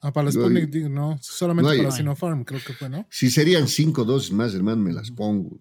[0.00, 1.96] Ah, para la Sputnik, no, solamente no hay- para hay.
[1.96, 3.04] Sinopharm, creo que fue, ¿no?
[3.10, 5.58] Si serían cinco dosis más, hermano, me las pongo.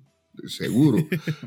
[0.47, 0.97] Seguro.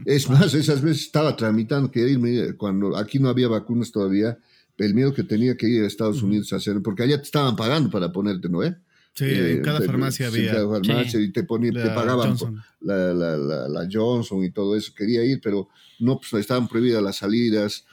[0.04, 4.38] Es más, esas veces estaba tramitando que irme cuando aquí no había vacunas todavía.
[4.76, 7.56] El miedo que tenía que ir a Estados Unidos a hacer, porque allá te estaban
[7.56, 8.62] pagando para ponerte, ¿no?
[8.62, 8.76] Eh?
[9.14, 10.52] Sí, Eh, en cada te- farmacia sí, había.
[10.52, 12.62] cada farmacia y te, ponían, te la pagaban por- Johnson.
[12.82, 14.92] la, la, la, la Johnson y todo eso.
[14.96, 17.84] Quería ir, pero no, pues estaban prohibidas las salidas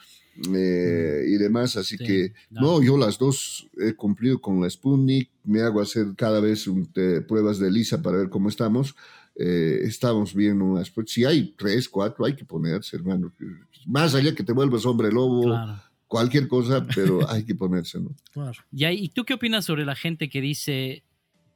[0.54, 1.76] eh, y demás.
[1.78, 2.62] Así Sí, que, no.
[2.80, 5.30] no, yo las dos he cumplido con la Sputnik.
[5.44, 8.96] Me hago hacer cada vez un- te- pruebas de lisa para ver cómo estamos.
[9.38, 10.62] Eh, estamos bien.
[10.62, 13.34] unas- pues, si hay tres, cuatro, hay que ponerse, hermano.
[13.86, 15.82] Más allá que te vuelvas hombre lobo, Claro.
[16.08, 18.16] cualquier cosa, pero hay que ponerse, ¿no?
[18.32, 18.54] Claro.
[18.72, 21.04] Y, ahí- ¿y tú qué opinas sobre la gente que dice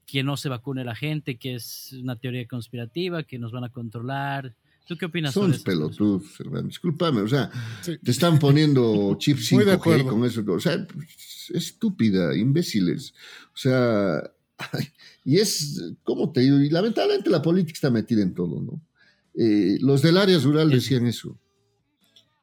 [0.05, 3.69] que no se vacune la gente, que es una teoría conspirativa, que nos van a
[3.69, 4.55] controlar?
[4.85, 5.63] ¿Tú qué opinas Son sobre eso?
[5.63, 6.67] pelotudos, hermano.
[6.67, 7.49] Discúlpame, o sea,
[7.81, 7.97] Sí.
[8.03, 10.09] te están poniendo chip Muy de 5G acuerdo.
[10.09, 10.43] con eso.
[10.47, 13.13] O sea, pues, estúpida, imbéciles.
[13.53, 14.23] O sea,
[15.25, 16.59] y es, ¿cómo te digo?
[16.59, 18.81] Y lamentablemente la política está metida en todo, ¿no?
[19.35, 21.37] Eh, los del área rural decían eso.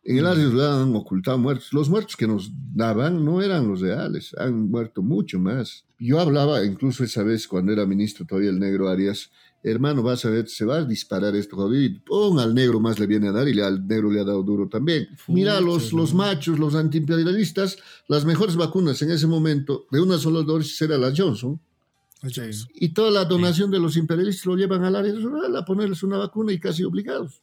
[0.03, 1.73] En el área rural han ocultado muertos.
[1.73, 5.85] Los muertos que nos daban no eran los reales, han muerto mucho más.
[5.99, 9.31] Yo hablaba incluso esa vez cuando era ministro todavía el negro Arias,
[9.65, 13.01] hermano, vas a ver, se va a disparar esto, jodido, y pum, al negro más
[13.01, 15.09] le viene a dar y al negro le ha dado duro también.
[15.27, 17.77] Mira, los, los machos, los antiimperialistas,
[18.07, 21.61] las mejores vacunas en ese momento de una sola dosis era la Johnson,
[22.75, 26.19] Y toda la donación de los imperialistas lo llevan al área rural a ponerles una
[26.19, 27.43] vacuna y casi obligados.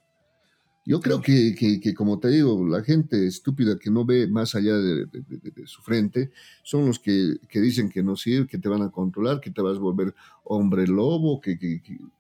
[0.86, 4.54] Yo creo que, que- que, como te digo, la gente estúpida que no ve más
[4.54, 6.32] allá de, de- de- de su frente
[6.62, 9.62] son los que, que dicen que no sirve, que te van a controlar, que te
[9.62, 11.58] vas a volver hombre lobo, que,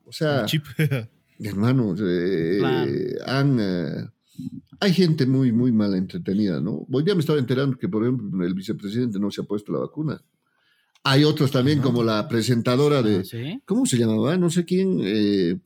[0.05, 0.45] o sea,
[1.39, 4.09] hermanos, eh, han, eh,
[4.79, 6.85] hay gente muy, muy mal entretenida, ¿no?
[6.89, 9.79] Hoy día me estaba enterando que, por ejemplo, el vicepresidente no se ha puesto la
[9.79, 10.21] vacuna.
[11.03, 13.61] Hay otros también, como la presentadora de, Ah, ¿Sí?
[13.65, 14.37] ¿Cómo se llamaba?
[14.37, 14.99] No sé quién.
[15.03, 15.57] eh,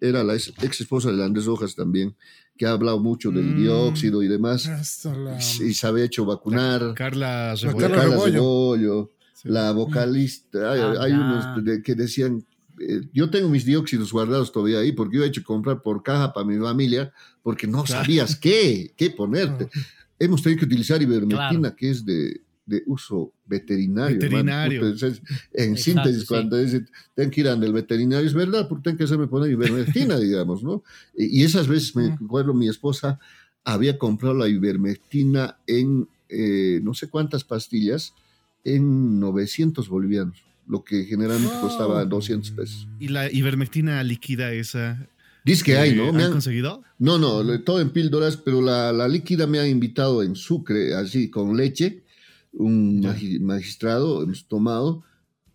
[0.00, 2.16] era la ex, ex esposa de Andrés Rojas también,
[2.56, 3.56] que ha hablado mucho del Mm.
[3.62, 4.66] dióxido y demás.
[5.04, 6.94] La- Y se había hecho vacunar.
[6.94, 7.78] Carla La Rebollo.
[7.78, 9.10] Carla Carla Rebollo.
[9.34, 9.48] Sí.
[9.48, 10.72] la vocalista.
[10.72, 12.44] Hay, Ah, hay unos de- que decían.
[12.78, 16.32] eh, yo tengo mis dióxidos guardados todavía ahí porque yo he hecho comprar por caja
[16.32, 17.12] para mi familia
[17.42, 18.02] porque no Claro.
[18.02, 19.68] sabías qué, qué ponerte.
[20.18, 21.76] Hemos tenido que utilizar ivermectina, Claro.
[21.76, 22.40] que es de,
[22.70, 24.18] de uso veterinario.
[24.18, 24.82] Veterinario.
[24.86, 26.26] En Exacto, síntesis, sí.
[26.26, 30.16] cuando dicen, tengo que ir al veterinario, es verdad, porque tengo que hacerme poner ivermectina,
[30.20, 30.82] digamos, ¿no?
[31.14, 33.18] Y, esas veces, me acuerdo, mi esposa
[33.64, 38.14] había comprado la ivermectina en eh, no sé cuántas pastillas,
[38.62, 41.68] en 900 bolivianos, lo que generalmente Wow.
[41.68, 42.88] costaba 200 pesos.
[43.00, 45.08] Y la ivermectina líquida esa.
[45.44, 46.12] Dice que hay, ¿no?
[46.12, 46.84] Me ¿Han conseguido?
[46.98, 51.30] No, no, todo en píldoras, pero la, la líquida me ha invitado en sucre, así,
[51.30, 52.02] con leche,
[52.52, 53.00] un
[53.42, 55.02] magistrado, hemos tomado,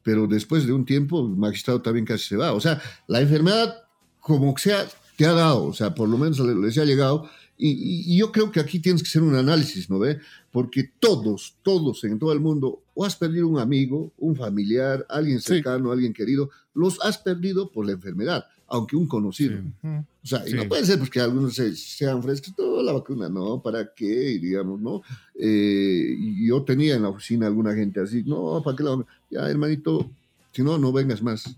[0.03, 2.53] pero después de un tiempo el magistrado también casi se va.
[2.53, 3.83] O sea, la enfermedad,
[4.19, 4.85] como que sea,
[5.17, 7.29] te ha dado, o sea, por lo menos le- les ha llegado.
[7.57, 10.19] Y, yo creo que aquí tienes que hacer un análisis, ¿no ve?
[10.51, 15.39] Porque todos, todos en todo el mundo, o has perdido un amigo, un familiar, alguien
[15.39, 15.47] Sí.
[15.53, 19.57] cercano, alguien querido, los has perdido por la enfermedad, aunque un conocido.
[19.81, 19.87] Sí.
[19.87, 20.55] O sea, y Sí.
[20.57, 24.31] no puede ser pues, que algunos se- sean frescos, toda la vacuna, no, ¿para qué?
[24.31, 25.01] Y digamos, ¿no?
[25.39, 29.07] Eh, y yo tenía en la oficina alguna gente así, no, ¿para qué la vacuna?
[29.29, 30.09] Ya, hermanito,
[30.51, 31.55] si no, no vengas más.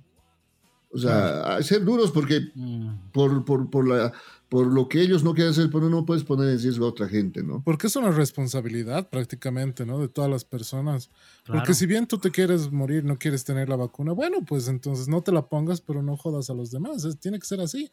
[0.90, 4.14] O sea, a ser duros porque Mm, por, por, por, la,
[4.50, 7.08] por lo que ellos no quieren hacer, pero no puedes poner en riesgo a otra
[7.10, 7.62] gente, ¿no?
[7.66, 10.00] Porque es una responsabilidad prácticamente, ¿no?
[10.00, 11.10] De todas las personas.
[11.44, 11.60] claro.
[11.60, 15.08] Porque si bien tú te quieres morir, no quieres tener la vacuna, bueno, pues entonces
[15.10, 17.04] no te la pongas, pero no jodas a los demás.
[17.04, 17.92] Es- tiene que ser así.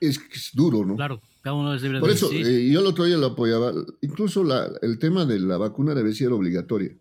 [0.00, 0.96] Es, que es duro, ¿no?
[0.96, 3.72] Claro, cada uno es libre Por de eso, eh, yo el otro día lo apoyaba.
[4.00, 6.92] Incluso la- el tema de la vacuna debe ser obligatoria.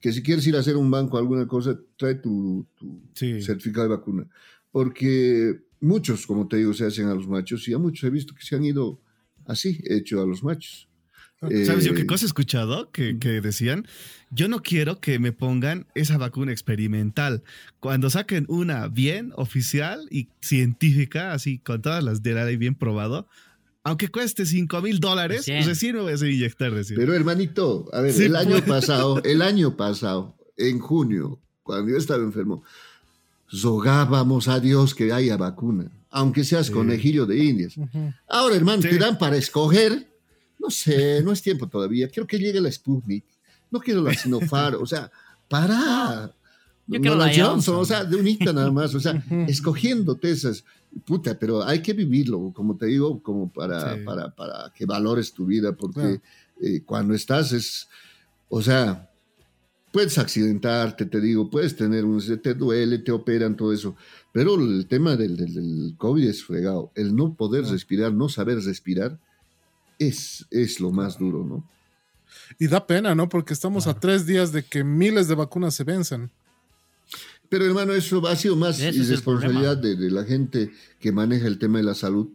[0.00, 3.40] Que si quieres ir a hacer un banco alguna cosa, trae tu, tu Sí.
[3.42, 4.26] certificado de vacuna.
[4.70, 8.34] Porque muchos, como te digo, se hacen a los machos y a muchos he visto
[8.34, 9.00] que se han ido
[9.46, 10.88] así, hecho a los machos.
[11.40, 12.90] ¿Sabes yo Eh, qué cosa he escuchado?
[12.90, 13.86] Que, que decían,
[14.30, 17.42] yo no quiero que me pongan esa vacuna experimental.
[17.78, 22.74] Cuando saquen una bien oficial y científica, así con todas las de la ley bien
[22.74, 23.28] probado,
[23.86, 26.72] aunque cueste 5 mil dólares, recién me voy a hacer inyectar.
[26.96, 28.64] Pero hermanito, a ver, el año pues.
[28.64, 32.64] pasado, el año pasado, en junio, cuando yo estaba enfermo,
[33.62, 37.76] rogábamos a Dios que haya vacuna, aunque seas conejillo de indias.
[38.28, 40.04] Ahora, hermano, te dan para escoger,
[40.58, 43.24] no sé, no es tiempo todavía, quiero que llegue la Sputnik,
[43.70, 45.12] no quiero la Sinopharm, o sea,
[45.48, 46.34] para.
[46.86, 50.64] Yo quiero la Johnson, o sea, de unita nada más, o sea, escogiéndote esas,
[51.04, 55.46] puta, pero hay que vivirlo, como te digo, como para, para, para que valores tu
[55.46, 56.20] vida, porque
[56.60, 57.88] eh, cuando estás es,
[58.48, 59.10] o sea,
[59.92, 63.96] puedes accidentarte, te digo, puedes tener un, te duele, te operan, todo eso,
[64.32, 69.18] pero el tema del, del, COVID es fregado, el no poder respirar, no saber respirar,
[69.98, 71.68] es, es lo más duro, ¿no?
[72.58, 73.28] Y da pena, ¿no?
[73.28, 76.30] Porque estamos a tres días de que miles de vacunas se venzan.
[77.48, 81.78] Pero hermano, eso ha sido más irresponsabilidad de, de, la gente que maneja el tema
[81.78, 82.28] de la salud.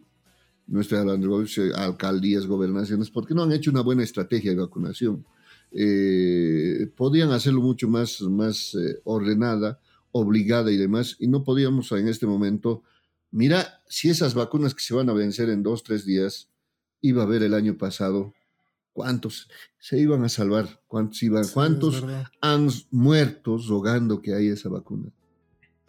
[0.68, 5.26] No estoy hablando de alcaldías, gobernaciones, porque no han hecho una buena estrategia de vacunación.
[5.72, 9.80] Eh, podían hacerlo mucho más, más eh, ordenada,
[10.12, 12.84] obligada y demás, y no podíamos en este momento.
[13.32, 16.50] Mira, si esas vacunas que se van a vencer en dos, tres días,
[17.02, 18.34] iba a haber el año pasado,
[18.94, 19.50] ¿Cuántos
[19.80, 20.82] se iban a salvar?
[20.88, 21.46] ¿Cuántos iban?
[21.54, 22.04] ¿Cuántos
[22.42, 25.10] han muerto rogando que haya esa vacuna?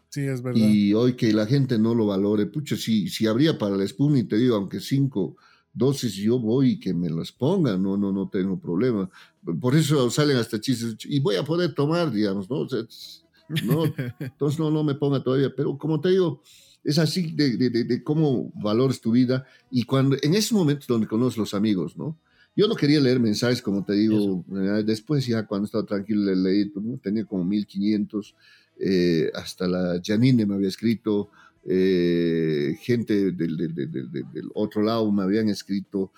[0.08, 0.60] Sí, es verdad.
[0.60, 4.28] Y hoy que la gente no lo valore, pucha, si, si habría para la Sputnik,
[4.28, 5.36] te digo, aunque cinco
[5.72, 9.08] dosis yo voy y que me las pongan, no, no, no tengo problema.
[9.60, 12.66] Por eso salen hasta chistes, y voy a poder tomar, digamos, ¿no?
[13.64, 13.84] no
[14.20, 16.42] entonces no, no me ponga todavía, pero como te digo,
[16.84, 21.06] es así de, de, de, cómo valores tu vida y cuando, en ese momento donde
[21.06, 22.18] conoces los amigos, ¿no?
[22.54, 26.36] Yo no quería leer mensajes, como te digo, eh, después ya cuando estaba tranquilo le
[26.36, 28.36] leí, pues, tenía como 1500,
[28.78, 31.30] eh, hasta la Janine me había escrito,
[31.64, 36.12] eh, gente del, del, otro lado me habían escrito,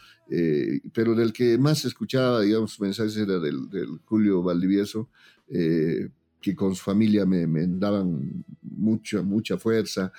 [0.93, 3.69] pero del que más escuchaba, digamos, mensajes era del,
[4.05, 5.09] Julio Valdivieso,
[5.47, 10.11] que con su familia me, me daban mucha, mucha fuerza,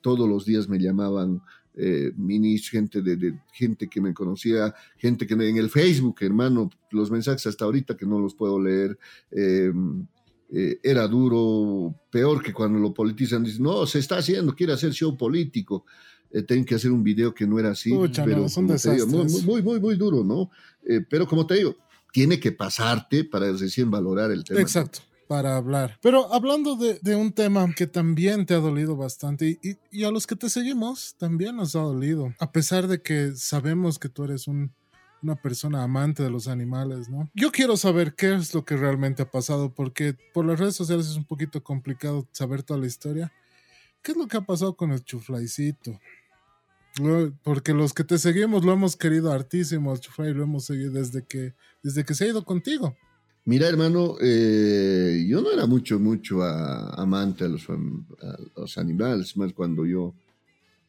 [0.00, 1.42] todos los días me llamaban
[1.80, 7.08] eh, minis, gente, de, gente que me conocía, gente que en el Facebook, hermano, los
[7.08, 8.98] mensajes hasta ahorita que no los puedo leer.
[9.30, 10.04] Em,
[10.50, 14.92] eh, era duro, peor que cuando lo politizan, dicen, no, se está haciendo, quiere hacer
[14.92, 15.84] show político,
[16.32, 17.92] eh, tengo que hacer un video que no era así,
[18.24, 18.46] pero
[19.06, 20.50] muy, muy, muy, duro, ¿no?
[21.08, 21.76] pero como te digo,
[22.12, 24.60] tiene que pasarte para recién valorar el tema.
[24.60, 25.98] Exacto para hablar.
[26.02, 30.34] Pero hablando de, un tema que también te ha dolido bastante y, a los que
[30.34, 35.36] te seguimos también nos ha dolido, a pesar de que sabemos que tú eres una
[35.36, 37.30] persona amante de los animales, ¿no?
[37.34, 41.06] Yo quiero saber qué es lo que realmente ha pasado, porque por las redes sociales
[41.06, 43.32] es un poquito complicado saber toda la historia.
[44.02, 46.00] ¿Qué es lo que ha pasado con el chuflaicito?
[47.42, 51.24] Porque los que te seguimos lo hemos querido hartísimo, el chuflay lo hemos seguido desde
[51.24, 52.96] que, desde que se ha ido contigo.
[53.48, 57.66] Mira, hermano, eh, yo no era mucho, mucho amante a los,
[58.54, 60.12] los, animales, más cuando yo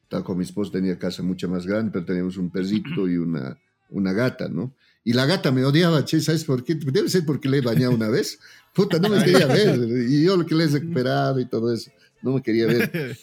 [0.03, 3.57] estaba con mi esposa, tenía casa mucho más grande, pero teníamos un perrito y una,
[3.91, 4.73] una gata, ¿no?
[5.05, 6.75] Y la gata me odiaba, che, ¿sabes por qué?
[6.75, 8.37] Debe ser porque le he bañado una vez.
[8.73, 9.79] Puta, no me quería ver.
[10.09, 11.91] Y yo lo que le he recuperado y todo eso,
[12.21, 13.17] no me quería ver.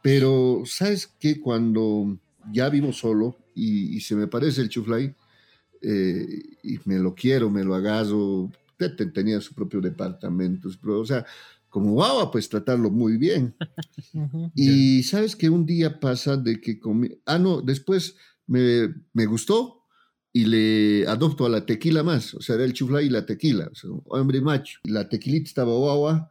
[0.00, 1.38] Pero, ¿sabes qué?
[1.38, 2.16] Cuando
[2.50, 5.14] ya vivo solo y, se me parece el chuflay,
[5.82, 8.50] eh, y me lo quiero, me lo agaso,
[8.88, 11.24] tenía su propio departamento, o sea,
[11.68, 13.54] como guau, pues tratarlo muy bien.
[14.54, 18.16] y sabes que un día pasa de que comí, ah, no, después
[18.46, 19.84] me, me, gustó
[20.32, 23.68] y le adopto a la tequila más, o sea, era el chufla y la tequila,
[23.70, 24.80] o sea, hombre macho.
[24.84, 26.30] Y la tequilita estaba guagua,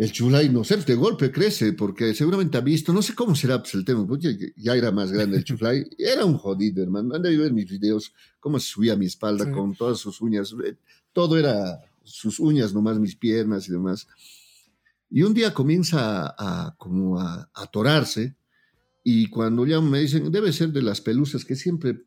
[0.00, 3.58] el chulay, no sé, de golpe crece, porque seguramente ha visto, no sé cómo será
[3.58, 7.14] pues, el tema, porque ya era más grande el chulay, era un jodido, hermano.
[7.14, 10.54] Anda a ver mis videos, cómo se subía a mi espalda con todas sus uñas,
[10.64, 10.74] eh,
[11.12, 14.06] todo era sus uñas, nomás mis piernas y demás.
[15.10, 18.36] Y un día comienza a, como a, atorarse,
[19.02, 22.04] y cuando ya me dicen, debe ser de las pelusas que siempre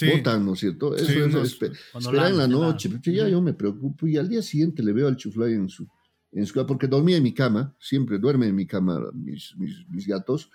[0.00, 0.94] botan, ¿no es cierto?
[0.94, 4.92] Eso es, esperar en la noche, ya yo me preocupo, y al día siguiente le
[4.92, 5.88] veo al chuflay en su
[6.32, 10.50] en porque dormía en mi cama, siempre duermen en mi cama mis, mis, gatos,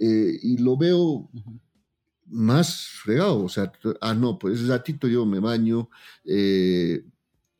[0.00, 1.30] eh, y lo veo
[2.26, 5.90] más fregado, o sea, ah, no, pues ratito yo me baño
[6.24, 7.04] eh,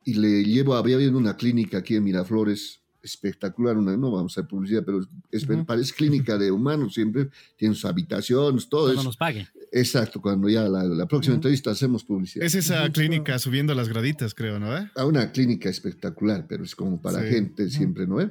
[0.04, 4.40] y le llevo, había habido una clínica aquí en Miraflores, espectacular, una, no vamos a
[4.40, 5.00] hacer publicidad, pero
[5.30, 9.02] es, parece clínica de humanos, siempre tienen sus habitaciones, todo eso.
[9.04, 9.46] nos paguen.
[9.72, 12.44] exacto, cuando ya la, la próxima entrevista hacemos publicidad.
[12.44, 14.68] Es esa clínica subiendo las graditas, creo, ¿no?
[14.94, 17.28] A una clínica espectacular, pero es como para Sí.
[17.28, 18.20] gente siempre, ¿no?
[18.20, 18.30] eh?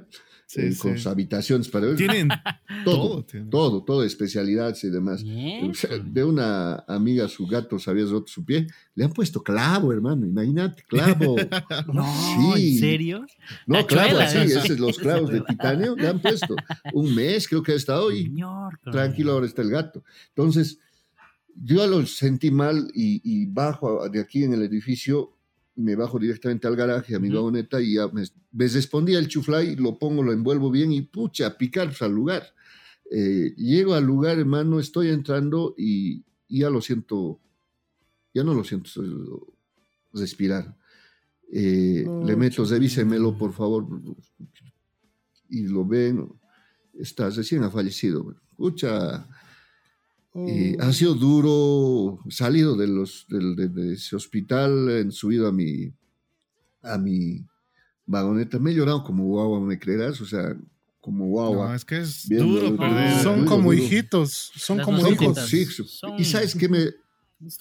[0.49, 0.79] Sí, Eh, sí.
[0.79, 1.97] Con sus habitaciones para ver.
[1.97, 2.29] Tienen
[2.85, 3.49] todo, tienen.
[3.49, 5.21] todo, todo, especialidades y demás.
[5.21, 5.69] Bien.
[5.69, 8.65] O sea, De una amiga, su gato se había roto su pie,
[8.95, 11.35] le han puesto clavo, hermano, imagínate, clavo.
[11.93, 12.05] No,
[12.55, 12.75] Sí.
[12.75, 13.25] ¿en serio?
[13.65, 14.43] No, clavo, Tachuela, sí, ¿no?
[14.63, 16.55] esos los clavos de titanio le han puesto.
[16.93, 20.03] Un mes creo que ha estado y Señor, tranquilo, ahora está el gato.
[20.29, 20.79] Entonces,
[21.55, 25.33] yo lo sentí mal y, y bajo de aquí en el edificio,
[25.77, 29.75] me bajo directamente al garaje, a mi vagoneta y ya me, me respondía el chuflay,
[29.75, 32.43] lo pongo, lo envuelvo bien y pucha, a picar al lugar.
[33.09, 37.39] Eh, llego al lugar, hermano, estoy entrando y, y ya lo siento,
[38.33, 39.07] ya no lo siento eh,
[40.13, 40.75] respirar.
[41.51, 43.87] Eh, le meto, revísemelo, por favor.
[45.49, 46.27] Y lo ven,
[46.93, 48.35] está recién ha fallecido.
[48.51, 49.27] Escucha,
[50.45, 55.51] y Oh, ha sido duro, salido de, los, de, de ese hospital, en subido a
[55.51, 55.91] mi,
[56.83, 57.43] a mi
[58.05, 58.59] vagoneta.
[58.59, 60.21] Me he llorado como guagua, ¿me creerás?
[60.21, 60.55] O sea,
[61.01, 61.69] como guagua.
[61.69, 63.23] No, es que es Viendo- duro perder.
[63.23, 63.83] son duro, como duro.
[63.83, 65.39] hijitos, son Las como Son hijos.
[65.49, 66.85] sí, Son- y sabes qué me,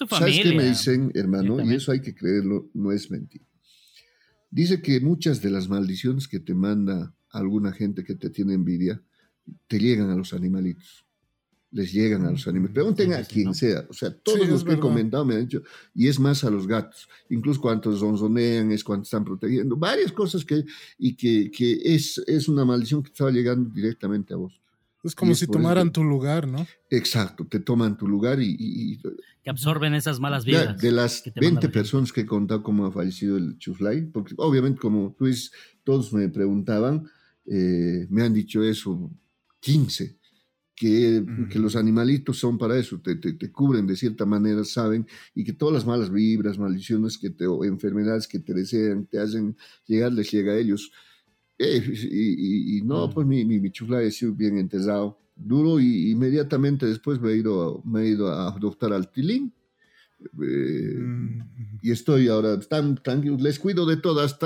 [0.09, 1.63] ¿sabes qué me dicen, hermano?
[1.63, 3.45] Y eso hay que creerlo, no es mentira.
[4.51, 9.01] Dice que muchas de las maldiciones que te manda alguna gente que te tiene envidia,
[9.67, 11.05] te llegan a los animalitos.
[11.77, 12.73] Les llegan a los animales.
[12.73, 13.85] Pregunten a quien sea.
[13.87, 15.61] O sea, todos Sí, los que he comentado me han dicho,
[15.93, 17.07] y es más a los gatos.
[17.29, 19.75] Incluso cuántos zonzonean, es cuando están protegiendo.
[19.77, 20.65] Varias cosas que,
[20.97, 24.59] y que, que es, es una maldición que estaba llegando directamente a vos.
[25.03, 26.65] Es como si tomaran tu lugar, ¿no?
[26.89, 28.97] Exacto, te toman tu lugar y, y- y
[29.43, 30.81] Que absorben esas malas ya, vidas.
[30.81, 31.73] de las que te manda 20 la gente.
[31.79, 35.51] personas que he contado cómo ha fallecido el Chuflay, porque obviamente como tú dices,
[35.83, 37.07] todos me preguntaban,
[37.45, 39.11] eh, me han dicho eso,
[39.59, 40.17] 15,
[40.79, 45.07] que, que los animalitos son para eso, te, te- te cubren de cierta manera, saben,
[45.33, 49.17] y que todas las malas vibras, maldiciones que te, o enfermedades que te desean, te
[49.19, 50.91] hacen llegar, les llega a ellos.
[51.57, 51.81] Eh,
[52.11, 53.13] y, y- y no, Mm.
[53.15, 57.37] pues mi, mi, mi Chuflay ha sido bien enterrado, duro, y inmediatamente después me he
[57.37, 59.51] ido, me he ido a adoptar al Tilín.
[60.19, 61.41] Eh, Mm.
[61.81, 63.97] y estoy ahora tan tranquilo, les cuido de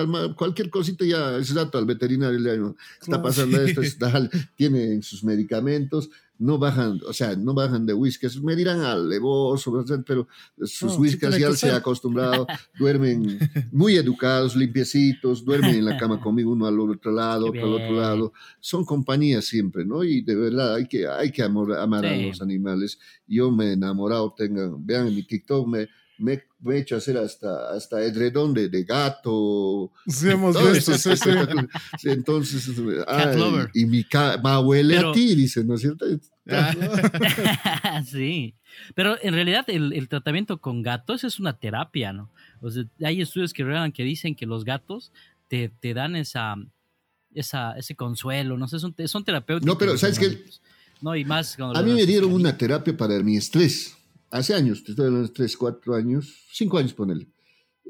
[0.02, 2.52] el ma- cualquier cosita ya es rato al veterinario le
[3.02, 6.10] está pasando esto, está, tienen sus medicamentos,
[6.41, 9.72] no bajan, o sea, no bajan de whiskers, me dirán alevoso,
[10.05, 10.27] pero
[10.57, 11.73] sus No, sí tiene ya se ser.
[11.76, 12.47] acostumbrado,
[12.77, 13.23] duermen
[13.72, 17.95] muy educados, limpiecitos, duermen en la cama conmigo uno al otro lado, otro al otro
[17.95, 20.03] lado, son compañía siempre, ¿no?
[20.03, 22.23] Y de verdad hay que, hay que amor- amar a Sí.
[22.23, 22.97] los animales.
[23.27, 25.88] Yo me he enamorado, tengan, vean en mi TikTok, me,
[26.22, 29.91] me, me he hecho hacer hasta, hasta edredón de, de gato.
[30.07, 31.30] Sí, hemos visto, sí, sí.
[32.10, 32.69] Entonces,
[33.07, 33.69] ay, lover.
[33.73, 34.06] y mi
[34.43, 36.06] ma huele Pero- a ti, dice, ¿no es cierto?
[36.48, 38.56] Ah, sí,
[38.95, 42.30] pero en realidad el, el tratamiento con gatos es una terapia, ¿no?
[42.61, 45.11] O sea, hay estudios que revelan que dicen que los gatos
[45.48, 46.56] te, te dan esa,
[47.34, 49.65] esa, ese consuelo, no sé, son, son terapéuticos.
[49.68, 50.43] No, pero ¿sabes qué?
[51.02, 53.95] No, y más cuando A mí me dieron una terapia para mi estrés.
[54.31, 57.27] Hace años, te estoy hablando de 3, 4 años, 5 años, ponele.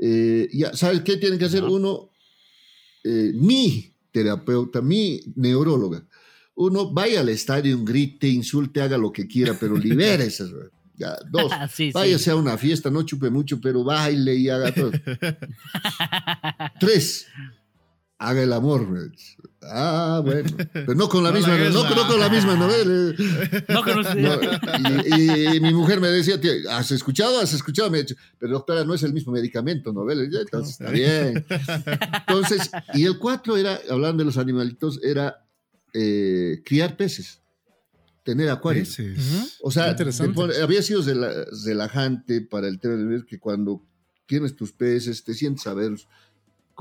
[0.02, 2.10] Eh, ya, ¿Sabes qué tiene que hacer uno?
[3.04, 6.04] Eh, mi terapeuta, mi neuróloga.
[6.56, 10.50] Uno vaya al estadio, grite, insulte, haga lo que quiera, pero libere esas.
[10.96, 11.52] Ya, dos.
[11.72, 11.92] sí, sí.
[11.94, 14.92] Váyase a una fiesta, no chupe mucho, pero baile y haga todo.
[16.80, 17.28] Tres,
[18.22, 19.12] haga el amor.
[19.64, 20.50] Ah, bueno.
[20.74, 23.16] Pero no con la No misma, no, la- no con la misma novela.
[23.68, 27.40] No conocí- No, y, y mi mujer me decía, "Tío, ¿has escuchado?
[27.40, 27.90] ¿Has escuchado?
[27.90, 30.08] Me ha dicho, pero doctora, no es el mismo medicamento, ¿no?
[30.30, 31.46] Ya, Entonces, está bien.
[32.28, 35.46] Entonces, y el cuatro era, hablando de los animalitos, era
[35.94, 37.42] eh, criar peces,
[38.24, 38.98] tener acuarios.
[39.62, 40.32] O sea, Interesante.
[40.32, 43.84] te pone- había sido rela- relajante para el tema de que cuando
[44.28, 46.08] tienes tus peces, te sientes a verlos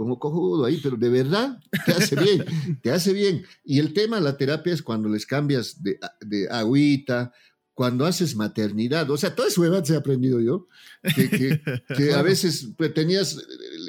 [0.01, 2.43] como cojudo ahí, pero de verdad te hace bien,
[2.83, 3.45] te hace bien.
[3.67, 7.35] Y el tema, la terapia es cuando les cambias de, de agüita,
[7.75, 10.69] cuando haces maternidad, o sea, toda esa huevada se ha aprendido yo,
[11.15, 11.61] que, que-
[11.99, 13.37] que a veces pues, tenías,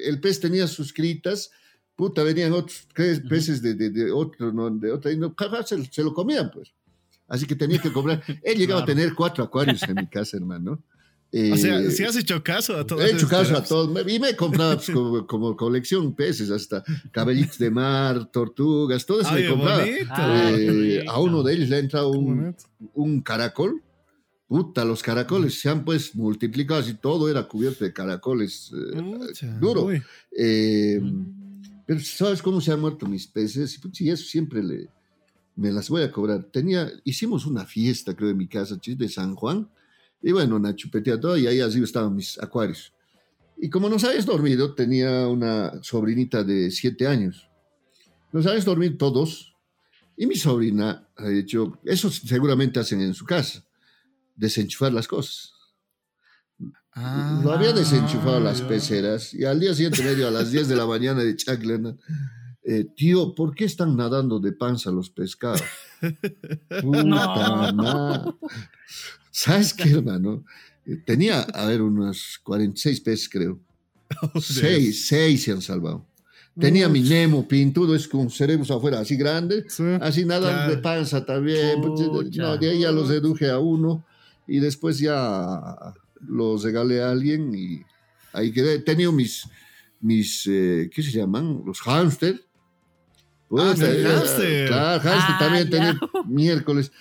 [0.03, 1.49] el pez tenía sus critas,
[1.95, 2.87] puta, venían otros
[3.29, 4.69] peces de, de, de otro, ¿no?
[4.69, 5.33] de otra, y no,
[5.65, 6.73] se, se lo comían, pues.
[7.29, 8.21] Así que tenía que comprar.
[8.43, 8.83] He llegado Claro.
[8.83, 10.83] a tener cuatro acuarios en mi casa, hermano.
[11.33, 13.89] O sea, Eh, si has hecho caso a todos He hecho caso a todos.
[14.07, 19.21] Y me he comprado pues, como, como colección peces, hasta cabellitos de mar, tortugas, todo
[19.21, 19.81] eso me he comprado.
[20.09, 22.53] Ah, Eh, a uno de ellos le ha entrado un,
[22.93, 23.81] un caracol.
[24.47, 28.69] Puta, los caracoles se han pues multiplicado y todo era cubierto de caracoles.
[28.93, 29.57] eh, Pucha.
[29.57, 29.87] duro.
[30.35, 31.83] Eh, Mm.
[31.87, 33.79] pero ¿sabes cómo se han muerto mis peces?
[33.81, 34.89] Y sí, eso siempre le,
[35.55, 36.43] me las voy a cobrar.
[36.43, 39.69] Tenía, hicimos una fiesta, creo, en mi casa, chis, de San Juan,
[40.21, 42.93] Y bueno, una chupetea todo y ahí así estaban mis acuarios.
[43.57, 47.47] Y como nos habías dormido, tenía una sobrinita de siete años.
[48.31, 49.55] Nos habías dormido todos
[50.17, 53.63] y mi sobrina ha dicho, eso seguramente hacen en su casa,
[54.35, 55.53] desenchufar las cosas.
[56.93, 58.67] Ah, Lo había desenchufado las ya.
[58.67, 61.95] peceras y al día siguiente, medio a las 10 de la mañana de Chaclana,
[62.63, 65.63] eh, tío, ¿por qué están nadando de panza los pescados?
[66.81, 68.39] Puta No.
[69.31, 70.43] ¿Sabes qué, hermano?
[70.85, 73.59] Eh, Tenía, a ver, unos 46 peces, creo.
[74.41, 76.05] Seis, seis se han salvado.
[76.59, 79.83] Tenía mi Nemo pintudo, es con cerebros afuera, así grande, Sí.
[80.01, 80.75] así nada Claro.
[80.75, 81.79] de panza también.
[81.81, 82.41] Pucha.
[82.43, 84.05] No, de ahí ya los deduje a uno
[84.47, 85.93] y después ya
[86.27, 87.81] los regalé a alguien y
[88.33, 88.73] ahí quedé.
[88.75, 89.45] He tenido mis,
[90.01, 91.63] mis eh, ¿qué se llaman?
[91.65, 92.41] Los hámster.
[93.57, 94.67] Ah, eh, hámster.
[94.67, 95.69] Claro, hámster Ah, también ya.
[95.69, 96.91] tenía miércoles.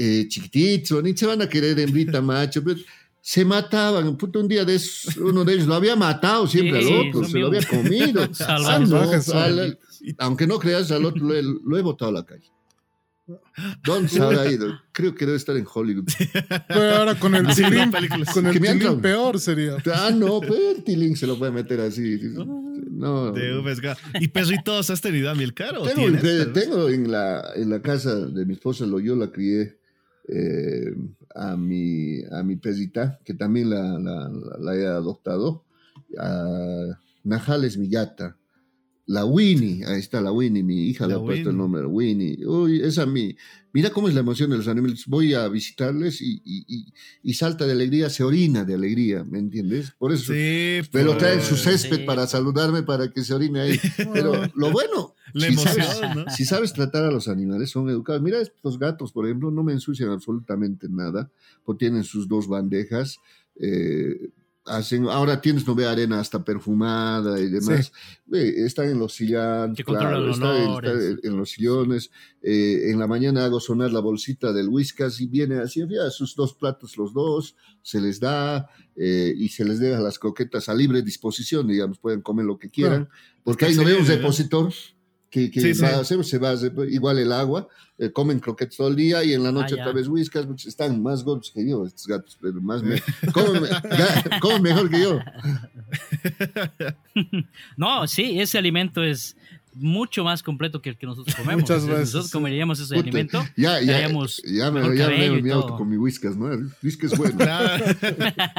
[0.00, 2.62] Eh, chiquititos, ni se van a querer hembrita macho.
[2.62, 2.78] pero
[3.20, 4.16] se mataban.
[4.16, 7.24] Puta, un día de esos, uno de ellos lo había matado siempre Sí, al otro,
[7.24, 8.22] se lo había comido.
[8.32, 8.68] salvajes.
[8.68, 9.78] Ah, no, Salvajes, al-
[10.18, 12.46] aunque no creas, al otro lo he, lo he botado a la calle.
[13.84, 14.80] ¿Dónde se habrá ido?
[14.92, 16.08] Creo que debe estar en Hollywood.
[16.68, 18.32] Pero ahora con el películas.
[18.32, 19.00] con el dado.
[19.00, 19.76] peor sería.
[19.92, 22.18] Ah, no, pero el tilín se lo puede meter así.
[22.90, 23.34] No.
[24.20, 26.18] ¿Y perritos has tenido a Milcar o Tengo,
[26.52, 29.77] tengo en, la, en la casa de mi esposa, lo, yo la crié
[30.28, 30.94] eh,
[31.34, 35.64] a, mi, a mi perrita, que también la, la, la- la he adoptado.
[36.18, 38.36] A Najal es mi gata.
[39.06, 42.44] La Winnie, ahí está la Winnie, mi hija le La ha puesto el nombre, Winnie.
[42.46, 43.34] Uy, esa mi.
[43.72, 45.04] Mira cómo es la emoción de los animales.
[45.06, 46.92] Voy a visitarles y, y, y-
[47.22, 49.92] y salta de alegría, se orina de alegría, ¿me entiendes?
[49.98, 52.04] Por eso Sí, me lo pues, traen su césped Sí.
[52.04, 53.78] para saludarme, para que se orine ahí.
[54.12, 56.30] Pero lo bueno, La si emoción, sabes, ¿no?
[56.30, 58.22] si sabes tratar a los animales, son educados.
[58.22, 61.30] Mira, estos gatos, por ejemplo, no me ensucian absolutamente nada,
[61.64, 63.18] porque tienen sus dos bandejas.
[63.60, 64.30] eh,
[64.70, 67.90] hacen, ahora tienes, no ve, arena hasta perfumada y demás.
[68.30, 70.52] Están en los sillones, claro, está
[71.22, 72.10] en- los sillones.
[72.42, 76.36] eh, en la mañana hago sonar la bolsita del whiskas y viene así, ya sus
[76.36, 80.74] dos platos los dos, se les da eh, y se les deja las croquetas a
[80.74, 83.08] libre disposición, digamos, pueden comer lo que quieran,
[83.42, 84.97] porque ahí no Excelente, vemos ¿no?
[85.30, 85.82] Que, que Sí, sí.
[85.82, 87.68] va a hacer, se va a hacer igual el agua,
[87.98, 90.66] eh, comen croquetas todo el día y en la noche Ah, otra vez whiskas, pues,
[90.66, 93.00] están más gordos que yo, estos gatos, pero más me,
[93.32, 95.18] comen, ya, comen mejor que yo.
[97.76, 99.36] No, sí, ese alimento es
[99.74, 101.62] mucho más completo que el que nosotros comemos.
[101.62, 103.44] Muchas veces, Nosotros comeríamos ese Puta, alimento.
[103.56, 104.08] ya, ya, ya
[104.70, 106.52] me, ya me mi auto con mi whiskas, ¿no?
[106.52, 107.36] El whiskas bueno.
[107.36, 107.84] Claro.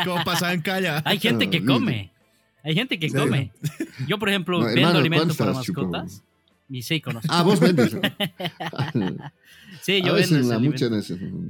[0.06, 1.02] Como pasaba en Calla.
[1.06, 2.12] Hay gente que come.
[2.64, 3.52] Hay gente que come.
[4.08, 6.24] Yo, por ejemplo, No, vendo hermano, alimentos para mascotas.
[6.84, 7.28] Sí, conozco.
[7.32, 7.96] Ah, vos vendes.
[9.82, 10.60] Sí, a yo veces vendo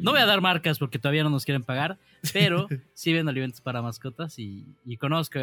[0.03, 1.97] No voy a dar marcas porque todavía no nos quieren pagar,
[2.33, 5.39] pero sí vendo alimentos para mascotas y, y conozco,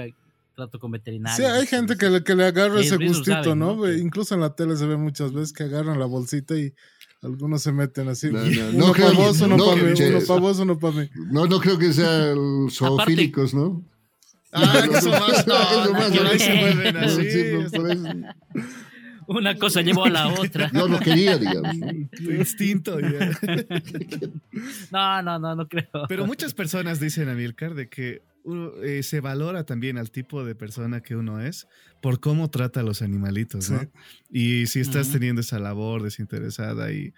[0.55, 1.37] trato con veterinarios.
[1.37, 3.75] Sí, hay gente que le, que le agarra ese gustito, sabe, ¿no?
[3.75, 3.79] ¿no?
[3.79, 4.03] Ve, Sí.
[4.03, 6.73] Incluso en la tele se ve muchas veces que agarran la bolsita y
[7.23, 8.31] algunos se meten así.
[8.31, 10.79] No, no, uno para que- vos, uno no, para mí, che, uno para vos, uno
[10.79, 11.11] para mí.
[11.15, 13.85] No, no creo que sean zoofílicos, ¿no?
[14.53, 15.47] Ah, que son más.
[15.47, 16.39] No, Eso más, por ahí ¿no?
[16.39, 17.23] se vuelven así.
[19.27, 20.71] Una cosa llevó a la otra.
[20.75, 21.77] Yo no quería, digamos.
[22.17, 23.01] Tu instinto.
[23.01, 23.31] ya.
[24.91, 26.07] No, no, no, no creo.
[26.09, 30.45] Pero muchas personas dicen a Milcar de que uno, eh, se valora también al tipo
[30.45, 31.69] de persona que uno es
[32.01, 33.81] por cómo trata a los animalitos, ¿no?
[33.81, 33.89] Sí.
[34.31, 37.13] Y si estás teniendo esa labor desinteresada y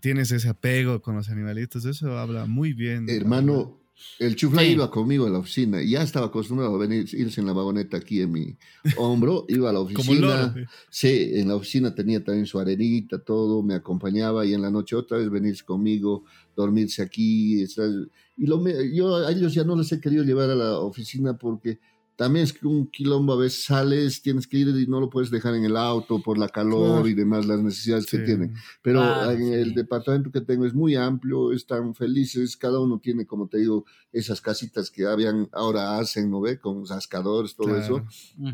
[0.00, 3.08] tienes ese apego con los animalitos, eso habla muy bien.
[3.08, 3.81] Hermano,
[4.18, 4.68] el chufla Sí.
[4.72, 7.96] iba conmigo en la oficina y ya estaba acostumbrado a venir, irse en la vagoneta
[7.96, 8.56] aquí en mi
[8.96, 9.78] hombro, iba a la.
[9.84, 10.52] Como oficina.
[10.54, 10.66] loro.
[10.90, 14.96] Sí, en la oficina tenía también su arenita, todo, me acompañaba y en la noche
[14.96, 16.24] otra vez venirse conmigo,
[16.56, 17.62] dormirse aquí.
[17.62, 20.78] estar- Y lo, me- yo a ellos ya no les he querido llevar a la
[20.78, 21.78] oficina porque
[22.16, 25.30] también es que un quilombo a veces sales, tienes que ir y no lo puedes
[25.30, 27.08] dejar en el auto por la calor Claro.
[27.08, 28.24] y demás, las necesidades que Sí.
[28.24, 28.54] tienen.
[28.82, 29.74] Pero Claro, en el sí.
[29.74, 34.40] departamento que tengo es muy amplio, están felices, cada uno tiene, como te digo, esas
[34.40, 36.58] casitas que habían, ahora hacen, ¿no ve?
[36.58, 37.80] Con rascadores, todo Claro.
[37.82, 38.04] eso.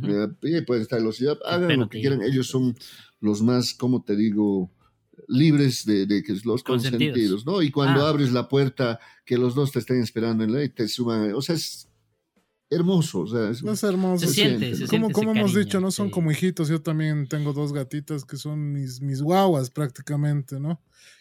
[0.04, 2.22] Eh, y pueden estar en la ciudad, hagan lo que quieran.
[2.22, 2.76] Ellos son
[3.20, 4.70] los más, como te digo,
[5.26, 6.92] libres de, de que los Consentidos.
[7.12, 7.60] consentidos, ¿no?
[7.60, 8.08] Y cuando Ah.
[8.10, 11.42] abres la puerta, que los dos te estén esperando en la y te suban, o
[11.42, 11.87] sea, es
[12.70, 14.26] hermoso, o sea, es, No es hermoso.
[14.26, 14.88] Se siente, siente, se ¿no?
[14.88, 14.96] siente.
[14.96, 16.12] Como, como hemos cariño, dicho, no son sí.
[16.12, 16.68] como hijitos.
[16.68, 20.80] Yo también tengo dos gatitas que son mis, mis guaguas prácticamente, ¿no?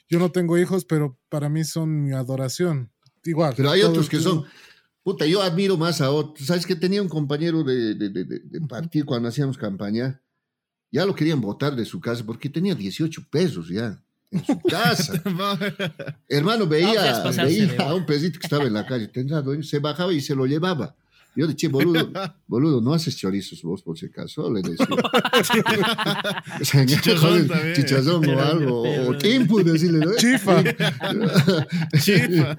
[0.09, 2.91] Yo no tengo hijos, pero para mí son mi adoración.
[3.23, 3.53] Igual.
[3.57, 4.45] Pero hay otros que son,
[5.03, 6.47] puta, yo admiro más a otros.
[6.47, 10.21] ¿Sabes que Tenía un compañero de, de, de, de- de partir cuando hacíamos campaña,
[10.91, 14.01] ya lo querían botar de su casa porque tenía 18 pesos ya.
[14.31, 15.21] en su casa.
[16.29, 20.21] Hermano, veía, veía a un pesito que estaba en la calle, tendrá se bajaba y
[20.21, 20.95] se lo llevaba.
[21.37, 22.11] Yo le dije, boludo,
[22.47, 24.87] boludo, no haces chorizos vos por si acaso, le decía.
[27.75, 30.15] Chichazón o algo, o tiempo, decirle, ¿no?
[30.15, 30.63] Chifa.
[32.01, 32.57] Chifa.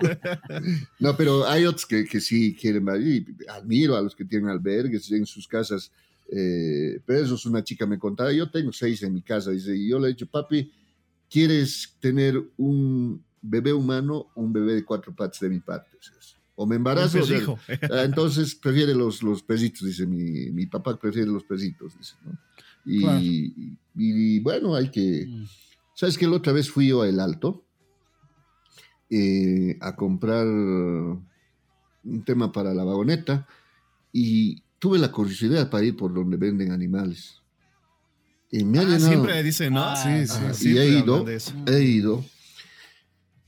[1.01, 5.11] no, pero hay otros que, que sí quieren, y admiro a los que tienen albergues
[5.11, 5.91] en sus casas.
[6.31, 9.77] Eh, pero eso es una chica me contaba, yo tengo seis en mi casa, dice,
[9.77, 10.71] y yo le he dicho, papi,
[11.29, 15.99] ¿quieres tener un bebé humano o un bebé de cuatro patas de mi parte?
[16.61, 17.21] O me embarazo.
[17.83, 22.37] Ah, entonces prefiere los, los pesitos, dice mi, mi papá, prefiere los pesitos, dice, ¿no?
[22.85, 25.25] Y, y, bueno, hay que...
[25.29, 25.45] Mm.
[25.95, 27.65] ¿Sabes que La otra vez fui yo a El Alto
[29.09, 33.47] eh, a comprar un tema para la vagoneta
[34.13, 37.41] y tuve la curiosidad para ir por donde venden animales.
[38.51, 39.95] Y me ha ah, Siempre dicen, ¿no?
[39.95, 40.73] sí, sí.
[40.73, 41.25] y he ido,
[41.67, 42.25] he ido.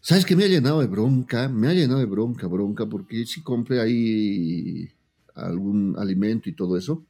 [0.02, 1.48] ¿Sabes qué me ha llenado de bronca?
[1.48, 4.88] Me ha llenado de bronca, bronca, porque si compré ahí
[5.34, 7.04] algún alimento y todo eso,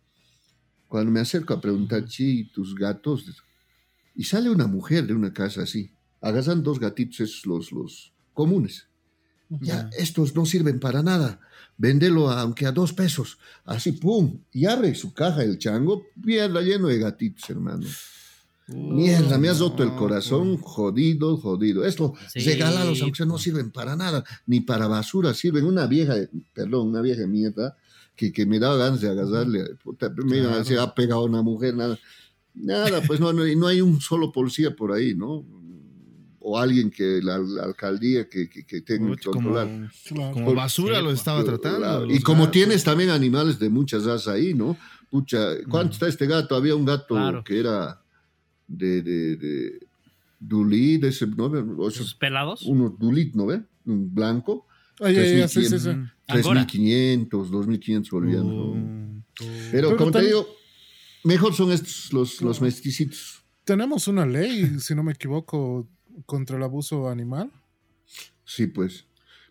[0.89, 3.25] cuando me acerco a preguntar, ¿y tus gatos?
[4.17, 8.89] Y sale una mujer de una casa así, agarran dos gatitos, esos los, los comunes.
[9.61, 11.41] Ya, estos no sirven para nada.
[11.77, 13.39] Véndelo aunque a dos pesos.
[13.65, 14.39] Así, pum.
[14.53, 17.87] Y abre su caja el chango, mierda, lleno de gatitos, hermano.
[18.75, 21.85] Mierda, me has roto el corazón, jodido, jodido.
[21.85, 22.41] Esto, sí.
[22.41, 25.65] regalados, aunque no sirven para nada, ni para basura, sirven.
[25.65, 26.15] Una vieja,
[26.53, 27.77] perdón, una vieja mierda,
[28.15, 29.65] que, que me daba ganas de agarrarle.
[30.25, 31.99] me iba a decir, ha pegado a una mujer, nada.
[32.55, 35.45] Nada, pues no, no, no hay un solo policía por ahí, ¿no?
[36.41, 39.91] o alguien que la, alcaldía que, que, tenga que controlar.
[40.33, 42.11] Como, basura lo estaba tratando.
[42.11, 44.77] Y como tienes también animales de muchas razas ahí, ¿no?
[45.11, 46.57] Pucha, ¿cuánto está este gato?
[46.57, 48.00] Había un gato que era
[48.71, 49.87] de, de, de
[50.39, 51.49] Dulí, de ese, ¿no?
[51.49, 52.63] ¿Los pelados?
[52.63, 53.63] Uno Dulit, ¿no ve?
[53.85, 54.67] Un blanco.
[55.01, 58.53] Ay, ay, sí, sí, 3.500, 2.500 bolivianos.
[58.53, 58.77] Oh,
[59.71, 60.47] Pero, como te digo,
[61.25, 63.43] mejor son estos los, los mesticitos.
[63.65, 65.89] Tenemos una ley, si no me equivoco,
[66.27, 67.51] contra el abuso animal.
[68.45, 69.07] Sí, pues.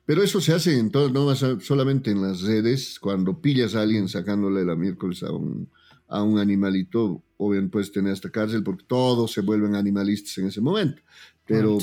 [0.06, 4.08] Pero eso se hace en todo, no solamente en las redes, cuando pillas a alguien
[4.08, 5.70] sacándole la miércoles a un,
[6.10, 10.48] a un animalito, o bien puedes tener hasta cárcel porque todos se vuelven animalistas en
[10.48, 11.02] ese momento.
[11.46, 11.78] Pero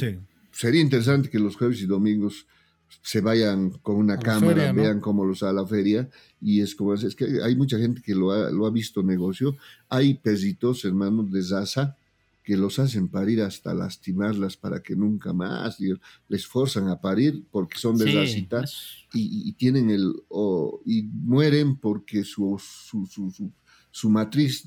[0.51, 2.47] sería interesante que los jueves y domingos
[3.03, 6.09] se vayan con una cámara, vean cómo los a la feria,
[6.41, 9.57] y es como, es que hay mucha gente que lo ha, lo ha visto negocio.
[9.89, 11.97] Hay pesitos, hermanos, de Zaza,
[12.47, 15.79] que los hacen parir hasta lastimarlas para que nunca más
[16.29, 18.65] les forzan a parir porque son de cita
[19.13, 20.15] y, tienen el
[20.85, 23.51] y mueren porque su, su,
[24.05, 24.65] matriz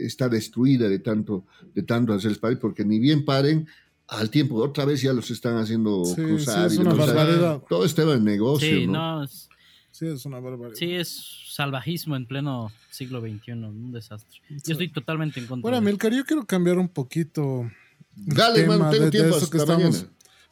[0.00, 1.44] está destruida de tanto
[1.74, 3.66] de tanto hacerles parir porque ni bien paren
[4.08, 7.62] al tiempo otra vez ya los están haciendo cruzar es una barbaridad.
[7.68, 9.26] todo estaba en negocio ¿no?
[9.92, 10.76] Sí, es una barbaridad.
[10.76, 14.40] Sí, es salvajismo en pleno siglo XXI, un desastre.
[14.48, 15.70] Yo estoy totalmente en contra.
[15.70, 17.70] Bueno, Milcar, yo quiero cambiar un poquito.
[18.16, 20.06] Dale, tema tengo tiempo que estamos.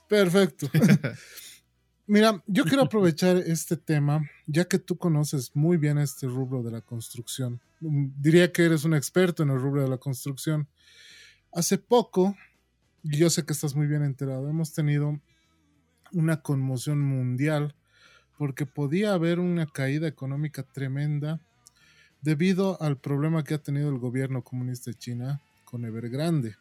[0.07, 0.69] Perfecto.
[2.07, 6.73] Mira, yo quiero aprovechar este tema, ya que tú conoces muy bien este rubro de
[6.73, 7.61] la construcción.
[7.81, 10.69] Diría que eres un experto en el rubro de la construcción.
[11.52, 12.36] Hace poco,
[13.02, 15.20] y yo sé que estás muy bien enterado, hemos tenido
[16.12, 17.74] una conmoción mundial
[18.36, 21.40] porque podía haber una caída económica tremenda
[22.23, 26.57] debido al problema que ha tenido el gobierno comunista de China con Evergrande.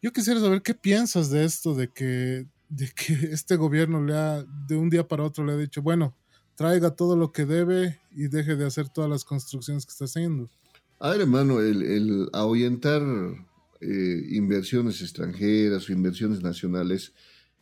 [0.00, 4.42] Yo quisiera saber qué piensas de esto, de que, de que este gobierno le ha,
[4.42, 6.16] de un día para otro le ha dicho, bueno,
[6.54, 10.50] traiga todo lo que debe y deje de hacer todas las construcciones que está haciendo.
[10.98, 13.02] A ver, hermano, el, ahuyentar
[13.80, 17.12] eh, inversiones extranjeras o inversiones nacionales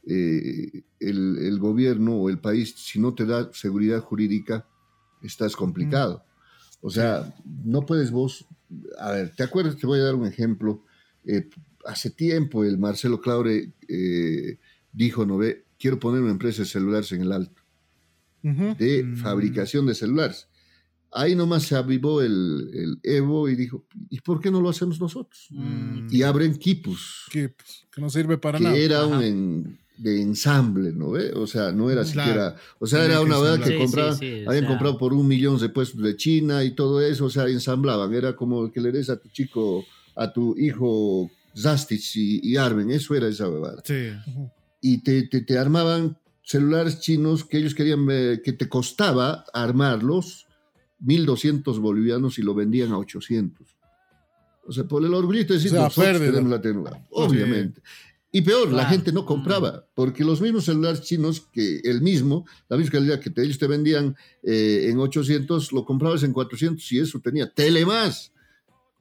[0.06, 4.66] eh, el, gobierno o el país, si no te da seguridad jurídica,
[5.22, 6.24] estás complicado.
[6.82, 7.34] O sea,
[7.64, 8.46] no puedes vos,
[8.98, 9.76] a ver, ¿te acuerdas?
[9.76, 10.84] Te voy a dar un ejemplo.
[11.24, 11.48] Eh,
[11.86, 13.72] hace tiempo el Marcelo Claure
[14.92, 17.59] dijo, no ve, quiero poner una empresa de celulares en el alto,
[18.42, 19.16] de mm.
[19.16, 20.48] fabricación de celulares.
[21.12, 25.48] Ahí nomás se avivó el, Evo y dijo, ¿y por qué no lo hacemos nosotros?
[25.50, 26.06] Mm.
[26.10, 27.26] Y abren Kipus.
[27.30, 28.76] Kipus, que no sirve para que nada.
[28.76, 31.30] Era un, de ensamble, ¿no ve?
[31.32, 35.12] O sea, no era siquiera, o sea, era una verdad que compraban, habían comprado por
[35.12, 38.80] un millón de puestos de China y todo eso, o sea, ensamblaban, era como que
[38.80, 39.84] le des a tu chico,
[40.16, 43.82] a tu hijo Zastich y, Arben, eso era esa verdad.
[43.84, 44.10] Sí.
[44.80, 46.16] Y te, te, armaban
[46.50, 50.46] celulares chinos que ellos querían, que te costaba armarlos
[51.00, 53.76] 1.200 bolivianos y lo vendían a 800.
[54.66, 57.80] O sea, por el orgullo de decir, o sea, tenemos la tecnología, obviamente.
[58.32, 62.76] Y peor, la gente no compraba, porque los mismos celulares chinos, que el mismo, la
[62.76, 67.00] misma calidad que te- ellos te vendían eh, en 800, lo comprabas en 400 y
[67.00, 68.32] eso tenía tele más.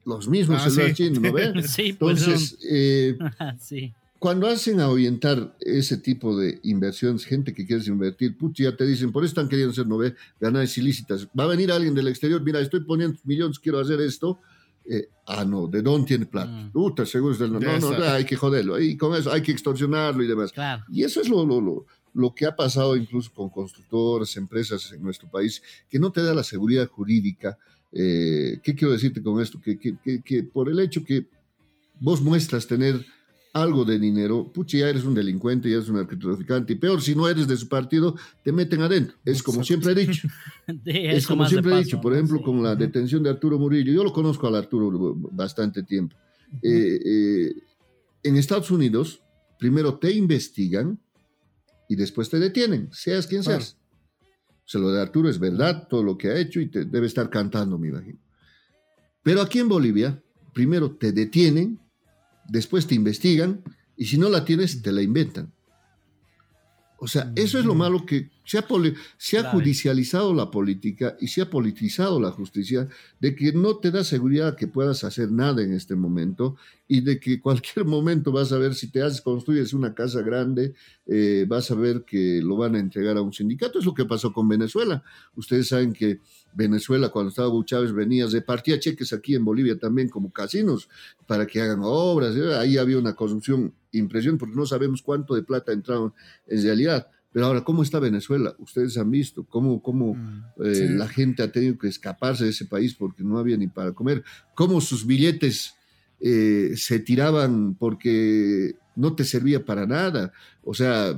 [0.04, 1.04] Los mismos Ah, celulares sí.
[1.04, 1.52] chinos, ¿no ves?
[1.70, 3.92] Sí, pues Entonces, eh, son- sí.
[4.20, 8.84] Cuando hacen a orientar ese tipo de inversiones, gente que quieres invertir, putz, ya te
[8.84, 11.26] dicen, por eso están queriendo hacer, no ve, ganancias ilícitas.
[11.28, 14.38] Va a venir alguien del exterior, mira, estoy poniendo millones, quiero hacer esto.
[14.84, 16.50] Eh, ah, no, ¿de dónde tiene plata?
[16.50, 16.70] Mm.
[16.70, 17.50] Puta, seguro es del...
[17.50, 18.14] No, Ya no, está.
[18.14, 18.78] hay que joderlo.
[18.78, 20.52] Y con eso hay que extorsionarlo y demás.
[20.52, 20.84] Claro.
[20.90, 25.02] Y eso es lo, lo, lo, lo que ha pasado incluso con constructoras, empresas en
[25.02, 27.56] nuestro país, que no te da la seguridad jurídica.
[27.90, 29.58] Eh, ¿Qué quiero decirte con esto?
[29.58, 31.26] Que, que, que, que por el hecho que
[31.98, 33.02] vos muestras tener
[33.52, 37.14] algo de dinero, pucha, ya eres un delincuente, ya eres un narcotraficante, y peor, si
[37.14, 39.16] no eres de su partido, te meten adentro.
[39.24, 40.28] Es como siempre he dicho.
[40.84, 43.92] Es como siempre he dicho, por ejemplo, con la detención de Arturo Murillo.
[43.92, 46.14] Yo lo conozco al Arturo bastante tiempo.
[46.62, 47.54] Eh, eh,
[48.22, 49.20] en Estados Unidos,
[49.58, 50.98] primero te investigan
[51.88, 53.76] y después te detienen, seas quien seas.
[54.64, 57.08] O sea, lo de Arturo es verdad, todo lo que ha hecho y te debe
[57.08, 58.18] estar cantando, me imagino.
[59.22, 60.22] Pero aquí en Bolivia,
[60.52, 61.80] primero te detienen,
[62.50, 63.62] después te investigan
[63.96, 65.52] y si no la tienes, te la inventan.
[66.98, 68.66] O sea, eso es lo malo que se ha,
[69.16, 72.88] se judicializado la política y se ha politizado la justicia
[73.20, 76.56] de que no te da seguridad que puedas hacer nada en este momento
[76.88, 80.74] y de que cualquier momento vas a ver si te haces, construyes una casa grande,
[81.06, 83.78] eh, vas a ver que lo van a entregar a un sindicato.
[83.78, 85.04] Es lo que pasó con Venezuela.
[85.36, 86.18] Ustedes saben que
[86.52, 90.88] Venezuela, cuando estaba Hugo Chávez, venía, repartía cheques aquí en Bolivia también como casinos
[91.28, 92.34] para que hagan obras.
[92.58, 96.12] Ahí había una corrupción impresionante porque no sabemos cuánto de plata entraron
[96.48, 97.06] en realidad.
[97.32, 98.54] Pero ahora, ¿cómo está Venezuela?
[98.58, 100.44] Ustedes han visto cómo, cómo Mm.
[100.64, 100.88] eh, Sí.
[100.94, 104.24] la gente ha tenido que escaparse de ese país porque no había ni para comer,
[104.54, 105.74] cómo sus billetes
[106.22, 110.32] eh, se tiraban porque no te servía para nada.
[110.62, 111.14] O sea,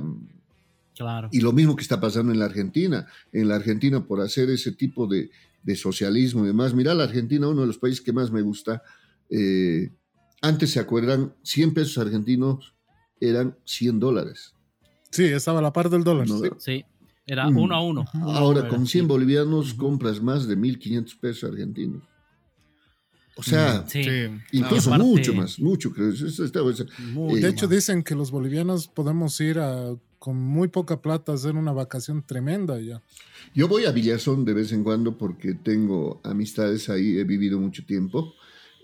[0.95, 1.27] Claro.
[1.31, 3.07] y lo mismo que está pasando en la Argentina.
[3.31, 5.29] En la Argentina, por hacer ese tipo de,
[5.63, 6.73] de socialismo y demás.
[6.73, 8.81] Mira, la Argentina, uno de los países que más me gusta.
[9.29, 9.89] eh,
[10.41, 12.75] antes se acuerdan, 100 pesos argentinos
[13.19, 14.53] eran 100 dólares.
[15.13, 16.27] Sí, estaba a la par del dólar.
[16.27, 16.49] No, sí.
[16.59, 16.85] Sí.
[17.25, 17.57] Era Mm.
[17.57, 18.05] uno a uno.
[18.13, 19.07] Ahora, uno con era, 100 sí.
[19.07, 22.01] bolivianos compras más de 1.500 pesos argentinos.
[23.35, 24.01] O sea, Sí.
[24.51, 25.91] incluso aparte- mucho más, mucho.
[25.91, 26.09] creo.
[26.09, 29.95] Eso- eso está- eso- Muy Eh, De hecho, dicen que los bolivianos podemos ir a,
[30.19, 33.01] con muy poca plata a hacer una vacación tremenda ya.
[33.55, 37.83] Yo voy a Villazón de vez en cuando porque tengo amistades ahí, he vivido mucho
[37.85, 38.33] tiempo.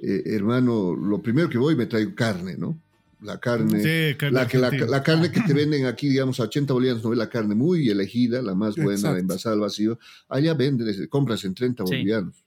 [0.02, 2.76] Eh, hermano, lo primero que voy me traigo carne, ¿no?
[3.22, 3.82] La carne.
[3.84, 7.04] Sí, carne La, que, la, la carne que te venden aquí, digamos, a 80 bolivianos,
[7.04, 9.14] no es la carne muy elegida, la más buena, Exacto.
[9.16, 10.00] la envasada al vacío.
[10.30, 11.92] Allá venden, compras en 30 Sí.
[11.94, 12.46] bolivianos.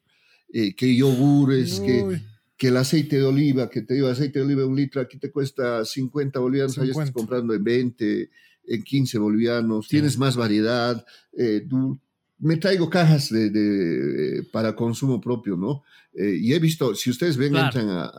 [0.52, 2.22] Eh, que yogures, que, Uy,
[2.56, 5.30] que el aceite de oliva, que te digo, aceite de oliva un litro, aquí te
[5.30, 7.12] cuesta 50 bolivianos, allá estás 50.
[7.12, 8.30] comprando en 20,
[8.66, 9.90] en 15 bolivianos, Sí.
[9.96, 11.04] tienes más variedad.
[11.36, 11.98] eh, tú-
[12.38, 15.82] me traigo cajas de, de, eh, para consumo propio, ¿no?
[16.12, 17.66] Eh, y he visto, si ustedes ven, Claro.
[17.66, 18.10] entran a-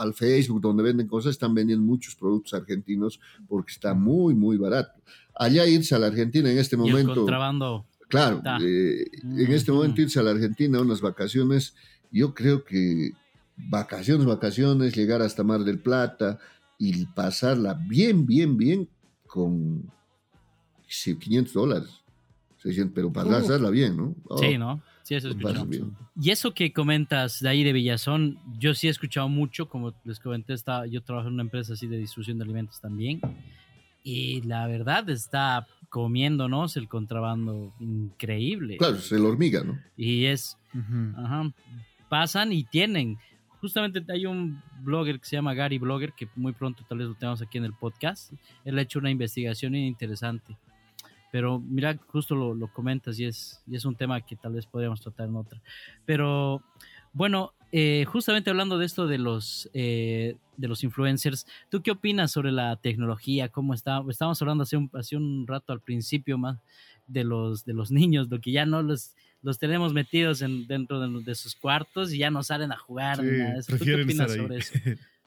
[0.00, 5.00] al Facebook donde venden cosas, están vendiendo muchos productos argentinos porque está muy, muy barato.
[5.34, 7.86] Allá irse a la Argentina en este Y el momento, contrabando.
[8.08, 11.74] claro, eh, en este momento irse a la Argentina, unas vacaciones,
[12.10, 13.12] yo creo que
[13.56, 16.38] vacaciones, vacaciones, llegar hasta Mar del Plata
[16.78, 18.88] y pasarla bien, bien, bien
[19.26, 19.90] con
[20.88, 21.90] sí, 500 dólares.
[22.62, 24.14] 600, pero pasarla bien, ¿no?
[24.28, 24.82] Oh, Sí, ¿no?
[25.10, 25.68] Sí, eso pasas escuchamos.
[25.68, 25.96] bien.
[26.22, 30.20] Y eso que comentas de ahí de Villazón, yo sí he escuchado mucho, como les
[30.20, 33.20] comenté, está, yo trabajo en una empresa así de distribución de alimentos también,
[34.04, 38.76] y la verdad está comiéndonos el contrabando increíble.
[38.76, 39.80] Claro, es el hormiga, ¿no?
[39.96, 40.56] Y es,
[41.16, 41.52] ajá,
[42.08, 43.18] pasan y tienen.
[43.60, 47.14] Justamente hay un blogger que se llama Gary Blogger, que muy pronto tal vez lo
[47.14, 48.32] tengamos aquí en el podcast.
[48.64, 50.56] Él ha hecho una investigación interesante.
[51.30, 54.66] Pero mira, justo lo, lo comentas y es, y es un tema que tal vez
[54.66, 55.60] podríamos tratar en otra.
[56.04, 56.62] Pero
[57.12, 62.32] bueno, eh, justamente hablando de esto de los, eh, de los influencers, ¿tú qué opinas
[62.32, 63.48] sobre la tecnología?
[63.48, 64.02] ¿Cómo está?
[64.08, 66.58] Estábamos hablando hace un, hace un rato al principio más
[67.06, 71.00] de los, de los niños, lo que ya no los, los tenemos metidos en, dentro
[71.00, 73.18] de, de sus cuartos y ya no salen a jugar.
[73.18, 73.76] Sí, nada eso.
[73.76, 74.62] ¿Tú qué opinas sobre ahí.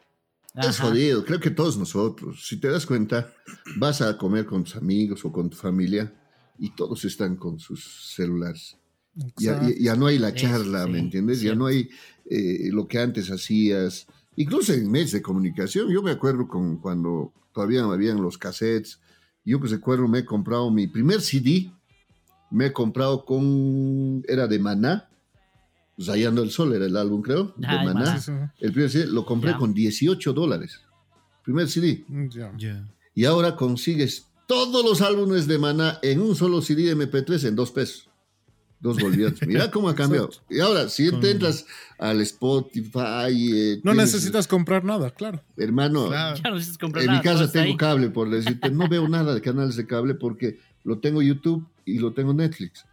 [0.56, 0.70] eso?
[0.70, 0.90] Es Ajá.
[0.90, 2.46] jodido, creo que todos nosotros.
[2.48, 3.34] Si te das cuenta,
[3.78, 6.14] vas a comer con tus amigos o con tu familia
[6.60, 8.78] y todos están con sus celulares.
[9.38, 11.38] Ya, ya- ya no hay la charla, sí, ¿me entiendes?
[11.38, 11.60] Ya cierto.
[11.60, 11.90] no hay
[12.30, 14.08] eh, lo que antes hacías.
[14.36, 19.00] Incluso en medios de comunicación, yo me acuerdo con cuando todavía habían los cassettes.
[19.46, 21.72] Yo que recuerdo, me he comprado mi primer CD,
[22.50, 25.10] me he comprado con, era de Maná,
[25.98, 28.00] Rayando el Sol era el álbum, creo, de Ay, Maná.
[28.00, 28.20] Maná.
[28.20, 28.38] Sí, sí.
[28.62, 30.80] El primer CD lo compré con 18 dólares.
[31.44, 32.04] primer CD.
[32.30, 32.52] Ya.
[32.58, 32.88] Ya.
[33.14, 37.72] Y ahora consigues todos los álbumes de Maná en un solo CD MP3 en dos
[37.72, 38.10] pesos.
[38.80, 39.40] Dos bolivianos.
[39.48, 40.30] Mira cómo ha cambiado.
[40.50, 41.66] Y ahora, si Con- te entras
[42.00, 43.30] al Spotify.
[43.32, 45.42] eh, No tienes- necesitas comprar nada, claro.
[45.58, 46.36] Hermano, Claro.
[46.38, 47.78] Ya no necesitas comprar en mi nada, todo casa tengo ahí.
[47.78, 48.72] cable, por decirte.
[48.72, 52.86] No veo nada de canales de cable porque lo tengo YouTube y lo tengo Netflix.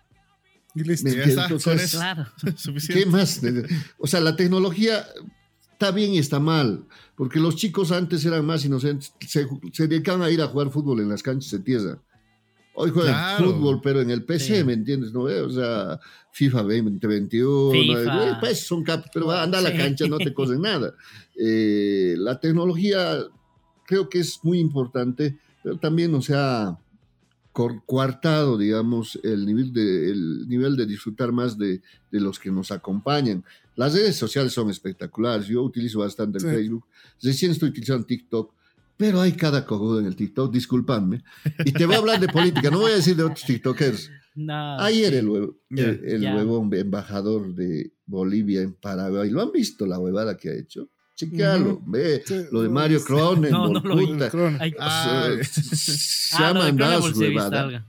[0.75, 1.09] Y listo.
[1.09, 1.99] Me- Ya está, Entonces, con eso.
[1.99, 2.27] Claro.
[2.57, 3.05] Suficiente.
[3.05, 3.41] ¿Qué más?
[3.99, 5.05] O sea, la tecnología
[5.73, 6.85] está bien y está mal,
[7.17, 11.01] porque los chicos antes eran más inocentes, se, se dedicaban a ir a jugar fútbol
[11.01, 11.99] en las canchas de tierra.
[12.75, 13.53] Hoy juegan Claro.
[13.53, 14.65] fútbol, pero en el PC, Sí.
[14.65, 15.13] ¿me entiendes?
[15.13, 15.23] ¿No?
[15.23, 15.99] O sea,
[16.33, 18.29] FIFA 2021, FIFA.
[18.31, 19.77] eh, pues son cap, pero anda a la Sí.
[19.79, 20.95] cancha, no te cosen nada.
[21.37, 23.19] Eh, la tecnología
[23.87, 26.79] creo que es muy importante, pero también, o sea,
[27.53, 32.71] coartado, digamos, el nivel de, el nivel de disfrutar más de, de los que nos
[32.71, 33.45] acompañan.
[33.77, 35.47] Las redes sociales son espectaculares.
[35.47, 36.51] Yo utilizo bastante el Sí.
[36.51, 36.85] Facebook.
[37.23, 38.53] Recién estoy utilizando TikTok,
[38.97, 41.23] pero hay cada cojudo en el TikTok, discúlpame.
[41.65, 44.11] Y te voy a hablar de política, no voy a decir de otros TikTokers.
[44.35, 44.79] No.
[44.79, 50.37] Ayer el, el, el huevón embajador de Bolivia en Paraguay, ¿lo han visto la huevada
[50.37, 50.89] que ha hecho?
[51.21, 51.83] Chequealo, Ujú.
[51.91, 52.23] ve.
[52.25, 52.35] Sí.
[52.51, 54.07] Lo de Mario Cronen, No, no lo vi.
[54.07, 54.31] puta.
[54.79, 57.87] Ah, O sea, se ah, ha lo de mandado su huevada.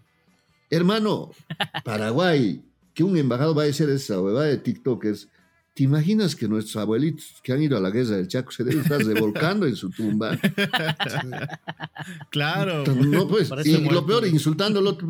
[0.69, 1.31] Hermano,
[1.85, 2.61] Paraguay,
[2.93, 5.27] que un embajador va a decir esa huevada de TikTokers.
[5.73, 8.81] ¿Te imaginas que nuestros abuelitos que han ido a la guerra del Chaco se deben
[8.81, 10.37] estar revolcando en su tumba?
[12.29, 12.83] Claro.
[12.85, 13.91] No, pues, y muerto.
[13.91, 15.07] lo peor, insultando al otro,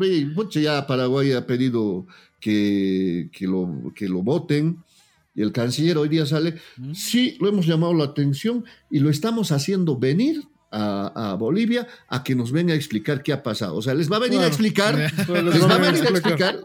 [0.50, 2.06] ya Paraguay ha pedido
[2.40, 4.78] que, que, lo, que lo voten.
[5.34, 6.60] Y el canciller hoy día sale,
[6.94, 12.22] sí, lo hemos llamado la atención y lo estamos haciendo venir a, a Bolivia a
[12.22, 13.76] que nos venga a explicar qué ha pasado.
[13.76, 16.60] O sea, les va a venir a explicar Pero les va a venir a explicar.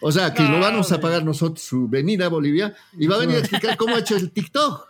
[0.00, 3.16] O sea, que No, lo vamos a pagar nosotros su venida a Bolivia y va
[3.16, 4.86] a venir a explicar cómo ha hecho el TikTok.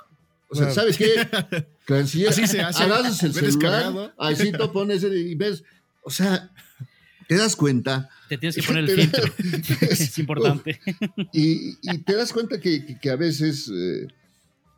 [0.49, 0.71] O sea.
[0.71, 1.29] ¿sabes qué?
[1.85, 2.83] Canciller, Así se hace.
[2.85, 5.65] agarras el celular, así tú pones y ves.
[6.03, 6.51] O sea,
[7.29, 9.25] te das cuenta Te tienes que poner el filtro.
[9.91, 10.81] es importante.
[11.33, 14.07] y, y te das cuenta que, que- que a veces eh,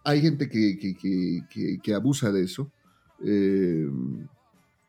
[0.04, 0.78] hay gente que,
[1.82, 2.72] que- abusa de eso.
[3.24, 3.86] Eh,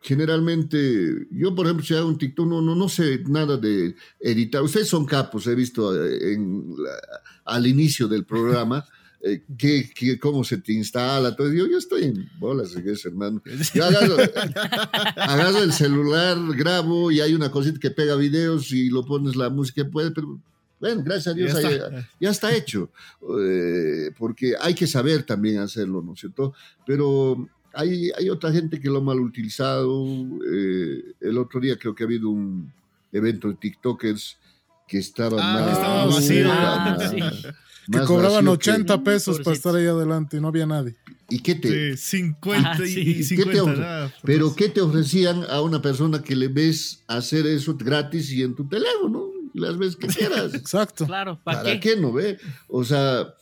[0.02, 4.61] generalmente, yo por ejemplo, si hago un TikTok, no, no, no sé nada de editar.
[4.64, 6.76] Ustedes son capos, he visto eh, en
[7.45, 8.85] al inicio del programa.
[9.26, 11.52] Eh, que, que- cómo se te instala, todo.
[11.54, 12.76] Yo, yo estoy en bolas
[13.06, 13.41] hermano.
[13.74, 14.18] Yo agarro,
[15.16, 19.50] agarro el celular, grabo y hay una cosita que pega videos y lo pones la
[19.50, 20.40] música, puede, pero
[20.80, 22.10] bueno, gracias a Dios Ya está.
[22.20, 22.90] ya está hecho,
[23.40, 26.54] eh, porque hay que saber también hacerlo, ¿no es cierto?
[26.86, 30.06] Pero hay, hay otra gente que lo ha mal utilizado.
[30.52, 32.72] eh, el otro día creo que ha habido un
[33.14, 34.38] evento de TikTokers
[34.88, 36.45] que estaban Ah, que estaba vacío.
[36.50, 37.48] Ah, sí.
[37.91, 40.95] Que más cobraban vacío que- 80 pesos para estar ahí adelante y no había nadie.
[41.30, 42.99] ¿Y qué te, Sí, 50 Ah, y- sí.
[43.01, 43.51] y ¿Qué 50.
[43.53, 44.55] te ofre- nada, Pero pues.
[44.57, 48.68] ¿qué te ofrecían a una persona que le ves hacer eso gratis y en tu
[48.68, 49.31] teléfono?
[49.53, 50.53] Las ves que quieras.
[50.53, 51.05] Exacto.
[51.05, 51.91] Claro, ¿para, ¿Para qué?
[51.95, 52.38] qué no ve?
[52.68, 53.34] O sea,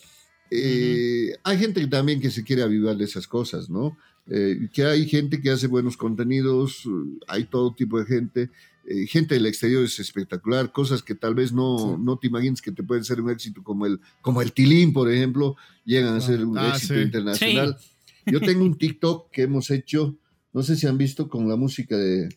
[0.50, 3.98] eh, hay gente también que se quiere avivar de esas cosas, ¿no?
[4.28, 6.84] Eh, que hay gente que hace buenos contenidos,
[7.28, 8.50] hay todo tipo de gente.
[8.86, 12.02] Eh, gente del exterior es espectacular, cosas que tal vez no, Sí.
[12.04, 15.12] no te imagines que te pueden ser un éxito, como el, como el Tilín, por
[15.12, 15.56] ejemplo,
[15.86, 17.02] llegan a ser un Ah, éxito sí.
[17.02, 17.78] internacional.
[18.26, 20.16] Yo tengo un TikTok que hemos hecho,
[20.54, 22.30] no sé si han visto, con la música de,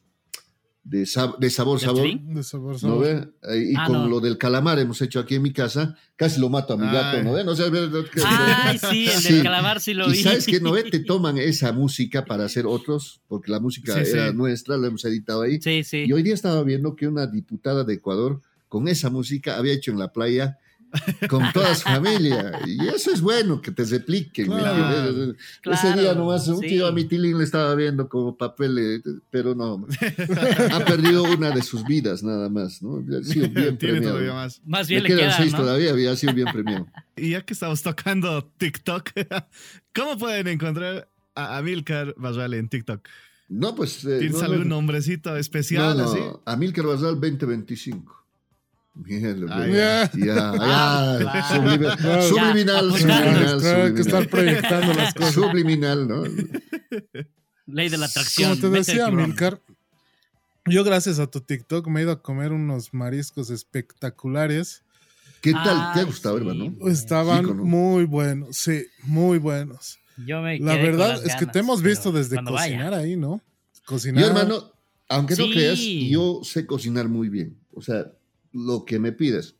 [0.84, 2.06] de, Sab- de Sabor ¿De Sabor.
[2.20, 3.04] De sabor, ¿no sabor.
[3.04, 3.28] ve?
[3.54, 4.08] Eh, Y Ah, con no.
[4.08, 7.22] lo del calamar hemos hecho aquí en mi casa, casi lo mato a mi gato.
[7.22, 7.42] ¿no ve?
[7.42, 7.52] No
[8.26, 9.32] Ay, sí, el Sí.
[9.34, 10.22] del calabar sí lo y vi.
[10.22, 14.10] sabes que no ve, te toman esa música para hacer otros, porque la música Sí,
[14.12, 14.36] era sí.
[14.36, 15.60] nuestra, la hemos editado ahí.
[15.60, 16.04] Sí, sí.
[16.06, 19.90] Y hoy día estaba viendo que una diputada de Ecuador con esa música había hecho
[19.90, 20.58] en la playa
[21.28, 22.60] con toda su familia.
[22.66, 24.48] Y eso es bueno, que te repliquen.
[24.48, 24.98] ¿me Claro.
[25.04, 25.36] entiendes?
[25.62, 26.68] Claro, Ese día nomás un sí.
[26.68, 29.86] tío a mi tilín le estaba viendo como papel, eh, pero no.
[30.72, 32.98] ha perdido una de sus vidas nada más, ¿no?
[32.98, 34.10] Ha sido bien Tiene premiado.
[34.12, 34.60] todavía más.
[34.64, 35.58] Más Le bien le, quedan queda, seis ¿no?
[35.58, 36.86] todavía, había sido bien premiado.
[37.16, 39.10] Y ya que estamos tocando TikTok,
[39.94, 43.06] ¿cómo pueden encontrar a Amilcar Barral en TikTok?
[43.48, 44.04] No, pues.
[44.04, 46.20] eh, ¿Tienes no, algún no, nombrecito especial no, no, así?
[46.44, 48.23] Amílcar Basal 2025.
[48.96, 49.98] Ah,
[50.60, 51.58] Ah,
[52.28, 55.34] subliminal, subliminal, que estar proyectando las cosas.
[55.34, 56.22] Subliminal, ¿no?
[57.66, 58.50] Ley de la atracción.
[58.58, 59.10] Como te decía.
[59.10, 59.60] Milcar,
[60.66, 64.82] yo gracias a tu TikTok me he ido a comer unos mariscos espectaculares.
[65.40, 65.64] ¿Qué tal?
[65.64, 66.46] ¿Te ha Ay, gustado, sí.
[66.48, 66.74] hermano?
[66.88, 67.64] Estaban Rico, ¿no?
[67.64, 69.98] muy buenos, sí, muy buenos.
[70.24, 72.48] Yo me La verdad es que te hemos visto desde vaya.
[72.50, 73.42] cocinar ahí, ¿no?
[73.84, 74.22] Cocinar.
[74.22, 74.72] Yo, hermano,
[75.08, 75.50] aunque no Sí.
[75.52, 77.58] creas, yo sé cocinar muy bien.
[77.74, 78.06] O sea,
[78.54, 79.56] lo que me pides.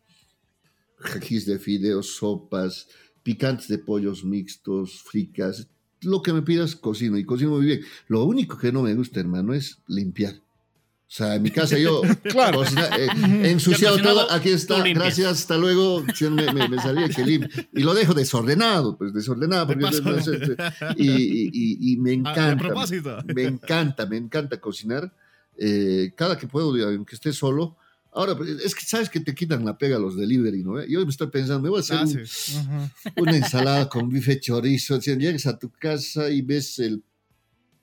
[0.96, 2.88] Jajís de fideos, sopas,
[3.22, 5.68] picantes de pollos mixtos, fricas.
[6.00, 7.80] lo que me pidas, cocino y cocino muy bien.
[8.08, 10.34] Lo único que no me gusta, hermano, es limpiar.
[10.34, 13.08] O sea, en mi casa yo, claro, eh,
[13.44, 17.48] ensuciado todo, aquí está, gracias, hasta luego, me, me, me salía que limpio.
[17.72, 19.86] Y lo dejo desordenado, pues desordenado, porque
[20.96, 21.10] y,
[21.52, 22.74] y, y, me ah, encanta,
[23.26, 25.12] me encanta, me encanta cocinar.
[25.56, 27.76] Eh, cada que puedo, aunque esté solo,
[28.14, 30.84] Ahora, es que sabes que te quitan la pega los delivery, ¿no?
[30.84, 35.00] Yo me estoy pensando, me voy a hacer ah, una ensalada con bife chorizo.
[35.00, 37.02] Si llegas a tu casa y ves el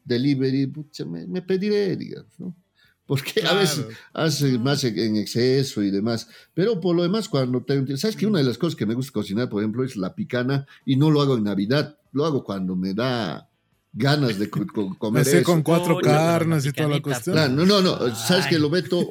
[0.06, 0.72] delivery,
[1.28, 2.56] me, pediré, digamos, ¿no?
[3.06, 6.30] Porque a veces hace más en exceso y demás.
[6.54, 7.98] Pero por lo demás, cuando te...
[7.98, 10.66] ¿Sabes que una de las cosas que me gusta cocinar, por ejemplo, es la picana?
[10.86, 13.51] Y no lo hago en Navidad, lo hago cuando me da
[13.94, 15.44] ganas de comer eso.
[15.44, 17.56] con cuatro carnes y toda la cuestión.
[17.56, 18.16] no, no, no.
[18.16, 19.10] Sabes que lo meto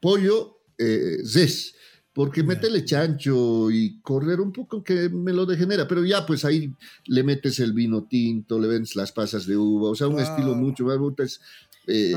[0.00, 1.74] pollo, eh, zes.
[2.12, 6.72] Porque metele chancho y correr un poco que me lo degenera, pero ya pues ahí
[7.06, 10.54] le metes el vino tinto, le vendes las pasas de uva, o sea, un estilo
[10.54, 11.40] mucho más es
[11.86, 12.14] eh,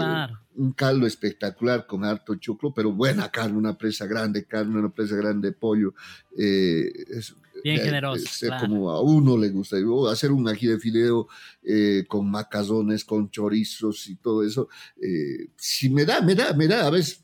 [0.56, 5.16] un caldo espectacular con harto choclo, pero buena carne, una presa grande carne, una presa
[5.16, 5.94] grande de pollo.
[6.38, 8.26] Eh, es, Bien generoso.
[8.60, 9.78] Como a uno le gusta.
[10.12, 11.28] Hacer un ají de fideo
[11.64, 14.70] eh, con macazones, con chorizos y todo eso.
[15.02, 16.88] Eh, si me da, me da, me da.
[16.88, 17.24] A veces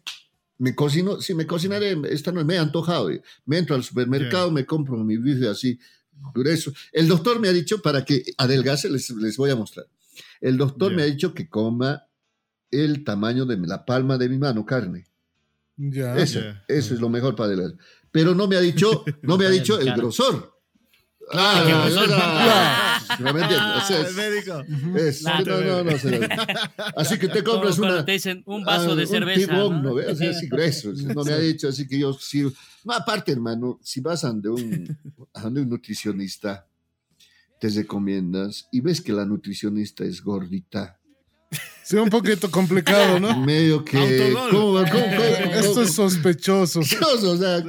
[0.57, 3.09] me cocino, si me cocinaré, esta no me he antojado.
[3.45, 5.79] Me entro al supermercado, me compro mi bife así
[6.33, 6.73] grueso.
[6.91, 9.87] El doctor me ha dicho para que adelgace, les, les voy a mostrar.
[10.41, 12.07] El doctor me ha dicho que coma
[12.71, 15.05] el tamaño de la palma de mi mano, carne.
[15.77, 17.77] Eso, eso es lo mejor para adelgazar
[18.13, 20.53] pero no me ha dicho, no me ha dicho el grosor.
[21.31, 23.33] Ah, ¿qué grosor?
[23.33, 23.89] ¿Me entiendes?
[23.89, 24.63] el médico.
[25.23, 25.91] no, no, no,
[26.95, 28.05] Así que te compras una.
[28.05, 29.51] te dicen un vaso ah, de cerveza.
[29.51, 29.69] ¿no?
[29.81, 29.97] ¿no?
[29.97, 30.93] Así, grueso.
[30.93, 32.43] No me ha dicho, así que yo sí.
[32.83, 34.97] No, aparte, hermano, si vas a un,
[35.33, 36.67] a un nutricionista,
[37.59, 40.99] te recomiendas y ves que la nutricionista es gordita.
[41.83, 43.39] Sí, un poquito complicado, ¿no?
[43.41, 44.33] Medio que.
[44.51, 46.79] ¿cómo, Esto es sospechoso.
[46.79, 47.63] o sea,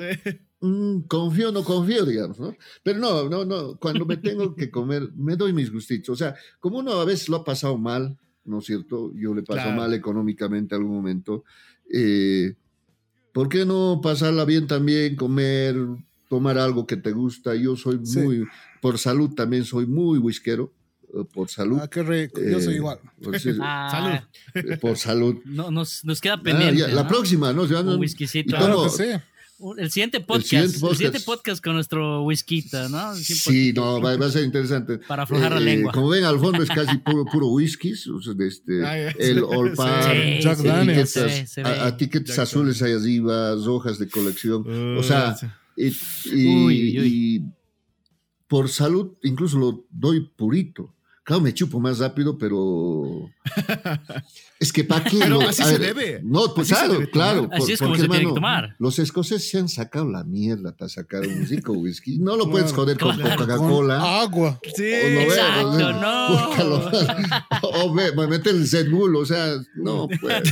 [0.60, 2.56] mm, confío, no confío, digamos, ¿no?
[2.82, 3.76] Pero no, no, no.
[3.78, 6.10] Cuando me tengo que comer, me doy mis gustitos.
[6.10, 9.12] O sea, como uno a veces lo ha pasado mal, ¿no es cierto?
[9.14, 11.44] Yo le paso mal económicamente algún momento.
[11.92, 12.54] Eh,
[13.32, 15.74] ¿Por qué no pasarla bien también, comer,
[16.28, 17.56] tomar algo que te gusta?
[17.56, 18.46] Yo soy muy,
[18.80, 20.72] por salud también soy muy whiskero.
[21.14, 21.78] Eh, por salud.
[21.80, 22.40] Ah, qué rico.
[22.40, 22.98] Yo soy eh, igual.
[23.60, 23.88] Ah.
[23.90, 24.72] salud.
[24.72, 25.36] Eh, por salud.
[25.44, 26.88] No, nos, nos queda ah, pendiente.
[26.88, 27.62] la próxima, ¿no?
[27.62, 28.56] Un whiskycito.
[28.56, 29.20] Claro que
[29.78, 31.62] El siguiente, podcast, el siguiente podcast.
[31.62, 33.14] con nuestro whisky, ¿no?
[33.14, 34.98] Sí, no, va, a ser interesante.
[34.98, 35.92] Para aflojar la lengua.
[35.92, 37.92] Como ven, al fondo es casi puro, puro whisky.
[37.92, 39.76] Este, ah, el Old
[40.40, 41.16] Jack Daniels.
[41.56, 44.96] Etiquetas, azules ahí arriba, hojas de colección.
[44.98, 45.36] o sea,
[45.76, 47.42] y,
[48.46, 50.93] por salud incluso lo doy purito.
[51.24, 53.30] Claro, me chupo más rápido, pero.
[54.60, 55.18] Es que para qué.
[55.20, 56.20] Pero así se debe.
[56.22, 57.48] No, pues claro, claro.
[57.50, 58.76] Así es como se tiene que tomar.
[58.78, 62.18] Los escoceses se han sacado la mierda para sacar un rico whisky.
[62.18, 64.20] No lo puedes joder con Coca-Cola.
[64.20, 64.60] Agua.
[64.76, 66.82] Sí, exacto, no.
[67.62, 70.42] o me, me mete el Red Bull, o sea, no, pues.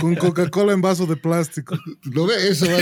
[0.00, 1.78] Con Coca-Cola en vaso de plástico.
[2.04, 2.48] ¿Lo ve?
[2.48, 2.78] Eso va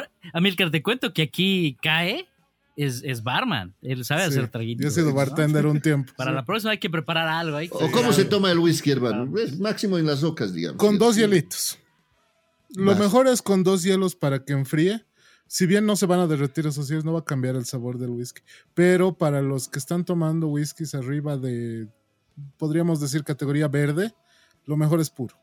[0.00, 2.28] a Amilcar, te cuento que aquí cae
[2.78, 3.74] es, es barman.
[3.82, 4.82] Él sabe hacer traguitos.
[4.82, 6.12] Yo he sido bartender un tiempo.
[6.16, 7.58] Para la próxima hay que preparar algo.
[7.72, 9.30] ¿O cómo se toma el whisky, hermano?
[9.58, 10.78] máximo en las ocas, digamos.
[10.78, 11.78] Con dos hielitos.
[12.76, 15.04] Lo mejor es con dos hielos para que enfríe.
[15.48, 17.98] Si bien no se van a derretir esos hielos, no va a cambiar el sabor
[17.98, 18.42] del whisky.
[18.74, 21.88] Pero para los que están tomando whiskies arriba de,
[22.58, 24.14] podríamos decir, categoría verde,
[24.66, 25.34] lo mejor es puro.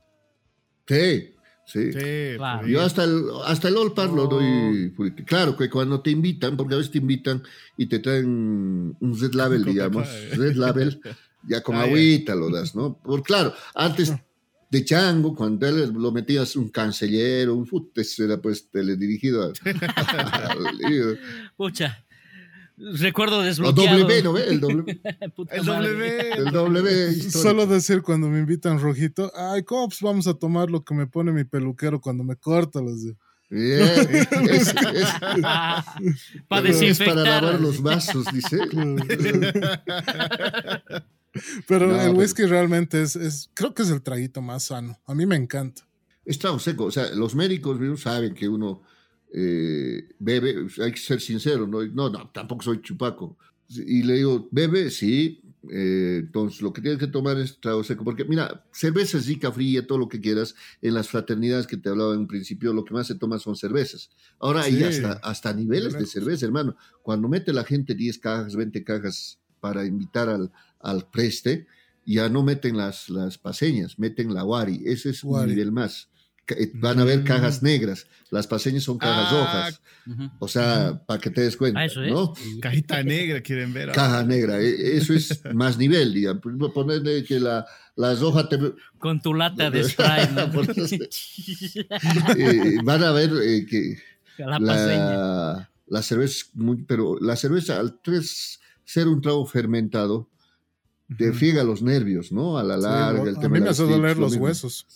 [0.87, 1.34] Sí,
[1.65, 1.89] Sí.
[2.67, 4.93] Yo hasta el, hasta el All lo doy.
[5.25, 7.41] Claro que cuando te invitan, porque a veces te invitan
[7.75, 11.01] y te traen un Red Label, digamos, Red Label,
[11.47, 12.97] ya con ah, agüita lo das, ¿no?
[12.97, 14.13] Por claro, antes
[14.69, 19.53] de Chango, cuando él lo metías un cancellero, un fut, era pues teledirigido a,
[21.57, 22.04] Pucha.
[22.77, 24.09] Recuerdo desbloqueado.
[24.09, 24.37] El W, ¿no?
[24.37, 25.01] El W.
[25.51, 26.31] el W.
[26.33, 27.31] El W.
[27.31, 31.31] Solo decir cuando me invitan rojito, ay, cops, vamos a tomar lo que me pone
[31.31, 32.81] mi peluquero cuando me corta.
[32.81, 33.15] Los de...
[33.49, 34.73] es,
[36.47, 37.15] para desinfectar.
[37.15, 38.57] para lavar los vasos, dice.
[41.67, 44.99] Pero el whisky realmente es, es, creo que es el traguito más sano.
[45.05, 45.87] A mí me encanta.
[46.25, 46.85] Es trago seco.
[46.85, 48.81] O sea, los médicos saben que uno
[49.33, 51.83] eh, bebe, hay que ser sincero, ¿no?
[51.85, 53.37] no, no, tampoco soy chupaco.
[53.69, 55.41] Y le digo, bebe, sí,
[55.71, 59.85] Eh, entonces, lo que tienes que tomar es trago seco, porque mira, cerveza rica, fría,
[59.87, 60.53] todo lo que quieras.
[60.81, 63.55] En las fraternidades que te hablaba en un principio, lo que más se toma son
[63.55, 64.09] cervezas.
[64.39, 66.75] Ahora hay hasta, hasta niveles de cerveza, hermano.
[67.01, 71.65] Cuando mete la gente 10 cajas, 20 cajas para invitar al, al preste,
[72.05, 74.83] ya no meten las, las paseñas, meten la wari.
[74.85, 76.09] Ese es un nivel más.
[76.75, 77.65] Van a ver cajas mm.
[77.65, 78.07] negras.
[78.29, 79.81] Las paseñas son cajas ah, rojas.
[80.39, 81.81] O sea, para que te des cuenta.
[81.81, 82.33] Ah, ¿no?
[82.61, 83.91] Cajita negra quieren ver.
[83.91, 84.59] Caja negra.
[84.59, 86.43] E, eso es más nivel, digamos.
[86.73, 87.65] Ponerle que la,
[87.95, 88.59] las hojas te...
[88.99, 90.27] Con tu lata de spray.
[92.37, 93.97] Eh, van a ver eh, que
[94.37, 97.99] la, la, cerveza, muy, pero la cerveza al
[98.83, 100.29] ser un trago fermentado,
[101.17, 102.57] te friega los nervios, ¿no?
[102.57, 104.87] A la larga, el tema A mí me hace doler los huesos.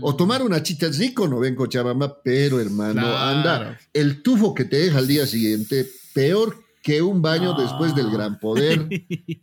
[0.00, 4.78] O tomar una chita rico, no ven Cochabamba, pero hermano, anda, el tufo que te
[4.78, 8.88] deja al día siguiente, peor que un baño después del gran poder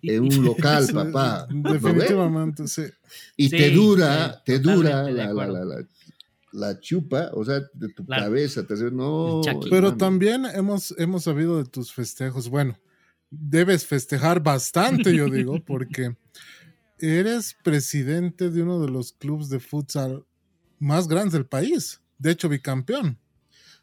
[0.01, 1.47] en un local, papá.
[1.51, 2.83] Definitivamente, sí.
[3.37, 5.85] Y te dura, te dura la, la, la,
[6.53, 9.41] la, chupa, o sea, de tu cabeza, te no.
[9.69, 12.49] Pero también hemos, hemos sabido de tus festejos.
[12.49, 12.79] Bueno,
[13.39, 16.15] debes festejar bastante, yo digo, porque
[16.99, 20.25] eres presidente de uno de los clubes de futsal
[20.79, 22.01] más grandes del país.
[22.17, 23.17] De hecho, bicampeón.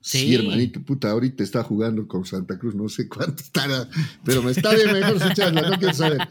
[0.01, 0.35] Sí.
[0.35, 3.89] hermanito, puta, ahorita está jugando con Santa Cruz, no sé cuánto estará,
[4.25, 6.29] pero me está bien mejor su charla, no quiero saber.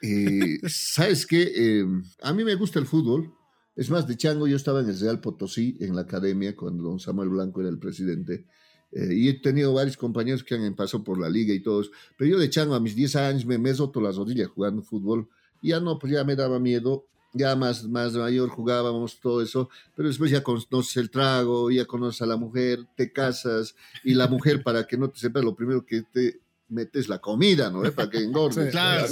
[0.00, 1.80] Eh, ¿Sabes qué?
[1.80, 3.32] Em, a mí me gusta el fútbol.
[3.74, 7.00] Es más, de chango yo estaba en el Real Potosí, en la academia, cuando don
[7.00, 8.46] Samuel Blanco era el presidente.
[8.94, 11.90] Eh, y he tenido varios compañeros que han pasado por la liga y todos.
[12.16, 15.28] Pero yo de chango a mis 10 años me, me he las rodillas jugando fútbol.
[15.60, 17.04] Y ya no, pues ya me daba miedo.
[17.36, 19.68] Ya más, más mayor jugábamos todo eso.
[19.96, 23.74] Pero después ya conoces el trago, ya conoces a la mujer, te casas.
[24.04, 27.70] Y la mujer, para que no te sepas, lo primero que te metes la comida,
[27.70, 27.82] ¿no?
[27.92, 28.70] Para que engordes.
[28.72, 29.06] claro,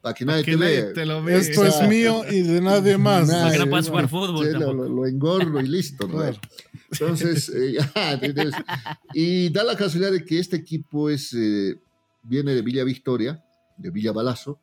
[0.00, 0.90] Para que nadie te vea.
[1.28, 3.28] Esto es mío y de nadie más.
[3.30, 4.52] para que no puedas jugar fútbol.
[4.52, 6.22] lo, engordo y listo, ¿no?
[6.90, 7.78] Entonces, eh,
[9.14, 11.80] y da la casualidad de que este equipo es, eh,
[12.22, 13.42] viene de Villa Victoria,
[13.76, 14.60] de Villa Balazo,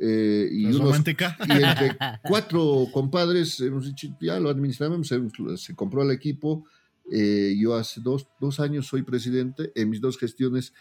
[0.00, 5.08] eh, y, unos, y entre cuatro compadres hemos dicho, ya lo administramos,
[5.56, 6.64] se, compró el equipo.
[7.10, 9.70] yo hace dos, dos, años soy presidente.
[9.74, 10.72] En mis dos gestiones